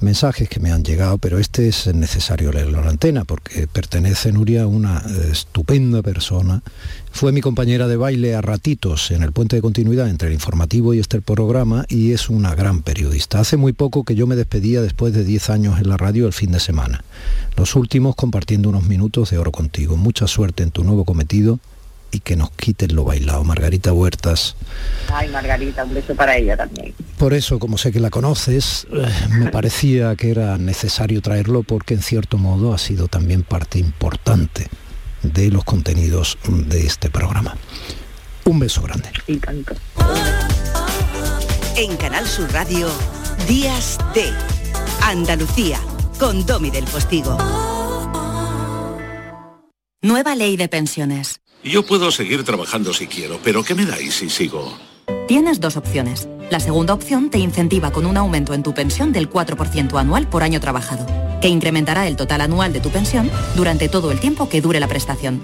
mensajes 0.00 0.48
que 0.48 0.60
me 0.60 0.72
han 0.72 0.82
llegado, 0.82 1.18
pero 1.18 1.38
este 1.38 1.68
es 1.68 1.92
necesario 1.94 2.52
leerlo 2.52 2.80
en 2.80 2.88
antena, 2.88 3.24
porque 3.24 3.66
pertenece 3.66 4.32
Nuria 4.32 4.62
a 4.62 4.66
una 4.66 5.02
eh, 5.06 5.28
estupenda 5.32 6.02
persona. 6.02 6.62
Fue 7.12 7.32
mi 7.32 7.40
compañera 7.40 7.88
de 7.88 7.96
baile 7.96 8.34
a 8.34 8.40
ratitos 8.40 9.10
en 9.10 9.22
el 9.22 9.32
puente 9.32 9.56
de 9.56 9.62
continuidad 9.62 10.08
entre 10.08 10.28
el 10.28 10.34
informativo 10.34 10.94
y 10.94 11.00
este 11.00 11.20
programa 11.20 11.84
y 11.88 12.12
es 12.12 12.28
una 12.28 12.54
gran 12.54 12.82
periodista. 12.82 13.40
Hace 13.40 13.56
muy 13.56 13.72
poco 13.72 14.04
que 14.04 14.14
yo 14.14 14.26
me 14.26 14.36
despedía 14.36 14.80
después 14.82 15.12
de 15.12 15.24
10 15.24 15.50
años 15.50 15.80
en 15.80 15.88
la 15.88 15.96
radio 15.96 16.26
el 16.26 16.32
fin 16.32 16.52
de 16.52 16.60
semana. 16.60 17.02
Los 17.56 17.74
últimos 17.74 18.14
compartiendo 18.14 18.68
unos 18.68 18.84
minutos 18.84 19.30
de 19.30 19.38
oro 19.38 19.52
contigo. 19.52 19.96
Mucha 19.96 20.26
suerte 20.26 20.62
en 20.62 20.70
tu 20.70 20.84
nuevo 20.84 21.04
cometido 21.04 21.58
y 22.10 22.20
que 22.20 22.36
nos 22.36 22.50
quiten 22.50 22.94
lo 22.94 23.04
bailado. 23.04 23.44
Margarita 23.44 23.92
Huertas. 23.92 24.56
Ay, 25.12 25.28
Margarita, 25.28 25.84
un 25.84 25.94
beso 25.94 26.14
para 26.14 26.36
ella 26.36 26.56
también. 26.56 26.94
Por 27.18 27.34
eso, 27.34 27.58
como 27.58 27.78
sé 27.78 27.92
que 27.92 28.00
la 28.00 28.10
conoces, 28.10 28.86
eh, 28.92 29.08
me 29.30 29.50
parecía 29.50 30.16
que 30.16 30.30
era 30.30 30.58
necesario 30.58 31.22
traerlo 31.22 31.62
porque 31.62 31.94
en 31.94 32.02
cierto 32.02 32.38
modo 32.38 32.72
ha 32.72 32.78
sido 32.78 33.08
también 33.08 33.42
parte 33.42 33.78
importante 33.78 34.68
de 35.22 35.50
los 35.50 35.64
contenidos 35.64 36.38
de 36.48 36.86
este 36.86 37.10
programa. 37.10 37.56
Un 38.44 38.58
beso 38.58 38.82
grande. 38.82 39.10
Y 39.26 39.36
tanto. 39.36 39.74
En 41.76 41.96
Canal 41.96 42.26
Sur 42.26 42.52
Radio, 42.52 42.88
Días 43.46 43.98
de 44.14 44.32
Andalucía, 45.02 45.78
con 46.18 46.44
Domi 46.46 46.70
del 46.70 46.84
Postigo. 46.84 47.36
Nueva 50.02 50.34
ley 50.34 50.56
de 50.56 50.68
pensiones. 50.68 51.42
Yo 51.62 51.84
puedo 51.84 52.10
seguir 52.10 52.42
trabajando 52.44 52.94
si 52.94 53.06
quiero, 53.06 53.38
pero 53.44 53.62
¿qué 53.62 53.74
me 53.74 53.84
dais 53.84 54.14
si 54.14 54.30
sigo? 54.30 54.72
Tienes 55.28 55.60
dos 55.60 55.76
opciones. 55.76 56.26
La 56.50 56.58
segunda 56.58 56.94
opción 56.94 57.28
te 57.28 57.38
incentiva 57.38 57.92
con 57.92 58.06
un 58.06 58.16
aumento 58.16 58.54
en 58.54 58.62
tu 58.62 58.72
pensión 58.72 59.12
del 59.12 59.28
4% 59.28 60.00
anual 60.00 60.26
por 60.26 60.42
año 60.42 60.58
trabajado, 60.58 61.06
que 61.40 61.48
incrementará 61.48 62.08
el 62.08 62.16
total 62.16 62.40
anual 62.40 62.72
de 62.72 62.80
tu 62.80 62.88
pensión 62.88 63.30
durante 63.56 63.88
todo 63.88 64.10
el 64.10 64.20
tiempo 64.20 64.48
que 64.48 64.62
dure 64.62 64.80
la 64.80 64.88
prestación. 64.88 65.42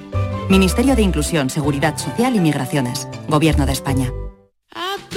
Ministerio 0.49 0.97
de 0.97 1.03
Inclusión, 1.03 1.51
Seguridad 1.51 1.99
Social 1.99 2.35
y 2.35 2.41
Migraciones. 2.41 3.07
Gobierno 3.29 3.67
de 3.67 3.73
España. 3.73 4.11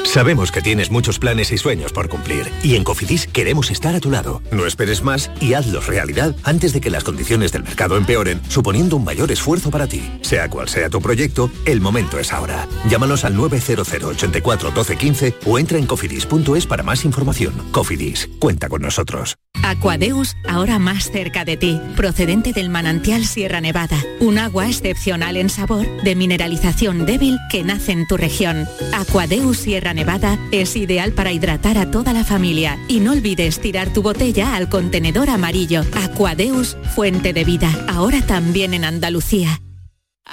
Sabemos 0.04 0.52
que 0.52 0.62
tienes 0.62 0.90
muchos 0.90 1.20
planes 1.20 1.52
y 1.52 1.58
sueños 1.58 1.94
por 1.94 2.10
cumplir 2.10 2.52
y 2.64 2.76
en 2.76 2.84
Cofidis 2.84 3.28
queremos 3.28 3.70
estar 3.70 3.94
a 3.94 4.00
tu 4.00 4.10
lado. 4.10 4.42
No 4.52 4.66
esperes 4.66 5.04
más 5.04 5.30
y 5.40 5.54
hazlos 5.54 5.86
realidad 5.86 6.36
antes 6.44 6.74
de 6.74 6.82
que 6.82 6.90
las 6.90 7.04
condiciones 7.04 7.52
del 7.52 7.64
mercado 7.64 7.96
empeoren, 7.96 8.42
suponiendo 8.50 8.96
un 8.96 9.04
mayor 9.04 9.32
esfuerzo 9.32 9.70
para 9.70 9.86
ti. 9.86 10.02
Sea 10.22 10.50
cual 10.50 10.68
sea 10.68 10.90
tu 10.90 11.00
proyecto, 11.00 11.52
el 11.66 11.80
momento 11.80 12.18
es 12.18 12.34
ahora. 12.34 12.68
Llámanos 12.90 13.24
al 13.24 13.36
900 13.36 13.88
84 14.04 14.72
12 14.72 14.98
15 14.98 15.36
o 15.46 15.60
entra 15.60 15.78
en 15.78 15.86
cofidis.es 15.86 16.66
para 16.66 16.82
más 16.84 17.06
información. 17.06 17.54
Cofidis, 17.72 18.30
cuenta 18.40 18.68
con 18.68 18.82
nosotros. 18.82 19.38
Aquadeus, 19.64 20.36
ahora 20.48 20.80
más 20.80 21.12
cerca 21.12 21.46
de 21.46 21.58
ti, 21.58 21.80
procedente 21.96 22.54
del 22.54 22.70
manantial 22.70 23.26
Sierra 23.26 23.62
Nevada, 23.62 23.98
un 24.20 24.38
agua 24.38 24.68
excepcional 24.68 25.38
en 25.38 25.50
sabor, 25.50 25.86
de 26.04 26.16
mineralización 26.16 27.06
débil 27.06 27.38
que 27.52 27.64
nace 27.64 27.92
en 27.92 28.08
tu 28.08 28.18
región. 28.18 28.68
Aquadeus 28.94 29.58
Sierra 29.70 29.94
Nevada 29.94 30.40
es 30.52 30.76
ideal 30.76 31.12
para 31.12 31.32
hidratar 31.32 31.78
a 31.78 31.92
toda 31.92 32.12
la 32.12 32.24
familia 32.24 32.80
y 32.88 33.02
no 33.02 33.12
olvides 33.12 33.60
tirar 33.60 33.94
tu 33.94 34.02
botella 34.02 34.56
al 34.56 34.68
contenedor 34.68 35.30
amarillo. 35.30 35.84
Aquadeus, 35.94 36.76
fuente 36.96 37.34
de 37.34 37.44
vida, 37.44 37.70
ahora 37.88 38.20
también 38.26 38.74
en 38.74 38.84
Andalucía. 38.84 39.62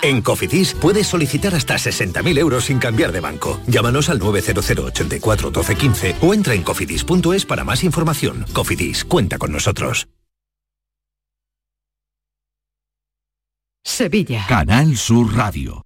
En 0.01 0.22
Cofidis 0.22 0.72
puedes 0.72 1.07
solicitar 1.07 1.55
hasta 1.55 1.74
60.000 1.74 2.39
euros 2.39 2.64
sin 2.64 2.78
cambiar 2.78 3.12
de 3.12 3.20
banco. 3.20 3.61
Llámanos 3.66 4.09
al 4.09 4.20
900 4.20 4.70
84 4.70 5.51
12 5.51 5.76
15 5.76 6.16
o 6.22 6.32
entra 6.32 6.55
en 6.55 6.62
cofidis.es 6.62 7.45
para 7.45 7.62
más 7.62 7.84
información. 7.84 8.47
Cofidis, 8.55 9.05
cuenta 9.05 9.37
con 9.37 9.53
nosotros. 9.53 10.09
Sevilla. 13.84 14.47
Canal 14.49 14.97
Sur 14.97 15.37
Radio. 15.37 15.86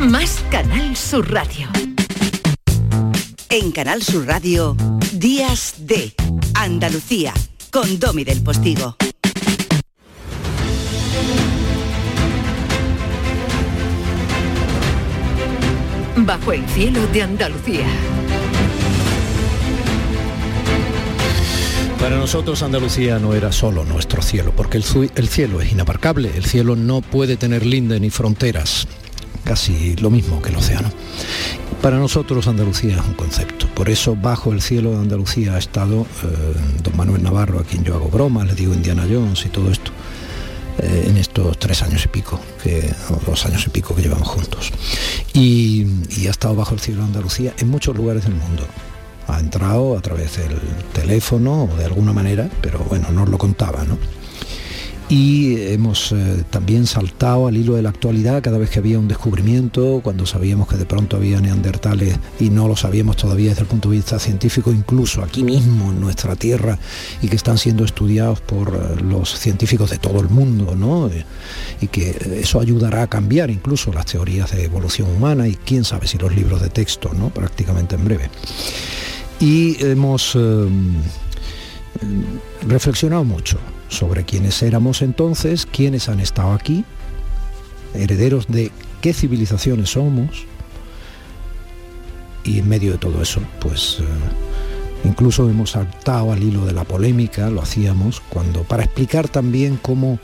más 0.00 0.42
Canal 0.50 0.96
Sur 0.96 1.30
Radio. 1.32 1.68
En 3.50 3.72
Canal 3.72 4.02
Sur 4.02 4.26
Radio, 4.26 4.76
Días 5.12 5.74
de 5.78 6.14
Andalucía, 6.54 7.32
con 7.70 7.98
Domi 7.98 8.24
del 8.24 8.42
Postigo. 8.42 8.96
bajo 16.28 16.52
el 16.52 16.66
cielo 16.68 17.00
de 17.06 17.22
Andalucía. 17.22 17.86
Para 21.98 22.16
nosotros 22.18 22.62
Andalucía 22.62 23.18
no 23.18 23.32
era 23.32 23.50
solo 23.50 23.84
nuestro 23.84 24.20
cielo, 24.20 24.52
porque 24.54 24.76
el, 24.76 24.84
cielo 24.84 25.62
es 25.62 25.72
inabarcable, 25.72 26.30
el 26.36 26.44
cielo 26.44 26.76
no 26.76 27.00
puede 27.00 27.38
tener 27.38 27.64
linde 27.64 27.98
ni 27.98 28.10
fronteras, 28.10 28.86
casi 29.48 29.96
lo 29.96 30.10
mismo 30.10 30.42
que 30.42 30.50
el 30.50 30.56
océano. 30.56 30.90
Para 31.80 31.96
nosotros 31.98 32.46
Andalucía 32.46 32.96
es 32.96 33.06
un 33.06 33.14
concepto, 33.14 33.66
por 33.74 33.88
eso 33.88 34.14
bajo 34.14 34.52
el 34.52 34.60
cielo 34.60 34.90
de 34.90 34.98
Andalucía 34.98 35.54
ha 35.54 35.58
estado 35.58 36.02
eh, 36.02 36.54
don 36.82 36.96
Manuel 36.96 37.22
Navarro, 37.22 37.58
a 37.58 37.64
quien 37.64 37.82
yo 37.82 37.94
hago 37.94 38.08
bromas, 38.08 38.46
le 38.46 38.54
digo 38.54 38.74
Indiana 38.74 39.06
Jones 39.10 39.46
y 39.46 39.48
todo 39.48 39.70
esto, 39.70 39.90
eh, 40.78 41.06
en 41.08 41.16
estos 41.16 41.58
tres 41.58 41.82
años 41.82 42.04
y 42.04 42.08
pico, 42.08 42.38
que, 42.62 42.92
o 43.10 43.30
dos 43.30 43.46
años 43.46 43.64
y 43.66 43.70
pico 43.70 43.94
que 43.94 44.02
llevamos 44.02 44.28
juntos. 44.28 44.70
Y, 45.32 45.86
y 46.10 46.26
ha 46.26 46.30
estado 46.30 46.54
bajo 46.54 46.74
el 46.74 46.80
cielo 46.80 47.00
de 47.00 47.06
Andalucía 47.06 47.54
en 47.58 47.68
muchos 47.68 47.96
lugares 47.96 48.24
del 48.24 48.34
mundo. 48.34 48.64
Ha 49.28 49.40
entrado 49.40 49.96
a 49.96 50.00
través 50.02 50.36
del 50.36 50.58
teléfono 50.92 51.64
o 51.64 51.76
de 51.76 51.86
alguna 51.86 52.12
manera, 52.12 52.50
pero 52.60 52.80
bueno, 52.80 53.10
nos 53.12 53.28
lo 53.28 53.38
contaba, 53.38 53.84
¿no? 53.84 53.96
Y 55.10 55.56
hemos 55.72 56.12
eh, 56.12 56.44
también 56.50 56.86
saltado 56.86 57.46
al 57.46 57.56
hilo 57.56 57.76
de 57.76 57.82
la 57.82 57.88
actualidad 57.88 58.42
cada 58.42 58.58
vez 58.58 58.68
que 58.68 58.78
había 58.78 58.98
un 58.98 59.08
descubrimiento, 59.08 60.02
cuando 60.04 60.26
sabíamos 60.26 60.68
que 60.68 60.76
de 60.76 60.84
pronto 60.84 61.16
había 61.16 61.40
neandertales 61.40 62.18
y 62.38 62.50
no 62.50 62.68
lo 62.68 62.76
sabíamos 62.76 63.16
todavía 63.16 63.50
desde 63.50 63.62
el 63.62 63.68
punto 63.68 63.88
de 63.88 63.96
vista 63.96 64.18
científico, 64.18 64.70
incluso 64.70 65.22
aquí 65.22 65.42
mismo 65.42 65.92
en 65.92 66.00
nuestra 66.00 66.36
tierra, 66.36 66.78
y 67.22 67.28
que 67.28 67.36
están 67.36 67.56
siendo 67.56 67.86
estudiados 67.86 68.42
por 68.42 68.68
eh, 68.68 69.02
los 69.02 69.30
científicos 69.38 69.88
de 69.88 69.96
todo 69.96 70.20
el 70.20 70.28
mundo, 70.28 70.74
¿no? 70.76 71.08
Y 71.80 71.86
que 71.86 72.14
eso 72.42 72.60
ayudará 72.60 73.04
a 73.04 73.06
cambiar 73.06 73.48
incluso 73.48 73.90
las 73.94 74.04
teorías 74.04 74.50
de 74.50 74.64
evolución 74.64 75.08
humana 75.08 75.48
y 75.48 75.54
quién 75.54 75.84
sabe 75.84 76.06
si 76.06 76.18
los 76.18 76.36
libros 76.36 76.60
de 76.60 76.68
texto, 76.68 77.12
¿no? 77.14 77.30
Prácticamente 77.30 77.94
en 77.94 78.04
breve. 78.04 78.28
Y 79.40 79.82
hemos 79.82 80.34
eh, 80.34 80.68
reflexionado 82.66 83.24
mucho 83.24 83.58
sobre 83.88 84.24
quiénes 84.24 84.62
éramos 84.62 85.02
entonces, 85.02 85.66
quiénes 85.66 86.08
han 86.08 86.20
estado 86.20 86.52
aquí, 86.52 86.84
herederos 87.94 88.46
de 88.48 88.70
qué 89.00 89.12
civilizaciones 89.12 89.90
somos, 89.90 90.46
y 92.44 92.60
en 92.60 92.68
medio 92.68 92.92
de 92.92 92.98
todo 92.98 93.20
eso, 93.20 93.40
pues 93.60 93.98
eh, 94.00 94.04
incluso 95.04 95.48
hemos 95.48 95.72
saltado 95.72 96.32
al 96.32 96.42
hilo 96.42 96.64
de 96.64 96.72
la 96.72 96.84
polémica, 96.84 97.50
lo 97.50 97.62
hacíamos, 97.62 98.20
cuando 98.20 98.62
para 98.62 98.84
explicar 98.84 99.28
también 99.28 99.78
cómo 99.80 100.18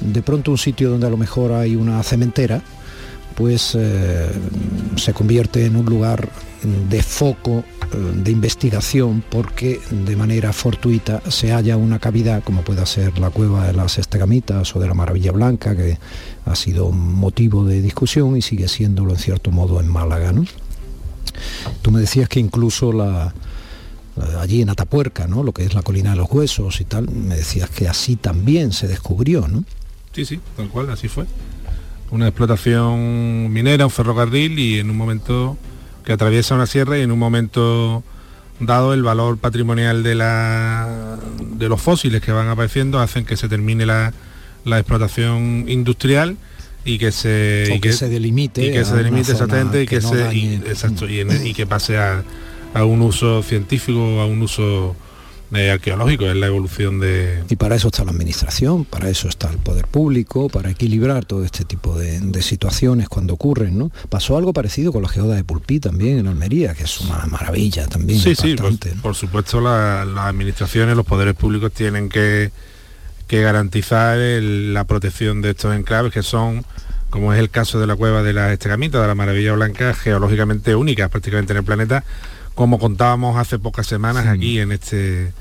de 0.00 0.22
pronto 0.22 0.50
un 0.50 0.58
sitio 0.58 0.90
donde 0.90 1.06
a 1.06 1.10
lo 1.10 1.16
mejor 1.16 1.52
hay 1.52 1.74
una 1.74 2.02
cementera, 2.02 2.62
pues 3.34 3.74
eh, 3.78 4.30
se 4.96 5.12
convierte 5.12 5.64
en 5.64 5.76
un 5.76 5.86
lugar 5.86 6.28
de 6.62 7.02
foco 7.02 7.64
de 7.92 8.30
investigación 8.30 9.22
porque 9.30 9.80
de 9.90 10.16
manera 10.16 10.52
fortuita 10.52 11.22
se 11.30 11.52
halla 11.52 11.76
una 11.76 11.98
cavidad 11.98 12.42
como 12.44 12.62
pueda 12.62 12.84
ser 12.86 13.18
la 13.18 13.30
cueva 13.30 13.66
de 13.66 13.72
las 13.72 13.98
estegamitas 13.98 14.74
o 14.76 14.80
de 14.80 14.86
la 14.88 14.94
maravilla 14.94 15.32
blanca 15.32 15.74
que 15.76 15.98
ha 16.44 16.54
sido 16.54 16.90
motivo 16.92 17.64
de 17.64 17.80
discusión 17.80 18.36
y 18.36 18.42
sigue 18.42 18.68
siéndolo 18.68 19.12
en 19.12 19.18
cierto 19.18 19.50
modo 19.50 19.80
en 19.80 19.88
Málaga 19.88 20.32
¿no? 20.32 20.44
tú 21.82 21.90
me 21.90 22.00
decías 22.00 22.28
que 22.28 22.40
incluso 22.40 22.92
la- 22.92 23.32
allí 24.40 24.60
en 24.62 24.70
Atapuerca 24.70 25.26
no 25.26 25.42
lo 25.42 25.52
que 25.52 25.64
es 25.64 25.74
la 25.74 25.82
colina 25.82 26.10
de 26.10 26.16
los 26.16 26.30
huesos 26.30 26.80
y 26.80 26.84
tal 26.84 27.08
me 27.10 27.36
decías 27.36 27.70
que 27.70 27.88
así 27.88 28.16
también 28.16 28.72
se 28.72 28.88
descubrió 28.88 29.48
no 29.48 29.64
Sí, 30.12 30.24
sí, 30.24 30.40
tal 30.56 30.68
cual, 30.68 30.90
así 30.90 31.06
fue. 31.06 31.26
Una 32.10 32.26
explotación 32.26 33.52
minera, 33.52 33.84
un 33.84 33.90
ferrocarril 33.90 34.58
y 34.58 34.78
en 34.80 34.90
un 34.90 34.96
momento 34.96 35.56
que 36.08 36.14
atraviesa 36.14 36.54
una 36.54 36.64
sierra 36.64 36.96
y 36.96 37.02
en 37.02 37.12
un 37.12 37.18
momento 37.18 38.02
dado 38.60 38.94
el 38.94 39.02
valor 39.02 39.36
patrimonial 39.36 40.02
de, 40.02 40.14
la, 40.14 41.18
de 41.38 41.68
los 41.68 41.82
fósiles 41.82 42.22
que 42.22 42.32
van 42.32 42.48
apareciendo 42.48 42.98
hacen 42.98 43.26
que 43.26 43.36
se 43.36 43.46
termine 43.46 43.84
la, 43.84 44.14
la 44.64 44.78
explotación 44.78 45.66
industrial 45.68 46.38
y 46.86 46.96
que 46.96 47.12
se 47.12 47.68
O 47.70 47.74
y 47.74 47.80
que 47.80 47.92
se 47.92 48.08
delimite 48.08 48.64
y 48.64 48.72
que 48.72 48.86
se 48.86 48.96
delimite 48.96 49.32
exactamente 49.32 49.82
y 49.82 49.86
que 49.86 49.96
que, 49.98 50.02
no 50.02 50.08
se 50.08 50.34
y, 50.34 50.54
exacto, 50.66 51.06
y, 51.06 51.20
en- 51.20 51.46
y 51.46 51.52
que 51.52 51.66
pase 51.66 51.98
a, 51.98 52.24
a 52.72 52.84
un 52.86 53.02
uso 53.02 53.42
científico 53.42 54.22
a 54.22 54.24
un 54.24 54.40
uso 54.40 54.96
eh, 55.54 55.70
arqueológico 55.70 56.26
es 56.26 56.36
la 56.36 56.46
evolución 56.46 57.00
de 57.00 57.42
Y 57.48 57.56
para 57.56 57.74
eso 57.76 57.88
está 57.88 58.04
la 58.04 58.10
administración, 58.10 58.84
para 58.84 59.08
eso 59.08 59.28
está 59.28 59.50
el 59.50 59.58
poder 59.58 59.86
público, 59.86 60.48
para 60.48 60.70
equilibrar 60.70 61.24
todo 61.24 61.44
este 61.44 61.64
tipo 61.64 61.98
de, 61.98 62.20
de 62.20 62.42
situaciones 62.42 63.08
cuando 63.08 63.34
ocurren, 63.34 63.78
¿no? 63.78 63.90
Pasó 64.10 64.36
algo 64.36 64.52
parecido 64.52 64.92
con 64.92 65.02
la 65.02 65.08
geoda 65.08 65.36
de 65.36 65.44
Pulpí 65.44 65.80
también 65.80 66.18
en 66.18 66.26
Almería, 66.26 66.74
que 66.74 66.84
es 66.84 67.00
una 67.00 67.24
maravilla 67.26 67.86
también. 67.86 68.18
Sí, 68.20 68.34
sí, 68.34 68.54
por, 68.56 68.66
impactante, 68.70 68.94
¿no? 68.96 69.02
por 69.02 69.14
supuesto 69.14 69.60
la- 69.60 70.04
las 70.04 70.26
administraciones, 70.26 70.96
los 70.96 71.06
poderes 71.06 71.34
públicos 71.34 71.72
tienen 71.72 72.08
que, 72.08 72.50
que 73.26 73.40
garantizar 73.42 74.18
el- 74.18 74.74
la 74.74 74.84
protección 74.84 75.40
de 75.42 75.50
estos 75.50 75.74
enclaves 75.74 76.12
que 76.12 76.22
son, 76.22 76.64
como 77.10 77.32
es 77.32 77.38
el 77.40 77.48
caso 77.48 77.80
de 77.80 77.86
la 77.86 77.96
cueva 77.96 78.22
de 78.22 78.34
las 78.34 78.52
Estegamitas, 78.52 79.00
de 79.00 79.06
la 79.08 79.14
Maravilla 79.14 79.54
Blanca, 79.54 79.94
geológicamente 79.94 80.74
únicas 80.74 81.08
prácticamente 81.10 81.54
en 81.54 81.58
el 81.58 81.64
planeta, 81.64 82.04
como 82.58 82.80
contábamos 82.80 83.38
hace 83.38 83.60
pocas 83.60 83.86
semanas 83.86 84.26
aquí 84.26 84.58
en 84.58 84.72
este 84.72 85.32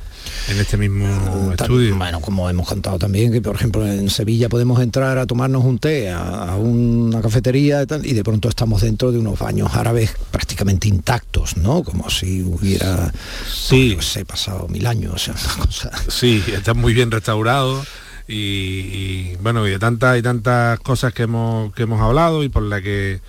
en 0.49 0.59
este 0.59 0.77
mismo 0.77 1.51
estudio. 1.51 1.95
Bueno, 1.97 2.21
como 2.21 2.47
hemos 2.47 2.67
contado 2.67 2.99
también, 2.99 3.31
que 3.31 3.41
por 3.41 3.55
ejemplo 3.55 3.87
en 3.87 4.11
Sevilla 4.11 4.49
podemos 4.49 4.79
entrar 4.81 5.17
a 5.17 5.25
tomarnos 5.25 5.65
un 5.65 5.79
té 5.79 6.11
a, 6.11 6.51
a 6.51 6.57
una 6.57 7.19
cafetería 7.19 7.81
y, 7.81 7.87
tal, 7.87 8.05
y 8.05 8.13
de 8.13 8.23
pronto 8.23 8.49
estamos 8.49 8.83
dentro 8.83 9.11
de 9.11 9.17
unos 9.17 9.39
baños 9.39 9.73
árabes 9.73 10.13
prácticamente 10.29 10.89
intactos, 10.89 11.57
¿no? 11.57 11.83
Como 11.83 12.07
si 12.11 12.43
hubiera, 12.43 13.11
sí. 13.51 13.95
no 13.95 14.01
sé, 14.03 14.23
pasado 14.23 14.67
mil 14.67 14.85
años, 14.85 15.15
o 15.15 15.17
sea, 15.17 15.33
una 15.55 15.65
cosa... 15.65 15.91
Sí, 16.09 16.43
está 16.53 16.75
muy 16.75 16.93
bien 16.93 17.09
restaurado 17.09 17.83
y, 18.27 18.35
y, 18.35 19.37
bueno, 19.41 19.65
y 19.65 19.71
de 19.71 19.79
tantas 19.79 20.19
y 20.19 20.21
tantas 20.21 20.79
cosas 20.81 21.13
que 21.13 21.23
hemos, 21.23 21.73
que 21.73 21.81
hemos 21.81 21.99
hablado 21.99 22.43
y 22.43 22.49
por 22.49 22.61
la 22.61 22.79
que 22.79 23.21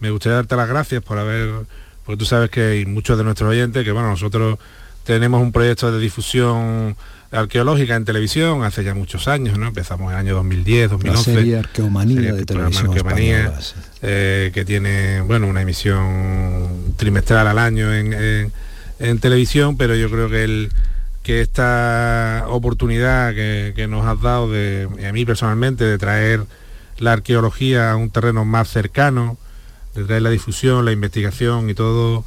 me 0.00 0.10
gustaría 0.10 0.36
darte 0.36 0.56
las 0.56 0.68
gracias 0.68 1.02
por 1.02 1.18
haber, 1.18 1.66
porque 2.04 2.18
tú 2.18 2.24
sabes 2.24 2.50
que 2.50 2.60
hay 2.62 2.86
muchos 2.86 3.16
de 3.18 3.24
nuestros 3.24 3.50
oyentes 3.50 3.84
que 3.84 3.92
bueno, 3.92 4.08
nosotros 4.10 4.58
tenemos 5.04 5.42
un 5.42 5.52
proyecto 5.52 5.92
de 5.92 5.98
difusión 6.00 6.96
arqueológica 7.30 7.96
en 7.96 8.04
televisión 8.04 8.62
hace 8.62 8.84
ya 8.84 8.94
muchos 8.94 9.26
años, 9.28 9.58
¿no? 9.58 9.66
Empezamos 9.66 10.06
en 10.12 10.18
el 10.18 10.26
año 10.26 10.34
2010, 10.36 10.82
La 10.82 10.88
2011. 10.96 11.34
serie 11.34 11.58
Arqueomanía 11.58 12.16
serie 12.16 12.32
de 12.32 12.44
televisión 12.44 12.86
Arqueomanía, 12.88 13.38
española, 13.38 13.60
sí. 13.62 13.74
eh, 14.02 14.50
que 14.54 14.64
tiene 14.64 15.20
bueno 15.22 15.46
una 15.48 15.62
emisión 15.62 16.94
trimestral 16.96 17.46
al 17.48 17.58
año 17.58 17.92
en, 17.92 18.12
en- 18.12 18.52
en 19.00 19.18
televisión, 19.18 19.76
pero 19.76 19.96
yo 19.96 20.08
creo 20.10 20.28
que 20.28 20.44
el 20.44 20.70
que 21.24 21.40
esta 21.40 22.44
oportunidad 22.48 23.34
que, 23.34 23.72
que 23.74 23.88
nos 23.88 24.06
has 24.06 24.20
dado 24.20 24.50
de 24.50 24.88
a 25.08 25.12
mí 25.12 25.24
personalmente 25.24 25.84
de 25.84 25.98
traer 25.98 26.44
la 26.98 27.12
arqueología 27.14 27.90
a 27.90 27.96
un 27.96 28.10
terreno 28.10 28.44
más 28.44 28.68
cercano, 28.68 29.36
de 29.94 30.04
traer 30.04 30.22
la 30.22 30.30
difusión, 30.30 30.84
la 30.84 30.92
investigación 30.92 31.70
y 31.70 31.74
todo 31.74 32.24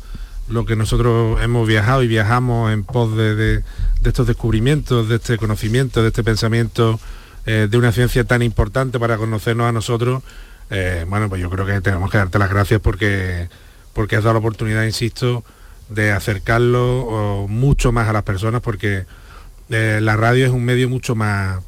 lo 0.49 0.65
que 0.65 0.75
nosotros 0.77 1.41
hemos 1.41 1.67
viajado 1.67 2.03
y 2.03 2.07
viajamos 2.07 2.71
en 2.71 2.83
pos 2.83 3.15
de, 3.17 3.35
de- 3.35 3.57
de 4.01 4.09
estos 4.09 4.27
descubrimientos, 4.27 5.09
de 5.09 5.15
este 5.15 5.37
conocimiento, 5.37 6.01
de 6.01 6.07
este 6.09 6.23
pensamiento 6.23 6.99
eh, 7.45 7.67
de 7.69 7.77
una 7.77 7.91
ciencia 7.91 8.23
tan 8.23 8.41
importante 8.41 8.99
para 8.99 9.17
conocernos 9.17 9.67
a 9.67 9.71
nosotros, 9.71 10.23
eh, 10.69 11.05
bueno, 11.09 11.27
pues 11.29 11.41
yo 11.41 11.49
creo 11.49 11.65
que 11.65 11.81
tenemos 11.81 12.09
que 12.11 12.17
darte 12.17 12.39
las 12.39 12.49
gracias 12.49 12.79
porque, 12.81 13.49
porque 13.93 14.15
has 14.15 14.23
dado 14.23 14.33
la 14.35 14.39
oportunidad, 14.39 14.83
insisto, 14.83 15.43
de 15.89 16.11
acercarlo 16.11 17.45
mucho 17.49 17.91
más 17.91 18.07
a 18.09 18.13
las 18.13 18.23
personas 18.23 18.61
porque 18.61 19.05
eh, 19.69 19.99
la 20.01 20.15
radio 20.17 20.45
es 20.45 20.51
un 20.51 20.63
medio 20.65 20.87
mucho 20.89 21.15
más, 21.15 21.61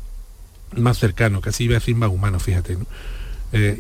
más 0.76 0.98
cercano, 0.98 1.42
casi 1.42 1.66
iba 1.66 1.76
a 1.76 1.80
decir 1.80 1.96
más 1.96 2.10
humano, 2.10 2.40
fíjate. 2.40 2.78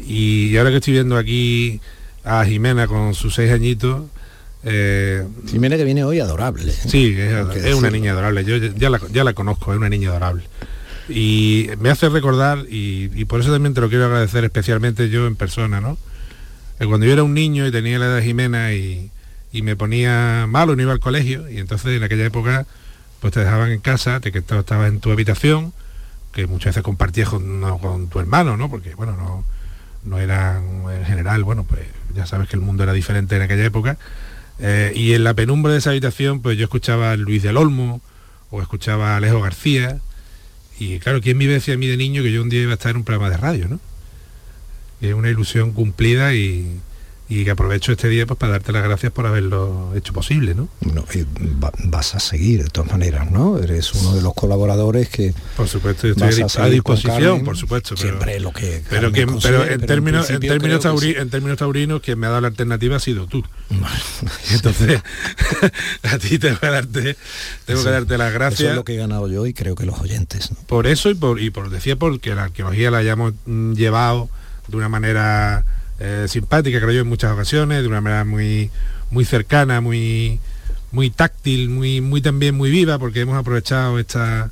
y 0.06 0.58
ahora 0.58 0.72
que 0.72 0.78
estoy 0.78 0.94
viendo 0.94 1.18
aquí 1.18 1.80
a 2.30 2.46
Jimena 2.46 2.88
con 2.88 3.14
sus 3.16 3.34
seis 3.36 3.52
añitos, 3.52 4.04
eh, 4.64 5.26
Jimena 5.48 5.78
que 5.78 5.84
viene 5.84 6.04
hoy 6.04 6.20
adorable. 6.20 6.72
¿eh? 6.72 6.76
Sí, 6.76 7.16
es, 7.18 7.76
una 7.76 7.90
niña 7.90 8.12
adorable. 8.12 8.44
Yo 8.46 8.58
ya- 8.58 8.90
la, 8.90 9.00
ya 9.12 9.24
la 9.24 9.34
conozco, 9.34 9.72
es 9.72 9.78
una 9.78 9.90
niña 9.90 10.10
adorable. 10.10 10.44
Y 11.08 11.70
me 11.80 11.90
hace 11.90 12.08
recordar, 12.10 12.60
y, 12.70 13.10
y 13.16 13.26
por 13.26 13.42
eso 13.42 13.52
también 13.52 13.74
te 13.74 13.82
lo 13.82 13.90
quiero 13.90 14.06
agradecer 14.06 14.44
especialmente 14.44 15.10
yo 15.10 15.26
en 15.28 15.36
persona, 15.36 15.82
¿no? 15.82 15.98
Que 16.78 16.86
cuando 16.86 17.06
yo 17.08 17.14
era 17.14 17.24
un 17.24 17.34
niño 17.34 17.66
y 17.66 17.72
tenía 17.72 17.98
la 18.00 18.06
edad 18.06 18.16
de 18.18 18.24
Jimena 18.24 18.74
y, 18.74 19.10
y 19.52 19.62
me 19.64 19.76
ponía 19.76 20.46
malo, 20.48 20.76
no 20.76 20.82
iba 20.84 20.92
al 20.92 21.00
colegio, 21.00 21.50
y 21.50 21.58
entonces 21.58 21.98
en 21.98 22.04
aquella 22.04 22.26
época 22.26 22.66
pues 23.22 23.34
te 23.34 23.40
dejaban 23.42 23.72
en 23.72 23.80
casa, 23.80 24.20
te 24.20 24.32
que 24.32 24.38
estabas 24.40 24.64
estabas 24.64 24.88
en 24.90 25.00
tu 25.00 25.12
habitación, 25.12 25.74
que 26.32 26.46
muchas 26.48 26.72
veces 26.72 26.84
compartías 26.84 27.28
con, 27.30 27.60
no, 27.60 27.80
con 27.80 28.08
tu 28.08 28.20
hermano, 28.20 28.56
¿no? 28.56 28.70
Porque 28.70 28.94
bueno, 28.96 29.18
no, 29.18 29.44
no 30.04 30.20
eran 30.20 30.84
en 30.90 31.06
general, 31.06 31.44
bueno, 31.44 31.64
pues 31.64 31.82
ya 32.14 32.26
sabes 32.26 32.48
que 32.48 32.56
el 32.56 32.62
mundo 32.62 32.84
era 32.84 32.94
diferente 32.94 33.36
en 33.36 33.42
aquella 33.42 33.66
época. 33.66 33.98
Eh, 34.60 34.92
y 34.96 35.14
en 35.14 35.24
la 35.24 35.34
penumbra 35.34 35.72
de 35.72 35.80
esa 35.80 35.92
habitación, 35.92 36.42
pues 36.42 36.58
yo 36.58 36.66
escuchaba 36.66 37.12
a 37.12 37.16
Luis 37.16 37.44
del 37.44 37.58
Olmo 37.58 38.02
o 38.52 38.62
escuchaba 38.62 39.14
a 39.14 39.18
Alejo 39.18 39.42
García. 39.42 40.00
Y 40.80 41.00
claro, 41.00 41.22
¿quién 41.22 41.38
me 41.38 41.46
decía 41.46 41.76
a 41.76 41.78
mí 41.78 41.88
de 41.88 41.98
niño 41.98 42.24
que 42.24 42.32
yo 42.32 42.42
un 42.42 42.50
día 42.50 42.62
iba 42.62 42.72
a 42.72 42.76
estar 42.76 42.92
en 42.92 42.98
un 42.98 43.04
programa 43.04 43.30
de 43.30 43.38
radio, 43.38 43.68
¿no? 43.68 43.80
Es 45.02 45.14
una 45.14 45.30
ilusión 45.30 45.72
cumplida 45.72 46.34
y, 46.34 46.80
y 47.32 47.44
que 47.46 47.52
aprovecho 47.52 47.92
este 47.92 48.10
día 48.10 48.26
pues 48.26 48.40
para 48.40 48.54
darte 48.54 48.72
las 48.72 48.84
gracias 48.84 49.12
por 49.12 49.28
haberlo 49.28 49.94
hecho 49.96 50.14
posible, 50.14 50.56
¿no? 50.56 50.68
No, 50.82 51.06
y 51.14 51.22
va- 51.64 51.72
vas 51.86 52.16
a 52.16 52.20
seguir 52.20 52.64
de 52.64 52.70
todas 52.70 52.90
maneras, 52.92 53.30
¿no? 53.30 53.60
Eres 53.60 53.94
uno 53.94 54.16
de 54.16 54.22
los 54.24 54.34
colaboradores 54.34 55.10
que 55.10 55.34
Por 55.56 55.68
supuesto, 55.68 56.08
yo 56.08 56.14
estoy 56.14 56.44
a, 56.64 56.66
disposición, 56.70 57.14
Carmen, 57.22 57.46
por 57.46 57.56
supuesto. 57.56 57.94
Pero, 57.96 58.10
siempre 58.10 58.40
lo 58.40 58.52
que 58.52 58.82
pero, 58.90 59.12
que, 59.12 59.28
pero 59.28 59.62
en 59.64 59.68
pero 59.68 59.86
términos, 59.86 60.30
en 60.32 60.40
términos, 60.40 60.84
tauri- 60.84 61.14
sí. 61.14 61.16
en 61.20 61.30
términos 61.30 61.58
taurinos, 61.60 62.02
quien 62.02 62.18
me 62.18 62.26
ha 62.26 62.30
dado 62.30 62.42
la 62.42 62.48
alternativa 62.48 62.96
ha 62.96 63.00
sido 63.00 63.28
tú. 63.28 63.44
Entonces, 64.52 65.02
a 66.04 66.18
ti 66.18 66.40
tengo 66.40 66.60
que 66.60 66.68
darte, 66.68 67.16
tengo 67.66 67.84
que 67.84 67.90
darte 67.92 68.18
las 68.18 68.30
Eso 68.30 68.40
gracias. 68.40 68.70
es 68.72 68.76
lo 68.76 68.84
que 68.84 68.96
he 68.96 68.98
ganado 68.98 69.28
yo 69.28 69.46
y 69.46 69.54
creo 69.54 69.76
que 69.76 69.86
los 69.86 70.00
oyentes. 70.00 70.52
¿no? 70.52 70.58
por 70.68 70.88
eso 70.88 71.10
y 71.10 71.14
por 71.16 71.40
y 71.40 71.50
por 71.52 71.70
decía 71.70 71.96
porque 71.96 72.34
la 72.34 72.46
arqueología 72.46 72.90
la 72.92 72.98
hayamos 73.00 73.34
mm, 73.46 73.74
llevado 73.74 74.30
de 74.68 74.78
una 74.78 74.90
manera 74.90 75.66
eh, 76.00 76.26
simpática 76.28 76.80
creo 76.80 76.92
yo 76.92 77.02
en 77.02 77.08
muchas 77.08 77.32
ocasiones 77.32 77.82
de 77.82 77.88
una 77.88 78.02
manera 78.02 78.26
muy 78.26 78.70
muy 79.12 79.26
cercana 79.26 79.82
muy 79.82 80.40
muy 80.92 81.10
táctil 81.10 81.70
muy 81.70 82.02
muy 82.02 82.22
también 82.22 82.56
muy 82.56 82.70
viva 82.72 82.98
porque 83.00 83.22
hemos 83.22 83.38
aprovechado 83.38 84.00
esta 84.00 84.50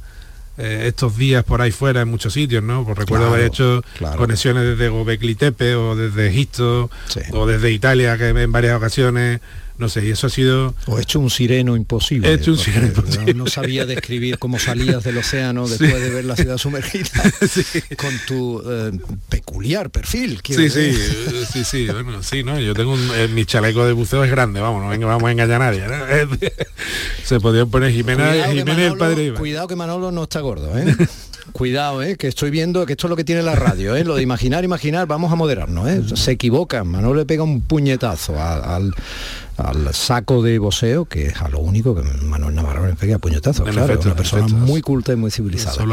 eh, 0.58 0.86
estos 0.88 1.16
días 1.18 1.44
por 1.44 1.62
ahí 1.62 1.70
fuera 1.70 2.02
en 2.02 2.08
muchos 2.10 2.34
sitios, 2.34 2.64
¿no? 2.64 2.84
Pues 2.84 2.98
recuerdo 2.98 3.26
Claro, 3.26 3.36
haber 3.36 3.46
hecho 3.46 3.84
claro. 3.96 4.18
conexiones 4.18 4.64
desde 4.64 4.90
Gobekli 4.90 5.36
Tepe 5.36 5.76
o 5.76 5.96
desde 5.96 6.30
Egipto 6.30 6.90
o 7.32 7.46
desde 7.46 7.72
Italia 7.72 8.18
que 8.18 8.30
en 8.30 8.52
varias 8.52 8.76
ocasiones, 8.76 9.40
no 9.78 9.90
sé, 9.90 10.06
y 10.06 10.10
eso 10.12 10.28
ha 10.28 10.30
sido 10.30 10.74
O 10.88 10.98
he 10.98 11.02
hecho 11.02 11.20
un 11.20 11.30
sireno 11.30 11.76
imposible. 11.76 12.30
He 12.30 12.34
hecho 12.34 12.52
un 12.52 12.58
sireno 12.58 12.84
no- 12.84 12.88
imposible. 12.90 13.34
No, 13.34 13.48
sabía 13.48 13.86
describir 13.86 14.38
cómo 14.40 14.60
salías 14.60 15.04
del 15.04 15.18
océano 15.18 15.68
Sí. 15.68 15.76
después 15.80 16.02
de 16.04 16.10
ver 16.10 16.26
la 16.26 16.36
ciudad 16.36 16.58
sumergida 16.58 17.10
con 17.98 18.14
tu 18.28 18.62
eh, 18.70 18.92
peculiar 19.30 19.90
perfil. 19.90 20.40
Sí, 20.46 20.54
sí, 20.56 20.62
decir. 20.64 20.96
eh, 20.96 21.46
sí, 21.52 21.64
sí, 21.64 21.86
bueno, 21.88 22.24
sí, 22.24 22.44
¿no? 22.44 22.60
Yo 22.60 22.74
tengo 22.74 22.94
un, 22.94 23.10
eh, 23.16 23.28
mi 23.28 23.46
chaleco 23.46 23.86
de 23.86 23.94
buceo 23.94 24.24
es 24.24 24.32
grande, 24.32 24.60
vamos, 24.60 24.84
no 24.84 24.90
venga, 24.90 25.06
vamos 25.08 25.28
a 25.28 25.32
engañar 25.32 25.62
a 25.62 25.72
nadie, 25.72 25.88
¿no? 25.88 26.38
Se 27.24 27.40
podían 27.40 27.70
poner 27.70 27.92
Jimena, 27.92 28.32
Cuidado 28.32 28.88
el 28.88 28.98
padre 28.98 29.24
Iván. 29.26 29.38
Cuidado 29.40 29.68
que 29.68 29.76
Manolo 29.76 30.12
no 30.12 30.24
está 30.24 30.40
gordo, 30.40 30.78
¿eh? 30.78 30.96
Cuidado, 31.52 32.04
¿eh? 32.04 32.18
que 32.18 32.28
estoy 32.28 32.50
viendo 32.52 32.86
que 32.86 32.94
esto 32.94 33.08
es 33.08 33.10
lo 33.10 33.16
que 33.16 33.24
tiene 33.24 33.42
la 33.42 33.56
radio, 33.56 33.96
¿eh? 33.96 34.04
lo 34.04 34.16
de 34.16 34.22
imaginar, 34.22 34.64
imaginar, 34.64 35.08
vamos 35.08 35.32
a 35.32 35.36
moderarnos, 35.36 35.88
¿eh? 35.90 36.04
se 36.16 36.32
equivocan, 36.32 36.88
Manolo 36.88 37.16
le 37.16 37.26
pega 37.26 37.44
un 37.44 37.62
puñetazo 37.62 38.40
al, 38.42 38.94
al 39.58 39.94
saco 39.94 40.44
de 40.44 40.60
boceo, 40.60 41.06
que 41.06 41.28
es 41.28 41.42
a 41.42 41.50
lo 41.50 41.60
único 41.60 41.96
que 41.96 42.04
Manuel 42.04 42.54
Navarro 42.54 42.86
le 42.86 42.94
pega 42.94 43.18
puñetazo, 43.18 43.66
En 43.66 43.72
claro, 43.74 43.88
efecto, 43.88 44.08
una 44.10 44.16
persona 44.16 44.46
efecto. 44.46 44.66
muy 44.66 44.82
culta 44.82 45.14
y 45.14 45.16
muy 45.16 45.32
civilizada. 45.32 45.84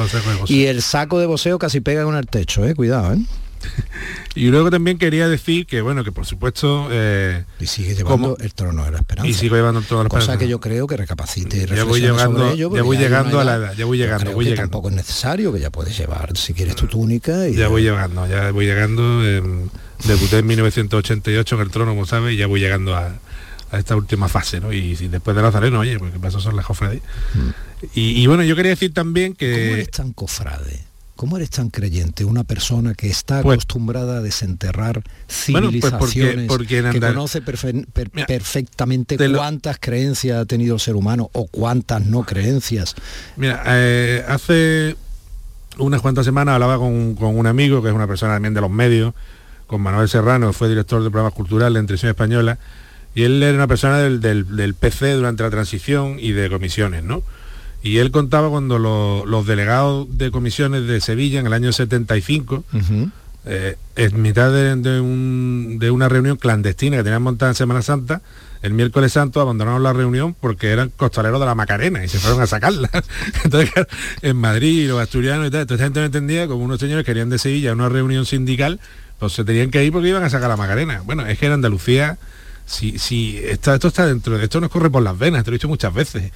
Y 0.49 0.65
el 0.67 0.83
saco 0.83 1.19
de 1.19 1.27
boceo 1.27 1.59
casi 1.59 1.81
pega 1.81 2.05
con 2.05 2.17
el 2.17 2.27
techo, 2.27 2.67
¿eh? 2.67 2.75
cuidado, 2.75 3.15
¿eh? 3.15 3.19
Y 4.37 4.47
luego 4.49 4.69
también 4.69 4.99
quería 4.99 5.29
decir 5.29 5.65
que, 5.65 5.81
bueno, 5.81 6.03
que 6.03 6.11
por 6.11 6.27
supuesto... 6.27 6.89
eh, 6.91 7.45
y 7.61 7.67
sigue 7.67 7.95
llevando 7.95 8.31
como- 8.31 8.37
el 8.41 8.53
trono 8.53 8.85
de 8.85 8.91
la 8.91 8.99
esperanza. 8.99 9.31
Y 9.31 9.33
sigo 9.33 9.55
llevando 9.55 9.79
el 9.79 9.87
trono 9.87 10.03
de 10.03 10.09
la 10.09 10.09
Cosa 10.11 10.37
que 10.37 10.49
yo 10.49 10.59
creo 10.59 10.89
que 10.89 10.97
recapacite 10.97 11.57
y 11.59 11.67
Ya 11.67 11.85
voy 11.85 12.01
llegando- 12.01 12.51
ello, 12.51 12.75
ya 12.75 12.83
voy 12.83 12.97
llegando 12.99 13.39
a 13.39 13.45
la 13.45 13.55
edad, 13.55 13.75
ya 13.77 13.85
voy 13.85 13.99
yo 13.99 14.05
llegando, 14.05 14.33
voy 14.33 14.45
que 14.47 14.51
llegando. 14.51 14.71
tampoco 14.71 14.89
es 14.89 14.97
necesario, 14.97 15.53
que 15.53 15.61
ya 15.61 15.71
puedes 15.71 15.97
llevar, 15.97 16.37
si 16.37 16.53
quieres, 16.53 16.75
tu 16.75 16.89
túnica 16.89 17.47
y 17.49 17.55
Ya 17.55 17.69
voy 17.69 17.83
llegando, 17.83 18.27
ya 18.27 18.51
voy 18.51 18.67
llegando. 18.67 19.25
em, 19.25 19.69
debuté 20.05 20.39
en 20.39 20.47
1988 20.49 21.55
en 21.55 21.61
el 21.61 21.71
trono, 21.71 21.93
como 21.93 22.05
sabes, 22.05 22.35
y 22.35 22.37
ya 22.37 22.49
voy 22.49 22.59
llegando 22.59 22.97
a, 22.97 23.13
a 23.71 23.79
esta 23.79 23.95
última 23.95 24.29
fase, 24.29 24.59
¿no? 24.61 24.73
Y, 24.73 24.95
después 24.97 25.37
de 25.37 25.43
Nazareno, 25.43 25.79
oye, 25.79 25.97
porque 25.99 26.19
paso 26.19 26.41
son 26.41 26.57
las 26.57 26.67
cofradías. 26.67 27.05
Y, 27.95 28.21
y 28.21 28.27
bueno, 28.27 28.43
yo 28.43 28.57
quería 28.57 28.71
decir 28.71 28.93
también 28.93 29.33
Mm. 29.33 29.35
¿Cómo 29.37 29.39
que... 29.39 29.73
eres 29.75 29.91
tan 29.93 30.13
cofrade? 30.13 30.81
¿Cómo 31.25 31.39
eres 31.39 31.49
tan 31.49 31.71
creyente? 31.71 32.27
Una 32.27 32.45
persona 32.45 32.93
que 32.93 33.09
está 33.09 33.41
Pues- 33.41 33.55
acostumbrada 33.55 34.19
a 34.19 34.21
desenterrar 34.21 35.03
Bueno, 35.49 35.71
pues 35.71 35.91
porque- 35.95 36.07
civilizaciones, 36.13 36.49
porque 36.49 36.79
en 36.81 36.91
que 36.91 37.01
conoce 37.01 37.43
perfe- 37.43 37.87
per- 37.95 38.11
perfectamente 38.11 39.17
lo- 39.29 39.39
cuántas 39.39 39.79
creencias 39.81 40.37
ha 40.39 40.45
tenido 40.45 40.75
el 40.75 40.81
ser 40.83 40.97
humano 40.97 41.31
o 41.33 41.47
cuántas 41.47 42.05
no 42.05 42.25
creencias. 42.25 42.95
Mira, 43.39 43.63
eh, 43.69 44.23
hace 44.29 44.97
unas 45.79 46.03
cuantas 46.03 46.27
semanas 46.27 46.53
hablaba 46.57 46.77
con, 46.77 47.15
con 47.15 47.39
un 47.39 47.47
amigo, 47.47 47.83
que 47.83 47.89
es 47.89 47.95
una 47.95 48.07
persona 48.07 48.35
también 48.35 48.53
de 48.53 48.61
los 48.61 48.71
medios, 48.71 49.15
con 49.67 49.81
Manuel 49.81 50.11
Serrano, 50.11 50.53
fue 50.53 50.69
director 50.69 51.03
de 51.03 51.09
programas 51.11 51.33
culturales 51.33 51.81
en 51.81 51.87
Televisión 51.87 52.11
Española, 52.11 52.59
y 53.15 53.23
él 53.23 53.43
era 53.43 53.55
una 53.55 53.67
persona 53.67 53.97
del, 53.97 54.21
del- 54.21 54.57
del 54.57 54.75
PC 54.75 55.13
durante 55.15 55.43
la 55.43 55.49
transición 55.49 56.19
y 56.21 56.33
de 56.33 56.51
comisiones, 56.51 57.03
¿no? 57.03 57.23
Y 57.85 57.99
él 57.99 58.11
contaba 58.11 58.49
cuando 58.49 58.79
lo- 58.81 59.25
los 59.27 59.47
delegados 59.47 60.09
de 60.19 60.31
comisiones 60.33 60.87
de 60.89 61.01
Sevilla 61.01 61.39
en 61.39 61.47
el 61.47 61.53
año 61.53 61.71
75, 61.71 62.65
eh, 63.47 63.77
en 63.97 64.23
mitad 64.23 64.51
de, 64.51 64.75
de 64.77 65.01
un- 65.01 65.77
de 65.79 65.91
una 65.91 66.09
reunión 66.09 66.37
clandestina 66.39 66.97
que 66.97 67.03
tenían 67.05 67.23
montada 67.23 67.51
en 67.53 67.55
Semana 67.57 67.83
Santa, 67.83 68.23
el 68.63 68.73
miércoles 68.73 69.13
santo 69.13 69.43
abandonaron 69.43 69.83
la 69.83 69.93
reunión 69.93 70.35
porque 70.41 70.71
eran 70.71 70.91
costaleros 70.97 71.39
de 71.39 71.45
la 71.45 71.55
Macarena 71.55 72.03
y 72.03 72.09
se 72.09 72.19
fueron 72.19 72.41
a 72.41 72.47
sacarla. 72.47 72.89
Entonces, 73.45 73.71
en 74.23 74.37
Madrid, 74.39 74.89
los 74.89 74.99
asturianos 74.99 75.47
y 75.47 75.51
tal, 75.51 75.61
entonces 75.61 75.81
la 75.81 75.87
gente 75.87 76.01
no 76.01 76.07
entendía 76.07 76.47
como 76.49 76.65
unos 76.65 76.81
señores 76.81 77.05
querían 77.05 77.29
de 77.29 77.39
Sevilla 77.39 77.75
una 77.75 77.91
reunión 77.91 78.25
sindical, 78.25 78.81
pues 79.19 79.35
se 79.35 79.45
tenían 79.45 79.71
que 79.71 79.85
ir 79.85 79.93
porque 79.93 80.09
iban 80.09 80.23
a 80.25 80.31
sacar 80.31 80.49
la 80.49 80.57
Macarena. 80.57 81.03
Bueno, 81.05 81.27
es 81.27 81.39
que 81.39 81.45
en 81.45 81.53
Andalucía 81.53 82.17
si, 82.67 83.39
está, 83.45 83.75
esto 83.75 83.89
está 83.89 84.07
dentro, 84.07 84.41
esto 84.41 84.61
nos 84.61 84.71
corre 84.71 84.91
por 84.91 85.03
las 85.03 85.19
venas, 85.19 85.45
te 85.45 85.51
lo 85.51 85.55
he 85.55 85.59
dicho 85.59 85.69
muchas 85.69 85.93
veces. 85.93 86.33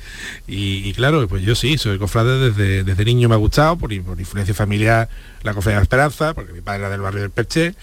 Y, 0.47 0.93
claro, 0.93 1.27
pues 1.27 1.43
yo 1.43 1.55
sí, 1.55 1.79
soy 1.79 1.99
cofrade 1.99 2.51
desde, 2.51 2.85
desde 2.85 3.05
niño 3.05 3.29
me 3.29 3.35
ha 3.35 3.39
gustado, 3.39 3.77
por, 3.77 3.91
por 4.03 4.21
influencia 4.21 4.55
familiar, 4.55 5.09
la 5.43 5.55
cofradía 5.55 5.79
de 5.79 5.85
Esperanza, 5.85 6.35
porque 6.35 6.53
mi 6.53 6.61
padre 6.61 6.81
era 6.81 6.91
del 6.91 7.01
barrio 7.01 7.23
del 7.23 7.31
Perché. 7.31 7.75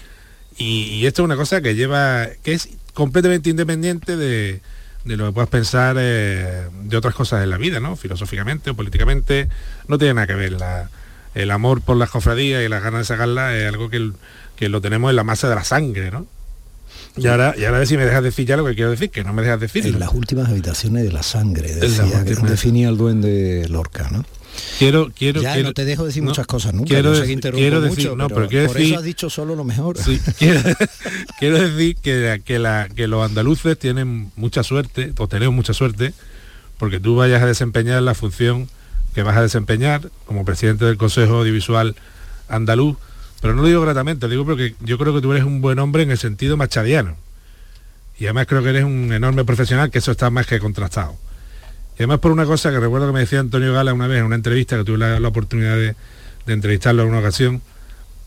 Y, 0.58 1.04
esto 1.06 1.22
es 1.22 1.24
una 1.24 1.36
cosa 1.36 1.60
que 1.60 1.74
lleva, 1.74 2.28
que 2.42 2.52
es 2.54 2.68
completamente 2.94 3.50
independiente 3.50 4.16
de, 4.16 4.60
de 5.04 5.16
lo 5.16 5.26
que 5.26 5.32
puedas 5.32 5.50
pensar 5.50 5.96
eh, 5.98 6.68
de 6.84 6.96
otras 6.96 7.14
cosas 7.14 7.42
en 7.42 7.50
la 7.50 7.58
vida, 7.58 7.78
¿no? 7.80 7.96
Filosóficamente 7.96 8.70
o 8.70 8.74
políticamente, 8.74 9.48
no 9.88 9.98
tiene 9.98 10.14
nada 10.14 10.26
que 10.26 10.34
ver. 10.34 10.52
La- 10.52 10.88
el 11.34 11.50
amor 11.50 11.82
por 11.82 11.98
las 11.98 12.08
cofradías 12.08 12.64
y 12.64 12.68
las 12.70 12.82
ganas 12.82 13.00
de 13.00 13.04
sacarlas 13.04 13.52
es 13.52 13.68
algo 13.68 13.90
que, 13.90 14.10
que 14.56 14.70
lo 14.70 14.80
tenemos 14.80 15.10
en 15.10 15.16
la 15.16 15.24
masa 15.24 15.50
de 15.50 15.54
la 15.54 15.64
sangre, 15.64 16.10
¿no? 16.10 16.26
Y 17.16 17.26
ahora, 17.28 17.54
y 17.56 17.64
ahora 17.64 17.76
a 17.76 17.78
ver 17.80 17.88
si 17.88 17.96
me 17.96 18.04
dejas 18.04 18.22
decir 18.22 18.46
ya 18.46 18.56
lo 18.56 18.64
que 18.66 18.74
quiero 18.74 18.90
decir, 18.90 19.10
que 19.10 19.24
no 19.24 19.32
me 19.32 19.42
dejas 19.42 19.60
decirlo. 19.60 19.90
En 19.94 20.00
las 20.00 20.12
últimas 20.12 20.48
habitaciones 20.48 21.04
de 21.04 21.12
la 21.12 21.22
sangre, 21.22 21.74
decía, 21.74 22.24
que 22.24 22.34
definía 22.34 22.88
el 22.88 22.96
duende 22.96 23.66
Lorca, 23.68 24.08
¿no? 24.10 24.24
Quiero, 24.78 25.10
quiero, 25.14 25.42
ya 25.42 25.52
quiero- 25.52 25.68
no 25.68 25.74
te 25.74 25.84
dejo 25.84 26.06
decir 26.06 26.22
no, 26.22 26.30
muchas 26.30 26.46
cosas 26.46 26.72
nunca, 26.72 26.88
quiero 26.88 27.12
yo 27.14 27.20
sé 27.20 27.26
que 27.36 27.50
quiero 27.52 27.80
mucho, 27.80 27.94
decir- 27.94 28.16
no, 28.16 28.26
pero, 28.28 28.34
pero 28.36 28.48
quiero 28.48 28.66
por 28.68 28.76
decir- 28.76 28.90
eso 28.92 28.98
has 28.98 29.04
dicho 29.04 29.28
solo 29.30 29.54
lo 29.54 29.64
mejor. 29.64 29.98
Sí, 29.98 30.18
quiero, 30.38 30.60
quiero 31.38 31.58
decir 31.68 31.96
que, 31.96 32.40
que, 32.44 32.58
la- 32.58 32.88
que 32.88 33.06
los 33.06 33.22
andaluces 33.24 33.78
tienen 33.78 34.30
mucha 34.36 34.62
suerte, 34.62 35.12
o 35.18 35.28
tenemos 35.28 35.54
mucha 35.54 35.74
suerte, 35.74 36.14
porque 36.78 37.00
tú 37.00 37.16
vayas 37.16 37.42
a 37.42 37.46
desempeñar 37.46 38.02
la 38.02 38.14
función 38.14 38.68
que 39.14 39.22
vas 39.22 39.36
a 39.36 39.42
desempeñar 39.42 40.10
como 40.26 40.44
presidente 40.46 40.84
del 40.86 40.96
Consejo 40.96 41.36
Audiovisual 41.36 41.94
Andaluz, 42.48 42.96
pero 43.46 43.54
no 43.54 43.62
lo 43.62 43.68
digo 43.68 43.80
gratamente, 43.82 44.28
digo 44.28 44.44
porque 44.44 44.74
yo 44.80 44.98
creo 44.98 45.14
que 45.14 45.20
tú 45.20 45.30
eres 45.30 45.44
un 45.44 45.60
buen 45.60 45.78
hombre 45.78 46.02
en 46.02 46.10
el 46.10 46.18
sentido 46.18 46.56
machadiano. 46.56 47.14
Y 48.18 48.24
además 48.24 48.48
creo 48.48 48.60
que 48.60 48.70
eres 48.70 48.82
un 48.82 49.12
enorme 49.12 49.44
profesional, 49.44 49.88
que 49.88 49.98
eso 49.98 50.10
está 50.10 50.30
más 50.30 50.48
que 50.48 50.58
contrastado. 50.58 51.16
Y 51.92 51.98
además 51.98 52.18
por 52.18 52.32
una 52.32 52.44
cosa 52.44 52.72
que 52.72 52.80
recuerdo 52.80 53.06
que 53.06 53.12
me 53.12 53.20
decía 53.20 53.38
Antonio 53.38 53.72
Gala 53.72 53.94
una 53.94 54.08
vez 54.08 54.18
en 54.18 54.24
una 54.24 54.34
entrevista, 54.34 54.76
que 54.76 54.82
tuve 54.82 54.98
la, 54.98 55.28
oportunidad 55.28 55.76
de, 55.76 55.94
entrevistarlo 56.48 57.04
en 57.04 57.10
una 57.10 57.20
ocasión, 57.20 57.62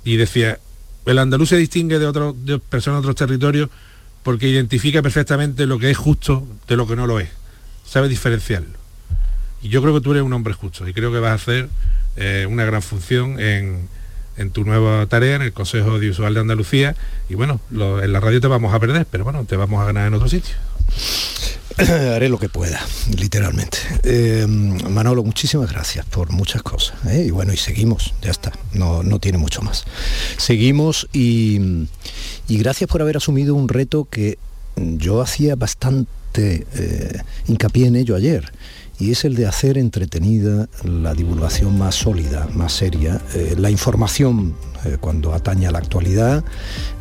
y 0.06 0.16
decía, 0.16 0.58
el 1.06 1.20
andaluz 1.20 1.50
se 1.50 1.58
distingue 1.58 2.00
de, 2.00 2.06
otros 2.06 2.34
de 2.46 2.58
personas 2.58 3.02
de 3.02 3.10
otros 3.10 3.28
territorios 3.28 3.70
porque 4.24 4.48
identifica 4.48 5.02
perfectamente 5.02 5.66
lo 5.66 5.80
que 5.80 5.92
es 5.92 5.98
justo 5.98 6.48
de 6.70 6.78
lo 6.78 6.88
que 6.88 6.96
no 6.96 7.08
lo 7.08 7.20
es. 7.20 7.28
Sabe 7.86 8.08
diferenciarlo. 8.08 8.80
Y 9.62 9.68
yo 9.68 9.82
creo 9.82 9.94
que 9.96 10.00
tú 10.00 10.12
eres 10.12 10.24
un 10.24 10.32
hombre 10.32 10.54
justo 10.54 10.88
y 10.88 10.94
creo 10.94 11.12
que 11.12 11.20
vas 11.20 11.32
a 11.32 11.34
hacer 11.34 11.68
eh, 12.16 12.48
una 12.50 12.64
gran 12.64 12.82
función 12.82 13.38
en, 13.42 13.90
en 14.40 14.52
tu 14.52 14.64
nueva 14.64 15.06
tarea 15.06 15.36
en 15.36 15.42
el 15.42 15.54
Consejo 15.54 15.92
Audiovisual 15.92 16.34
de 16.34 16.40
Andalucía. 16.40 16.96
Y 17.30 17.36
bueno, 17.36 17.60
en 17.72 18.12
la 18.12 18.20
radio 18.20 18.42
te 18.42 18.48
vamos 18.48 18.74
a 18.74 18.80
perder, 18.80 19.06
pero 19.10 19.24
bueno, 19.24 19.46
te 19.46 19.56
vamos 19.56 19.82
a 19.82 19.86
ganar 19.86 20.08
en 20.08 20.14
otro 20.14 20.28
sitio. 20.28 20.56
Haré 21.78 22.30
lo 22.30 22.40
que 22.40 22.50
pueda, 22.50 22.82
literalmente. 23.18 23.78
Eh, 24.04 24.46
Manolo, 24.48 25.24
muchísimas 25.24 25.72
gracias 25.72 26.06
por 26.06 26.32
muchas 26.32 26.64
cosas. 26.64 26.98
¿eh? 27.08 27.26
Y 27.28 27.32
bueno, 27.32 27.54
y 27.54 27.58
seguimos, 27.58 28.14
ya 28.22 28.32
está, 28.32 28.52
no, 28.74 29.04
no 29.04 29.20
tiene 29.20 29.38
mucho 29.38 29.62
más. 29.62 29.86
Seguimos 30.38 31.08
y, 31.14 31.88
y 32.48 32.58
gracias 32.58 32.90
por 32.90 33.02
haber 33.02 33.18
asumido 33.18 33.56
un 33.56 33.70
reto 33.70 34.08
que 34.10 34.38
yo 34.76 35.22
hacía 35.22 35.56
bastante 35.56 36.08
eh, 36.36 37.22
hincapié 37.48 37.88
en 37.88 37.96
ello 37.96 38.16
ayer. 38.16 38.52
Y 39.00 39.12
es 39.12 39.24
el 39.24 39.36
de 39.36 39.48
hacer 39.48 39.78
entretenida 39.78 40.68
la 40.84 41.14
divulgación 41.14 41.78
más 41.78 41.96
sólida, 41.96 42.48
más 42.54 42.74
seria, 42.74 43.22
eh, 43.34 43.56
la 43.58 43.72
información 43.72 44.56
eh, 44.84 44.98
cuando 45.00 45.34
atañe 45.34 45.68
a 45.68 45.72
la 45.72 45.80
actualidad, 45.80 46.44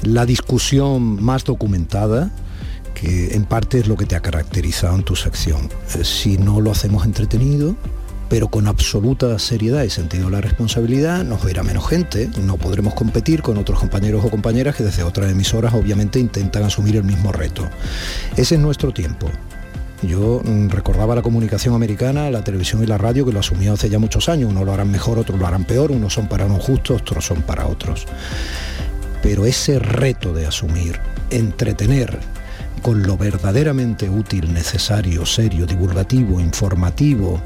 la 0.02 0.24
discusión 0.24 1.22
más 1.22 1.44
documentada, 1.44 2.30
que 2.94 3.34
en 3.34 3.44
parte 3.44 3.80
es 3.80 3.88
lo 3.88 3.96
que 3.96 4.06
te 4.06 4.14
ha 4.14 4.20
caracterizado 4.20 4.94
en 4.94 5.02
tu 5.02 5.16
sección. 5.16 5.68
Eh, 5.96 6.04
si 6.04 6.38
no 6.38 6.60
lo 6.60 6.70
hacemos 6.70 7.04
entretenido, 7.04 7.74
pero 8.28 8.48
con 8.48 8.68
absoluta 8.68 9.38
seriedad 9.38 9.82
y 9.82 9.90
sentido 9.90 10.26
de 10.26 10.32
la 10.32 10.40
responsabilidad, 10.40 11.24
nos 11.24 11.44
verá 11.44 11.62
menos 11.62 11.88
gente, 11.88 12.30
no 12.44 12.58
podremos 12.58 12.94
competir 12.94 13.42
con 13.42 13.56
otros 13.56 13.80
compañeros 13.80 14.24
o 14.24 14.30
compañeras 14.30 14.76
que 14.76 14.84
desde 14.84 15.02
otras 15.02 15.32
emisoras 15.32 15.74
obviamente 15.74 16.20
intentan 16.20 16.62
asumir 16.62 16.96
el 16.96 17.04
mismo 17.04 17.32
reto. 17.32 17.68
Ese 18.36 18.54
es 18.54 18.60
nuestro 18.60 18.92
tiempo. 18.92 19.28
Yo 20.02 20.40
mm, 20.44 20.68
recordaba 20.68 21.14
la 21.14 21.22
comunicación 21.22 21.74
americana, 21.74 22.30
la 22.30 22.44
televisión 22.44 22.82
y 22.82 22.86
la 22.86 22.98
radio 22.98 23.26
que 23.26 23.32
lo 23.32 23.40
asumió 23.40 23.72
hace 23.72 23.90
ya 23.90 23.98
muchos 23.98 24.28
años. 24.28 24.50
Unos 24.50 24.64
lo 24.64 24.72
harán 24.72 24.90
mejor, 24.90 25.18
otros 25.18 25.38
lo 25.38 25.46
harán 25.46 25.64
peor, 25.64 25.90
unos 25.90 26.14
son 26.14 26.28
para 26.28 26.46
unos 26.46 26.62
justos, 26.62 27.02
otros 27.02 27.24
son 27.24 27.42
para 27.42 27.66
otros. 27.66 28.06
Pero 29.22 29.46
ese 29.46 29.78
reto 29.78 30.32
de 30.32 30.46
asumir, 30.46 31.00
entretener 31.30 32.18
con 32.82 33.02
lo 33.02 33.16
verdaderamente 33.16 34.08
útil, 34.08 34.52
necesario, 34.52 35.26
serio, 35.26 35.66
divulgativo, 35.66 36.38
informativo, 36.38 37.40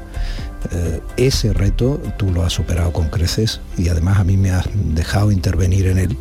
eh, 0.71 1.01
ese 1.17 1.53
reto 1.53 2.01
tú 2.17 2.31
lo 2.31 2.43
has 2.43 2.53
superado 2.53 2.93
con 2.93 3.09
creces 3.09 3.59
y 3.77 3.89
además 3.89 4.19
a 4.19 4.23
mí 4.23 4.37
me 4.37 4.51
has 4.51 4.67
dejado 4.73 5.31
intervenir 5.31 5.87
en 5.87 5.97
él, 5.97 6.17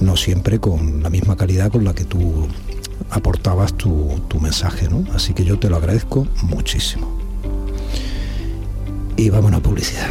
no 0.00 0.16
siempre 0.16 0.58
con 0.58 1.02
la 1.02 1.08
misma 1.08 1.36
calidad 1.36 1.70
con 1.70 1.84
la 1.84 1.94
que 1.94 2.04
tú 2.04 2.48
aportabas 3.10 3.74
tu, 3.74 4.20
tu 4.28 4.40
mensaje, 4.40 4.88
¿no? 4.88 5.04
Así 5.14 5.34
que 5.34 5.44
yo 5.44 5.58
te 5.58 5.68
lo 5.68 5.76
agradezco 5.76 6.26
muchísimo. 6.42 7.18
Y 9.16 9.30
vamos 9.30 9.52
a 9.52 9.60
publicidad. 9.60 10.08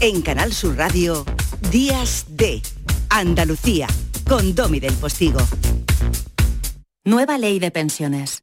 En 0.00 0.22
Canal 0.22 0.52
Sur 0.52 0.76
Radio, 0.76 1.24
Días 1.70 2.26
de 2.28 2.62
Andalucía, 3.08 3.86
con 4.28 4.54
Domi 4.54 4.80
del 4.80 4.92
Postigo. 4.94 5.40
Nueva 7.04 7.38
ley 7.38 7.58
de 7.58 7.70
pensiones. 7.70 8.42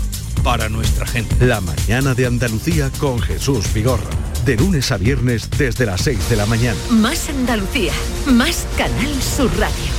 para 0.43 0.69
nuestra 0.69 1.05
gente. 1.05 1.45
La 1.45 1.61
mañana 1.61 2.13
de 2.13 2.25
Andalucía 2.25 2.89
con 2.99 3.19
Jesús 3.19 3.73
Vigorra. 3.73 4.09
De 4.45 4.55
lunes 4.57 4.91
a 4.91 4.97
viernes 4.97 5.49
desde 5.49 5.85
las 5.85 6.01
6 6.01 6.29
de 6.29 6.35
la 6.35 6.45
mañana. 6.45 6.79
Más 6.89 7.29
Andalucía, 7.29 7.93
más 8.25 8.67
Canal 8.77 9.21
Sur 9.21 9.51
Radio. 9.57 9.91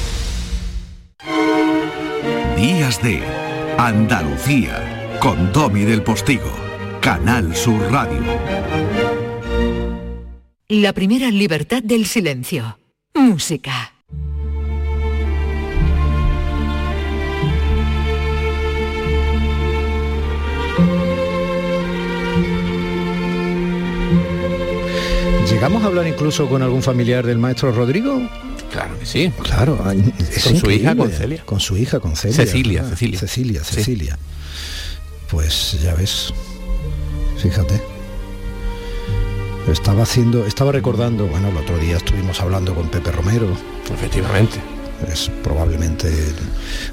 Días 2.57 3.03
de 3.03 3.23
Andalucía 3.79 5.19
con 5.21 5.53
Domi 5.53 5.83
del 5.85 6.03
Postigo. 6.03 6.53
Canal 7.01 7.55
Sur 7.55 7.81
Radio. 7.93 8.23
La 10.69 10.93
primera 10.93 11.31
libertad 11.31 11.83
del 11.83 12.07
silencio. 12.07 12.79
Música. 13.15 13.92
¿Llegamos 25.53 25.83
a 25.85 25.87
hablar 25.87 26.07
incluso 26.09 26.49
con 26.49 26.63
algún 26.63 26.83
familiar 26.83 27.25
del 27.27 27.39
maestro 27.39 27.73
Rodrigo? 27.73 28.21
Claro 28.73 28.99
que 28.99 29.07
sí. 29.07 29.31
Claro, 29.43 29.79
es 30.19 30.45
Con 30.45 30.57
su 30.57 30.71
hija, 30.71 30.97
con. 30.97 31.11
Celia. 31.11 31.43
Con 31.45 31.61
su 31.61 31.77
hija, 31.77 32.01
con 32.01 32.17
Celia. 32.17 32.37
Cecilia, 32.37 32.83
¿verdad? 32.83 32.97
Cecilia. 32.97 33.19
Cecilia, 33.21 33.65
Sí. 33.65 33.75
Cecilia. 33.75 34.19
Pues 35.31 35.79
ya 35.83 35.95
ves, 35.95 36.33
fíjate. 37.39 37.81
Estaba 39.71 40.03
haciendo, 40.03 40.45
estaba 40.47 40.73
recordando, 40.73 41.27
bueno, 41.27 41.49
el 41.51 41.57
otro 41.57 41.79
día 41.79 41.97
estuvimos 41.99 42.41
hablando 42.41 42.75
con 42.75 42.89
Pepe 42.89 43.13
Romero. 43.13 43.47
Efectivamente. 43.93 44.59
Es 45.11 45.31
probablemente 45.43 46.11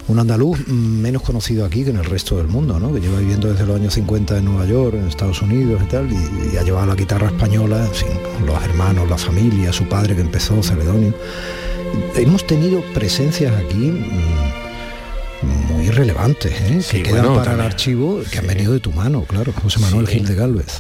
un 0.08 0.20
andaluz 0.20 0.66
menos 0.68 1.22
conocido 1.22 1.66
aquí 1.66 1.84
que 1.84 1.90
en 1.90 1.98
el 1.98 2.06
resto 2.06 2.38
del 2.38 2.48
mundo, 2.48 2.80
¿no? 2.80 2.94
Que 2.94 3.00
lleva 3.02 3.20
viviendo 3.20 3.50
desde 3.52 3.66
los 3.66 3.76
años 3.76 3.94
50 3.94 4.38
en 4.38 4.46
Nueva 4.46 4.66
York, 4.66 4.96
en 4.96 5.08
Estados 5.08 5.42
Unidos 5.42 5.82
y 5.84 5.88
tal, 5.90 6.12
y, 6.12 6.54
y 6.54 6.58
ha 6.58 6.64
llevado 6.64 6.88
la 6.88 6.96
guitarra 6.96 7.28
española, 7.28 7.86
en 7.86 7.94
fin, 7.94 8.10
los 8.46 8.64
hermanos, 8.64 9.10
la 9.10 9.18
familia, 9.18 9.72
su 9.74 9.88
padre 9.88 10.16
que 10.16 10.22
empezó, 10.22 10.62
Celedonio. 10.64 11.14
Hemos 12.16 12.46
tenido 12.46 12.82
presencias 12.94 13.54
aquí 13.56 13.92
mm, 15.42 15.72
muy 15.74 15.90
relevantes, 15.90 16.52
¿eh? 16.62 16.82
Sí, 16.82 16.98
que 16.98 17.04
quedan 17.04 17.28
bueno, 17.28 17.36
para 17.36 17.54
el 17.54 17.62
archivo, 17.62 18.22
que 18.32 18.40
han 18.40 18.48
venido 18.48 18.74
de 18.74 18.80
tu 18.80 18.92
mano, 18.92 19.24
claro, 19.24 19.54
José 19.54 19.80
Manuel 19.80 20.08
Sí. 20.08 20.14
Gil 20.16 20.28
de 20.28 20.36
Galvez. 20.36 20.80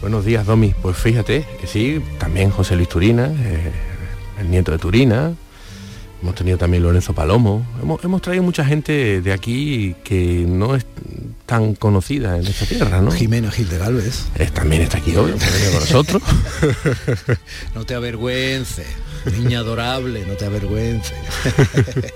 Buenos 0.00 0.24
días, 0.24 0.46
Domi. 0.46 0.74
Pues 0.80 0.96
fíjate 0.96 1.44
que 1.60 1.66
sí, 1.66 2.00
también 2.18 2.50
José 2.50 2.76
Luis 2.76 2.88
Turina, 2.88 3.26
eh, 3.26 3.72
el 4.40 4.48
nieto 4.50 4.70
de 4.70 4.78
Turina. 4.78 5.32
Hemos 6.20 6.34
tenido 6.34 6.58
también 6.58 6.82
Lorenzo 6.82 7.12
Palomo. 7.14 7.64
Hemos, 7.80 8.02
hemos 8.04 8.20
traído 8.22 8.42
mucha 8.42 8.64
gente 8.64 9.20
de 9.20 9.32
aquí 9.32 9.94
que 10.02 10.44
no 10.48 10.74
es 10.74 10.84
tan 11.46 11.74
conocida 11.76 12.36
en 12.38 12.46
esta 12.46 12.66
tierra, 12.66 13.00
¿no? 13.00 13.10
Jimena 13.12 13.50
Gil 13.52 13.68
de 13.68 13.78
Galvez. 13.78 14.26
Es- 14.34 14.52
también 14.52 14.82
está 14.82 14.98
aquí 14.98 15.14
hoy, 15.16 15.30
con 15.30 15.40
nosotros. 15.80 16.22
no 17.74 17.84
te 17.86 17.94
avergüences, 17.94 18.86
niña 19.38 19.60
adorable, 19.60 20.24
no 20.26 20.34
te 20.34 20.44
avergüences. 20.46 21.14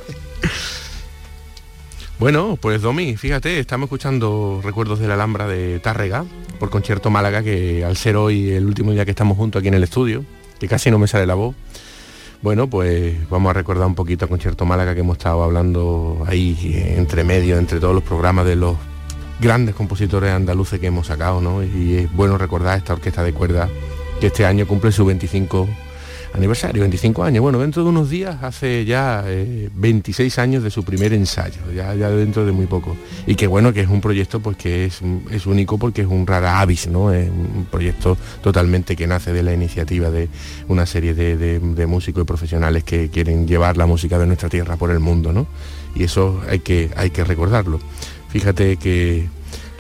Bueno, 2.19 2.57
pues 2.61 2.81
Domi, 2.83 3.17
fíjate, 3.17 3.59
estamos 3.59 3.87
escuchando 3.87 4.61
Recuerdos 4.63 5.01
de 5.01 5.09
la 5.09 5.15
Alhambra 5.15 5.49
de 5.49 5.81
Tárrega 5.81 6.25
por 6.61 6.71
Concierto 6.71 7.11
Málaga, 7.11 7.43
que 7.43 7.85
al 7.85 7.97
ser 7.97 8.17
hoy 8.17 8.51
el 8.51 8.65
último 8.67 8.93
día 8.93 9.05
que 9.05 9.11
estamos 9.11 9.37
juntos 9.37 9.59
aquí 9.59 9.67
en 9.69 9.75
el 9.75 9.83
estudio, 9.83 10.25
que 10.61 10.69
casi 10.69 10.89
no 10.93 10.99
me 11.01 11.09
sale 11.09 11.27
la 11.27 11.35
voz, 11.35 11.57
bueno, 12.43 12.67
pues 12.67 13.29
vamos 13.31 13.51
a 13.51 13.53
recordar 13.53 13.87
un 13.87 13.95
poquito 13.95 14.25
a 14.25 14.29
Concierto 14.29 14.67
Málaga 14.67 14.95
que 14.95 15.01
hemos 15.01 15.17
estado 15.17 15.45
hablando 15.45 16.25
ahí 16.27 16.59
eh, 16.65 16.95
entre 16.99 17.23
medio, 17.23 17.57
entre 17.57 17.79
todos 17.79 17.95
los 17.95 18.03
programas 18.03 18.45
de 18.47 18.57
los 18.57 18.77
grandes 19.41 19.77
compositores 19.77 20.33
andaluces 20.33 20.81
que 20.81 20.89
hemos 20.89 21.07
sacado, 21.07 21.41
¿no? 21.41 21.63
Y 21.63 21.97
es 21.99 22.13
bueno 22.13 22.37
recordar 22.39 22.79
esta 22.79 22.95
orquesta 22.95 23.23
de 23.23 23.33
cuerdas 23.33 23.71
que 24.21 24.27
este 24.27 24.45
año 24.45 24.67
cumple 24.67 24.91
su 24.91 25.05
25 25.05 25.69
aniversario, 26.35 26.81
25 26.83 27.25
años. 27.25 27.43
Bueno, 27.43 27.59
dentro 27.59 27.83
de 27.83 27.89
unos 27.91 28.09
días 28.11 28.43
hace 28.43 28.85
ya 28.85 29.23
eh, 29.27 29.69
26 29.75 30.39
años 30.39 30.63
de 30.63 30.71
su 30.71 30.83
primer 30.85 31.13
ensayo, 31.13 31.61
ya, 31.75 31.95
ya 31.95 32.09
dentro 32.11 32.45
de 32.47 32.53
muy 32.53 32.67
poco. 32.67 32.97
Y 33.27 33.35
que 33.35 33.47
bueno, 33.47 33.73
que 33.73 33.81
es 33.83 33.89
un 33.89 34.01
proyecto 34.01 34.41
pues 34.41 34.57
que 34.57 34.87
es, 34.87 35.01
es 35.31 35.47
único 35.47 35.79
porque 35.79 36.03
es 36.03 36.07
un 36.09 36.27
rara 36.27 36.61
avis, 36.61 36.87
¿no? 36.89 37.13
Es 37.13 37.29
un 37.29 37.67
proyecto 37.71 38.17
totalmente 38.43 38.97
que 38.97 39.07
nace 39.07 39.33
de 39.33 39.43
la 39.43 39.53
iniciativa 39.53 40.11
de 40.11 40.29
una 40.69 40.87
serie 40.87 41.15
de, 41.15 41.37
de- 41.37 41.59
de 41.61 41.87
músicos 41.87 42.23
y 42.23 42.27
profesionales 42.27 42.85
que 42.85 43.09
quieren 43.11 43.47
llevar 43.47 43.77
la 43.77 43.87
música 43.87 44.19
de 44.19 44.27
nuestra 44.27 44.49
tierra 44.49 44.77
por 44.77 44.91
el 44.91 44.99
mundo, 45.01 45.33
¿no? 45.33 45.47
Y 45.95 46.05
eso 46.05 46.41
hay 46.49 46.61
que, 46.61 46.91
hay 46.97 47.11
que 47.11 47.25
recordarlo. 47.25 47.79
Fíjate 48.31 48.77
que 48.79 49.29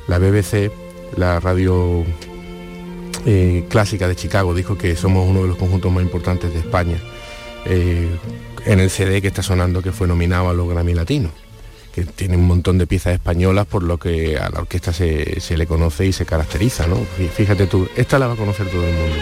la 0.09 0.19
BBC, 0.19 0.71
la 1.17 1.41
radio 1.41 2.05
eh, 3.27 3.65
clásica 3.69 4.09
de 4.09 4.17
Chicago 4.17 4.55
dijo 4.55 4.77
que 4.77 4.97
somos 4.97 5.29
uno 5.29 5.43
de 5.43 5.49
los 5.49 5.57
conjuntos 5.57 5.91
más 5.93 6.03
importantes 6.03 6.53
de 6.53 6.59
España 6.61 6.97
eh, 7.67 8.09
en 8.67 8.81
el 8.81 8.91
CD 8.91 9.21
que 9.23 9.29
está 9.29 9.43
sonando 9.43 9.83
que 9.83 9.93
fue 9.93 10.07
nominado 10.09 10.49
a 10.49 10.55
los 10.55 10.69
Grammy 10.69 10.95
Latinos 10.95 11.31
que 11.95 12.05
tiene 12.05 12.37
un 12.37 12.47
montón 12.47 12.79
de 12.79 12.87
piezas 12.87 13.13
españolas 13.15 13.67
por 13.67 13.83
lo 13.83 13.99
que 13.99 14.39
a 14.39 14.49
la 14.51 14.61
orquesta 14.61 14.93
se, 14.93 15.41
le 15.57 15.67
conoce 15.67 16.07
y 16.07 16.13
se 16.13 16.25
caracteriza 16.25 16.87
¿no? 16.87 16.97
Fí- 16.97 17.29
fíjate 17.29 17.67
tú 17.67 17.87
esta 17.97 18.19
la 18.19 18.27
va 18.29 18.33
a 18.33 18.37
conocer 18.37 18.67
todo 18.69 18.83
el 18.87 18.95
mundo 18.95 19.17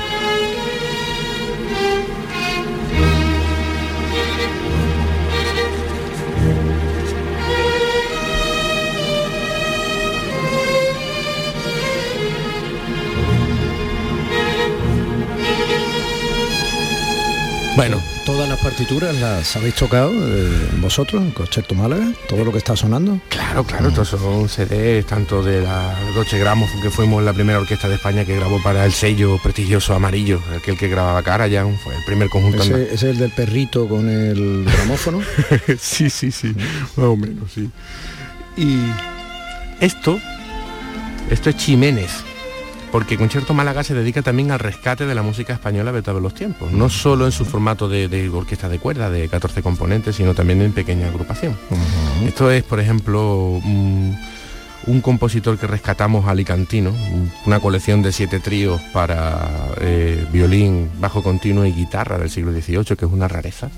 Bueno, 17.80 17.98
todas 18.26 18.46
las 18.46 18.60
partituras 18.60 19.18
las 19.18 19.56
habéis 19.56 19.74
tocado 19.74 20.12
eh, 20.12 20.68
vosotros 20.82 21.22
en 21.22 21.30
Concerto 21.30 21.74
Málaga, 21.74 22.12
todo 22.28 22.44
lo 22.44 22.52
que 22.52 22.58
está 22.58 22.76
sonando. 22.76 23.18
Claro, 23.30 23.64
claro, 23.64 23.90
todos 23.90 24.08
son 24.08 24.50
CDs, 24.50 25.06
tanto 25.06 25.42
de 25.42 25.62
la 25.62 25.98
Deutsche 26.14 26.38
Grammophon, 26.38 26.82
que 26.82 26.90
fuimos 26.90 27.24
la 27.24 27.32
primera 27.32 27.58
orquesta 27.58 27.88
de 27.88 27.94
España 27.94 28.26
que 28.26 28.36
grabó 28.36 28.62
para 28.62 28.84
el 28.84 28.92
sello 28.92 29.38
prestigioso 29.42 29.94
amarillo, 29.94 30.42
aquel 30.54 30.76
que 30.76 30.88
grababa 30.88 31.22
cara 31.22 31.46
ya 31.46 31.64
fue 31.82 31.96
el 31.96 32.04
primer 32.04 32.28
conjunto. 32.28 32.62
¿Ese, 32.62 32.82
ese 32.82 32.92
es 32.92 33.02
el 33.02 33.16
del 33.16 33.30
perrito 33.30 33.88
con 33.88 34.10
el 34.10 34.66
gramófono? 34.70 35.22
sí, 35.78 36.10
sí, 36.10 36.30
sí, 36.30 36.54
más 36.96 37.06
o 37.06 37.16
menos, 37.16 37.50
sí. 37.50 37.70
Y 38.58 38.76
esto, 39.80 40.20
esto 41.30 41.48
es 41.48 41.56
Chiménez 41.56 42.10
porque 42.90 43.16
Concierto 43.16 43.54
Málaga 43.54 43.84
se 43.84 43.94
dedica 43.94 44.22
también 44.22 44.50
al 44.50 44.58
rescate 44.58 45.06
de 45.06 45.14
la 45.14 45.22
música 45.22 45.52
española 45.52 45.92
de 45.92 46.02
todos 46.02 46.20
los 46.20 46.34
tiempos, 46.34 46.72
no 46.72 46.88
solo 46.88 47.26
en 47.26 47.32
su 47.32 47.44
formato 47.44 47.88
de, 47.88 48.28
orquesta 48.30 48.68
de 48.68 48.78
cuerda 48.78 49.10
de 49.10 49.28
14 49.28 49.62
componentes, 49.62 50.16
sino 50.16 50.34
también 50.34 50.62
en 50.62 50.72
pequeña 50.72 51.08
agrupación. 51.08 51.56
Esto 52.24 52.50
es, 52.50 52.62
por 52.62 52.80
ejemplo, 52.80 53.60
un, 53.64 54.16
compositor 55.02 55.56
que 55.56 55.68
rescatamos 55.68 56.26
alicantino, 56.26 56.92
una 57.46 57.60
colección 57.60 58.02
de 58.02 58.12
siete 58.12 58.40
tríos 58.40 58.80
para 58.92 59.48
eh, 59.80 60.26
violín, 60.32 60.90
bajo 60.98 61.22
continuo 61.22 61.64
y 61.64 61.72
guitarra 61.72 62.18
del 62.18 62.28
siglo 62.28 62.52
XVIII, 62.52 62.96
que 62.96 63.04
es 63.04 63.12
una 63.12 63.28
rareza. 63.28 63.70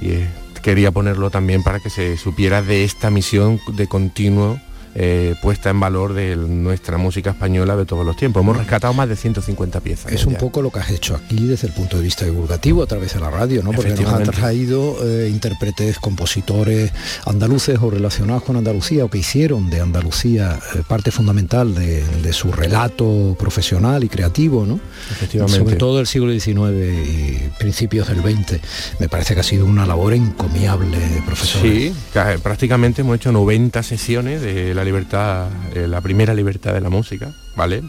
Y 0.00 0.10
eh, 0.10 0.28
quería 0.62 0.92
ponerlo 0.92 1.30
también 1.30 1.62
para 1.62 1.80
que 1.80 1.90
se 1.90 2.16
supiera 2.16 2.62
de 2.62 2.84
esta 2.84 3.10
misión 3.10 3.60
de 3.72 3.88
continuo 3.88 4.60
eh, 4.98 5.34
puesta 5.42 5.68
en 5.68 5.78
valor 5.78 6.14
de 6.14 6.36
nuestra 6.36 6.96
música 6.96 7.30
española 7.30 7.76
de 7.76 7.84
todos 7.84 8.06
los 8.06 8.16
tiempos. 8.16 8.42
Hemos 8.42 8.56
rescatado 8.56 8.94
más 8.94 9.06
de 9.10 9.16
150 9.16 9.80
piezas. 9.80 10.10
Es 10.10 10.24
un 10.24 10.36
poco 10.36 10.62
lo 10.62 10.70
que 10.70 10.78
has 10.78 10.90
hecho 10.90 11.14
aquí 11.14 11.46
desde 11.46 11.66
el 11.66 11.74
punto 11.74 11.98
de 11.98 12.02
vista 12.02 12.24
divulgativo 12.24 12.82
a 12.82 12.86
través 12.86 13.12
de 13.12 13.20
la 13.20 13.30
radio, 13.30 13.62
¿no? 13.62 13.72
Porque 13.72 13.90
nos 13.90 14.10
han 14.10 14.22
traído 14.24 14.96
eh, 15.04 15.28
intérpretes, 15.30 15.98
compositores 15.98 16.92
andaluces 17.26 17.78
o 17.82 17.90
relacionados 17.90 18.42
con 18.42 18.56
Andalucía 18.56 19.04
o 19.04 19.10
que 19.10 19.18
hicieron 19.18 19.68
de 19.68 19.80
Andalucía 19.80 20.58
eh, 20.74 20.82
parte 20.88 21.10
fundamental 21.10 21.74
de, 21.74 22.32
su 22.32 22.50
relato 22.52 23.36
profesional 23.38 24.02
y 24.02 24.08
creativo, 24.08 24.66
¿no? 24.66 24.80
Efectivamente. 25.10 25.58
Sobre 25.58 25.76
todo 25.76 25.98
del 25.98 26.06
siglo 26.06 26.32
XIX 26.32 26.72
y 27.06 27.50
principios 27.58 28.08
del 28.08 28.20
XX. 28.20 28.60
Me 28.98 29.08
parece 29.08 29.34
que 29.34 29.40
ha 29.40 29.44
sido 29.44 29.66
una 29.66 29.86
labor 29.86 30.14
encomiable, 30.14 30.98
profesor. 31.24 31.62
Sí, 31.62 31.94
prácticamente 32.42 33.02
hemos 33.02 33.16
hecho 33.16 33.32
90 33.32 33.82
sesiones 33.82 34.40
de 34.40 34.74
la 34.74 34.85
libertad, 34.86 35.48
eh, 35.74 35.86
la 35.86 36.00
primera 36.00 36.32
libertad 36.32 36.72
de 36.72 36.80
la 36.80 36.88
música, 36.88 37.34
¿vale? 37.56 37.82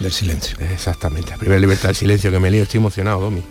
Del 0.00 0.12
silencio. 0.12 0.56
Exactamente, 0.60 1.32
la 1.32 1.36
primera 1.36 1.60
libertad 1.60 1.88
del 1.90 1.96
silencio 1.96 2.30
que 2.30 2.38
me 2.38 2.50
lío, 2.50 2.62
estoy 2.62 2.78
emocionado, 2.78 3.20
Domi. 3.20 3.42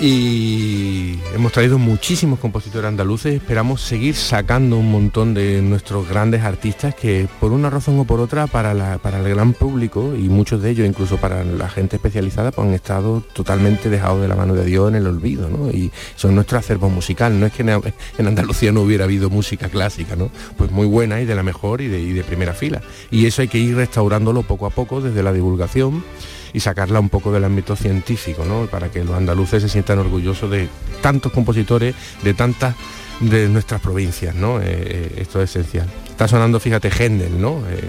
Y 0.00 1.18
hemos 1.34 1.50
traído 1.50 1.76
muchísimos 1.76 2.38
compositores 2.38 2.86
andaluces, 2.86 3.34
esperamos 3.34 3.80
seguir 3.80 4.14
sacando 4.14 4.76
un 4.76 4.92
montón 4.92 5.34
de 5.34 5.60
nuestros 5.60 6.08
grandes 6.08 6.42
artistas 6.42 6.94
que 6.94 7.26
por 7.40 7.50
una 7.50 7.68
razón 7.68 7.98
o 7.98 8.04
por 8.04 8.20
otra 8.20 8.46
para, 8.46 8.98
para 8.98 9.18
el 9.18 9.28
gran 9.28 9.54
público 9.54 10.14
y 10.14 10.28
muchos 10.28 10.62
de 10.62 10.70
ellos 10.70 10.86
incluso 10.86 11.16
para 11.16 11.42
la 11.42 11.68
gente 11.68 11.96
especializada 11.96 12.52
pues 12.52 12.68
han 12.68 12.74
estado 12.74 13.22
totalmente 13.32 13.90
dejados 13.90 14.20
de 14.20 14.28
la 14.28 14.36
mano 14.36 14.54
de 14.54 14.64
Dios 14.64 14.88
en 14.88 14.94
el 14.94 15.06
olvido, 15.08 15.48
¿no? 15.48 15.68
Y 15.68 15.90
son 16.14 16.36
nuestro 16.36 16.58
acervo 16.58 16.88
musical, 16.90 17.38
no 17.40 17.46
es 17.46 17.52
que 17.52 17.62
en 17.62 18.26
Andalucía 18.26 18.70
no 18.70 18.82
hubiera 18.82 19.02
habido 19.02 19.30
música 19.30 19.68
clásica, 19.68 20.14
¿no? 20.14 20.30
Pues 20.56 20.70
muy 20.70 20.86
buena 20.86 21.20
y 21.20 21.26
de 21.26 21.34
la 21.34 21.42
mejor 21.42 21.80
y 21.80 21.88
de, 21.88 22.00
y 22.00 22.12
de 22.12 22.22
primera 22.22 22.54
fila. 22.54 22.82
Y 23.10 23.26
eso 23.26 23.42
hay 23.42 23.48
que 23.48 23.58
ir 23.58 23.74
restaurándolo 23.74 24.44
poco 24.44 24.66
a 24.66 24.70
poco 24.70 25.00
desde 25.00 25.24
la 25.24 25.32
divulgación 25.32 26.04
y 26.52 26.60
sacarla 26.60 27.00
un 27.00 27.08
poco 27.08 27.32
del 27.32 27.44
ámbito 27.44 27.76
científico, 27.76 28.44
¿no? 28.44 28.66
Para 28.66 28.90
que 28.90 29.04
los 29.04 29.16
andaluces 29.16 29.62
se 29.62 29.68
sientan 29.68 29.98
orgullosos 29.98 30.50
de 30.50 30.68
tantos 31.00 31.32
compositores, 31.32 31.94
de 32.22 32.34
tantas 32.34 32.74
de 33.20 33.48
nuestras 33.48 33.80
provincias, 33.80 34.34
¿no? 34.34 34.60
Eh, 34.60 34.64
eh, 34.66 35.12
esto 35.18 35.42
es 35.42 35.50
esencial. 35.50 35.88
Está 36.08 36.28
sonando, 36.28 36.60
fíjate, 36.60 36.90
Händel, 36.90 37.40
¿no? 37.40 37.62
Eh, 37.68 37.80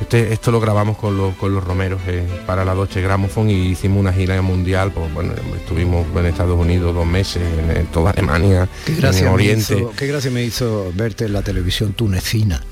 este, 0.00 0.32
esto 0.32 0.50
lo 0.50 0.60
grabamos 0.60 0.96
con 0.96 1.16
los, 1.16 1.34
con 1.36 1.54
los 1.54 1.62
romeros 1.62 2.00
para 2.46 2.64
la 2.64 2.74
Deutsche 2.74 3.00
Grammophon 3.00 3.50
y 3.50 3.68
hicimos 3.68 4.00
una 4.00 4.12
gira 4.12 4.40
mundial, 4.42 4.92
pues 4.92 5.12
bueno, 5.12 5.32
estuvimos 5.56 6.06
en 6.16 6.26
Estados 6.26 6.58
Unidos 6.58 6.94
dos 6.94 7.06
meses, 7.06 7.42
en, 7.76 7.86
toda 7.86 8.10
Alemania, 8.10 8.68
en 8.86 9.28
Oriente. 9.28 9.86
qué 9.96 10.06
gracia 10.06 10.30
me 10.30 10.44
hizo 10.44 10.92
verte 10.94 11.26
en 11.26 11.32
la 11.32 11.42
televisión 11.42 11.92
tunecina. 11.92 12.62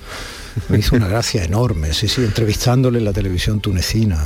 Me 0.69 0.79
hizo 0.79 0.97
una 0.97 1.07
gracia 1.07 1.45
enorme, 1.45 1.93
sí, 1.93 2.09
sí, 2.09 2.25
entrevistándole 2.25 2.99
en 2.99 3.05
la 3.05 3.13
televisión 3.13 3.61
tunecina. 3.61 4.21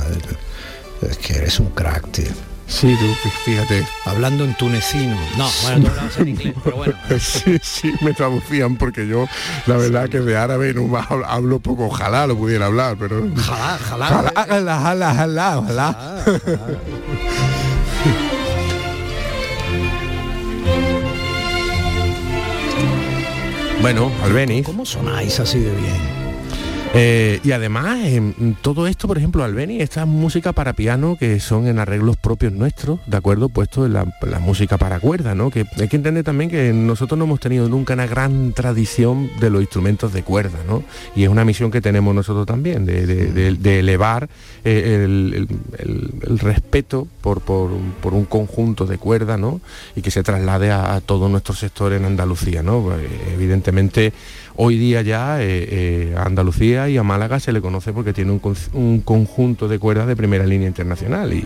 Es 1.09 1.17
que 1.17 1.33
eres 1.37 1.59
un 1.59 1.69
crack, 1.69 2.11
tío. 2.11 2.31
Sí, 2.67 2.95
tú, 2.99 3.29
fíjate. 3.45 3.85
Hablando 4.05 4.43
en 4.43 4.55
tunecino. 4.55 5.15
No, 5.37 5.47
bueno, 5.63 5.89
tú 6.15 6.21
en 6.21 6.29
inglés, 6.29 6.55
pero 6.63 6.77
bueno. 6.77 6.93
sí, 7.19 7.59
sí, 7.61 7.93
me 8.01 8.13
traducían 8.13 8.75
porque 8.77 9.07
yo, 9.07 9.27
la 9.67 9.77
verdad 9.77 10.09
que 10.09 10.19
de 10.19 10.35
árabe 10.35 10.73
no 10.73 10.89
hablo 10.97 11.59
poco, 11.59 11.85
ojalá 11.85 12.25
lo 12.25 12.35
pudiera 12.35 12.65
hablar, 12.65 12.97
pero... 12.99 13.23
Ojalá, 13.37 13.77
ojalá. 13.79 14.31
Ojalá, 14.35 14.79
ojalá, 14.79 15.11
ojalá, 15.11 15.59
ojalá. 15.59 16.25
bueno, 23.81 24.11
Albeni. 24.23 24.63
¿Cómo 24.63 24.85
sonáis 24.85 25.39
así 25.39 25.59
de 25.59 25.71
bien? 25.71 26.24
Eh, 26.93 27.39
y 27.43 27.51
además, 27.51 27.99
en 28.05 28.55
todo 28.61 28.87
esto, 28.87 29.07
por 29.07 29.17
ejemplo, 29.17 29.43
Albeni, 29.43 29.81
esta 29.81 30.05
música 30.05 30.53
para 30.53 30.73
piano 30.73 31.17
que 31.19 31.39
son 31.39 31.67
en 31.67 31.79
arreglos 31.79 32.17
propios 32.17 32.53
nuestros, 32.53 32.99
¿de 33.05 33.17
acuerdo? 33.17 33.49
Puesto 33.49 33.85
en 33.85 33.93
la, 33.93 34.05
música 34.39 34.77
para 34.77 34.99
cuerda, 34.99 35.35
¿no? 35.35 35.49
Que 35.49 35.65
hay 35.77 35.87
que 35.87 35.95
entender 35.95 36.23
también 36.23 36.49
que 36.49 36.71
nosotros 36.73 37.17
no 37.17 37.25
hemos 37.25 37.39
tenido 37.39 37.67
nunca 37.67 37.93
una 37.93 38.05
gran 38.05 38.53
tradición 38.53 39.29
de 39.39 39.49
los 39.49 39.61
instrumentos 39.61 40.13
de 40.13 40.23
cuerda, 40.23 40.59
¿no? 40.67 40.83
Y 41.15 41.23
es 41.23 41.29
una 41.29 41.43
misión 41.43 41.71
que 41.71 41.81
tenemos 41.81 42.13
nosotros 42.13 42.45
también, 42.45 42.85
de, 42.85 43.79
elevar 43.79 44.29
eh, 44.63 45.01
el, 45.03 45.47
respeto 46.39 47.07
por, 47.21 47.41
un 48.13 48.25
conjunto 48.25 48.85
de 48.85 48.97
cuerda, 48.97 49.37
¿no? 49.37 49.61
Y 49.95 50.01
que 50.01 50.11
se 50.11 50.23
traslade 50.23 50.71
a, 50.71 50.95
a 50.95 51.01
todo 51.01 51.27
nuestro 51.29 51.55
sector 51.55 51.93
en 51.93 52.05
Andalucía, 52.05 52.63
¿no? 52.63 52.95
Eh, 52.97 53.07
evidentemente, 53.33 54.13
Hoy 54.57 54.77
día 54.77 55.01
ya 55.01 55.41
eh, 55.41 55.67
eh, 55.69 56.15
a 56.17 56.23
Andalucía 56.23 56.87
y 56.87 56.95
a 56.95 57.03
Málaga 57.03 57.41
se 57.41 57.51
le 57.51 57.59
conoce 57.59 57.91
porque 57.91 58.13
tiene 58.13 58.31
un, 58.31 59.01
conjunto 59.01 59.67
de 59.67 59.79
cuerdas 59.79 60.07
de 60.07 60.15
primera 60.15 60.45
línea 60.45 60.67
internacional 60.67 61.33
y, 61.33 61.43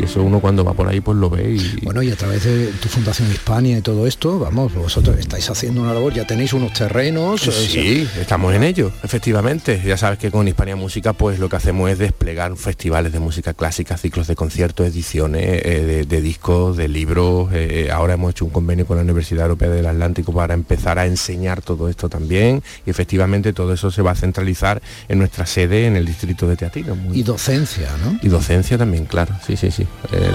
eso 0.00 0.22
uno 0.22 0.40
cuando 0.40 0.64
va 0.64 0.72
por 0.72 0.86
ahí 0.86 1.00
pues 1.00 1.18
lo 1.18 1.28
ve. 1.28 1.54
Y, 1.54 1.84
bueno, 1.84 2.02
y 2.02 2.10
a 2.10 2.16
través 2.16 2.44
de 2.44 2.68
tu 2.80 2.88
Fundación 2.88 3.30
Hispania 3.32 3.78
y 3.78 3.80
todo 3.80 4.06
esto, 4.06 4.38
vamos, 4.38 4.74
vosotros 4.74 5.18
estáis 5.18 5.50
haciendo 5.50 5.82
una 5.82 5.92
labor, 5.92 6.12
ya 6.12 6.24
tenéis 6.24 6.52
unos 6.52 6.72
terrenos. 6.72 7.40
Sí, 7.40 8.06
estamos 8.20 8.54
en 8.54 8.62
ello, 8.62 8.92
efectivamente. 9.02 9.82
Ya 9.84 9.96
sabes 9.96 10.18
que 10.18 10.30
con 10.30 10.46
Hispania 10.46 10.76
Música 10.76 11.12
pues 11.12 11.40
lo 11.40 11.48
que 11.48 11.56
hacemos 11.56 11.90
es 11.90 11.98
desplegar 11.98 12.56
festivales 12.56 13.12
de 13.12 13.18
música 13.18 13.54
clásica, 13.54 13.96
ciclos 13.96 14.28
de 14.28 14.36
conciertos, 14.36 14.86
ediciones 14.86 15.62
eh, 15.64 16.04
de, 16.08 16.20
discos, 16.20 16.76
de 16.76 16.86
libros. 16.86 17.50
ahora 17.92 18.14
hemos 18.14 18.30
hecho 18.30 18.44
un 18.44 18.52
convenio 18.52 18.86
con 18.86 18.96
la 18.96 19.02
Universidad 19.02 19.46
Europea 19.46 19.70
del 19.70 19.86
Atlántico 19.86 20.32
para 20.32 20.54
empezar 20.54 21.00
a 21.00 21.06
enseñar 21.06 21.60
todo 21.60 21.88
esto 21.88 22.08
también 22.08 22.51
y 22.84 22.90
efectivamente 22.90 23.52
todo 23.52 23.72
eso 23.72 23.90
se 23.90 24.02
va 24.02 24.10
a 24.10 24.14
centralizar 24.14 24.82
en 25.08 25.18
nuestra 25.18 25.46
sede 25.46 25.86
en 25.86 25.96
el 25.96 26.04
distrito 26.04 26.48
de 26.48 26.56
Teatino. 26.56 26.96
Y 27.12 27.22
docencia, 27.22 27.88
¿no? 28.04 28.18
Y 28.22 28.28
docencia 28.28 28.76
también, 28.76 29.06
claro, 29.06 29.34
sí, 29.46 29.56
sí, 29.56 29.70
sí. 29.70 29.86
Eh, 30.12 30.30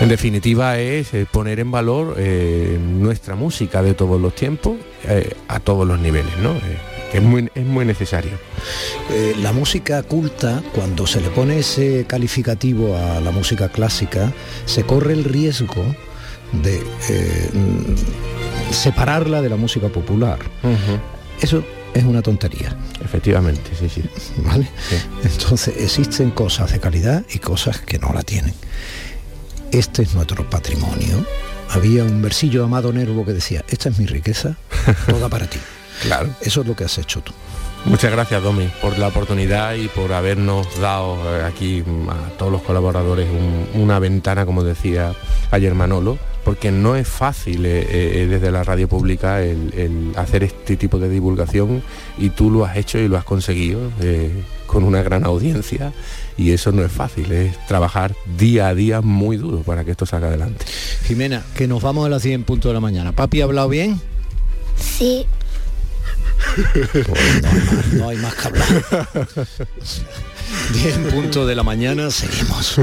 en 0.00 0.08
definitiva 0.08 0.78
es 0.78 1.12
eh, 1.14 1.26
poner 1.30 1.60
en 1.60 1.70
valor 1.70 2.14
eh, 2.18 2.78
nuestra 2.80 3.34
música 3.34 3.82
de 3.82 3.94
todos 3.94 4.20
los 4.20 4.34
tiempos 4.34 4.76
a 5.46 5.60
todos 5.60 5.86
los 5.86 5.98
niveles, 5.98 6.36
¿no? 6.42 6.54
es 7.12 7.22
muy, 7.22 7.48
es 7.54 7.64
muy 7.64 7.84
necesario. 7.84 8.32
la 9.40 9.52
música 9.52 10.02
culta, 10.02 10.62
cuando 10.74 11.06
se 11.06 11.20
le 11.20 11.30
pone 11.30 11.60
ese 11.60 12.04
calificativo 12.06 12.96
a 12.96 13.20
la 13.20 13.30
música 13.30 13.68
clásica, 13.68 14.32
se 14.66 14.82
corre 14.82 15.14
el 15.14 15.24
riesgo 15.24 15.84
de 16.52 16.82
separarla 18.70 19.40
de 19.40 19.48
la 19.48 19.56
música 19.56 19.88
popular. 19.88 20.38
Eso 21.40 21.64
es 21.94 22.04
una 22.04 22.22
tontería. 22.22 22.76
Efectivamente, 23.02 23.70
sí, 23.78 23.88
sí. 23.88 24.02
¿Vale? 24.38 24.68
Entonces 25.22 25.74
existen 25.78 26.30
cosas 26.30 26.72
de 26.72 26.80
calidad 26.80 27.24
y 27.32 27.38
cosas 27.38 27.80
que 27.80 27.98
no 27.98 28.12
la 28.12 28.22
tienen. 28.22 28.54
Este 29.72 30.02
es 30.02 30.14
nuestro 30.14 30.48
patrimonio. 30.48 31.24
Había 31.70 32.02
un 32.04 32.22
versillo 32.22 32.64
Amado 32.64 32.92
Nervo 32.92 33.24
que 33.24 33.32
decía, 33.32 33.64
esta 33.68 33.90
es 33.90 33.98
mi 33.98 34.06
riqueza, 34.06 34.56
toda 35.06 35.28
para 35.28 35.48
ti. 35.48 35.58
Claro. 36.00 36.32
Eso 36.40 36.60
es 36.60 36.66
lo 36.68 36.76
que 36.76 36.84
has 36.84 36.96
hecho 36.98 37.20
tú. 37.22 37.32
Muchas 37.84 38.10
gracias, 38.10 38.42
Domi, 38.42 38.68
por 38.82 38.98
la 38.98 39.08
oportunidad 39.08 39.74
y 39.74 39.88
por 39.88 40.12
habernos 40.12 40.66
dado 40.80 41.16
eh, 41.24 41.44
aquí 41.44 41.82
mm, 41.84 42.10
a 42.10 42.28
todos 42.36 42.52
los 42.52 42.62
colaboradores 42.62 43.26
una 43.74 43.98
ventana, 43.98 44.44
como 44.44 44.64
decía 44.64 45.14
ayer 45.50 45.74
Manolo, 45.74 46.18
porque 46.44 46.70
no 46.70 46.96
es 46.96 47.08
fácil 47.08 47.64
eh, 47.64 47.86
eh, 47.88 48.26
desde 48.26 48.50
la 48.50 48.64
radio 48.64 48.88
pública 48.88 49.42
el, 49.42 50.12
hacer 50.16 50.44
este 50.44 50.76
tipo 50.76 50.98
de 50.98 51.08
divulgación 51.08 51.82
y 52.18 52.30
tú 52.30 52.50
lo 52.50 52.64
has 52.64 52.76
hecho 52.76 52.98
y 52.98 53.08
lo 53.08 53.16
has 53.16 53.24
conseguido 53.24 53.90
con 54.66 54.84
una 54.84 55.02
gran 55.02 55.24
audiencia 55.24 55.92
y 56.36 56.52
eso 56.52 56.72
no 56.72 56.84
es 56.84 56.92
fácil, 56.92 57.32
es 57.32 57.66
trabajar 57.66 58.14
día 58.36 58.68
a 58.68 58.74
día 58.74 59.00
muy 59.00 59.36
duro 59.36 59.62
para 59.62 59.84
que 59.84 59.92
esto 59.92 60.04
salga 60.04 60.28
adelante. 60.28 60.64
Jimena, 61.06 61.42
que 61.54 61.66
nos 61.66 61.82
vamos 61.82 62.04
a 62.06 62.08
las 62.08 62.22
100 62.22 62.44
puntos 62.44 62.68
de 62.68 62.74
la 62.74 62.80
mañana. 62.80 63.12
¿Papi 63.12 63.40
ha 63.40 63.44
hablado 63.44 63.68
bien? 63.68 64.00
Sí. 64.76 65.26
No, 67.92 68.08
hay 68.08 68.16
más, 68.18 68.34
que 68.34 68.48
hablar. 68.48 68.66
10 70.72 70.98
puntos 71.12 71.46
de 71.46 71.54
la 71.54 71.62
mañana, 71.62 72.10
seguimos. 72.10 72.80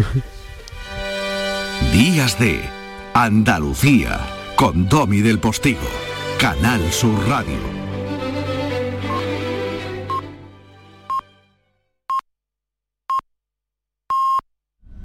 Días 1.92 2.40
de 2.40 2.62
Andalucía, 3.14 4.20
con 4.56 4.88
Domi 4.88 5.22
del 5.22 5.40
Postigo, 5.40 5.90
Canal 6.40 6.92
Sur 6.92 7.28
Radio. 7.28 7.85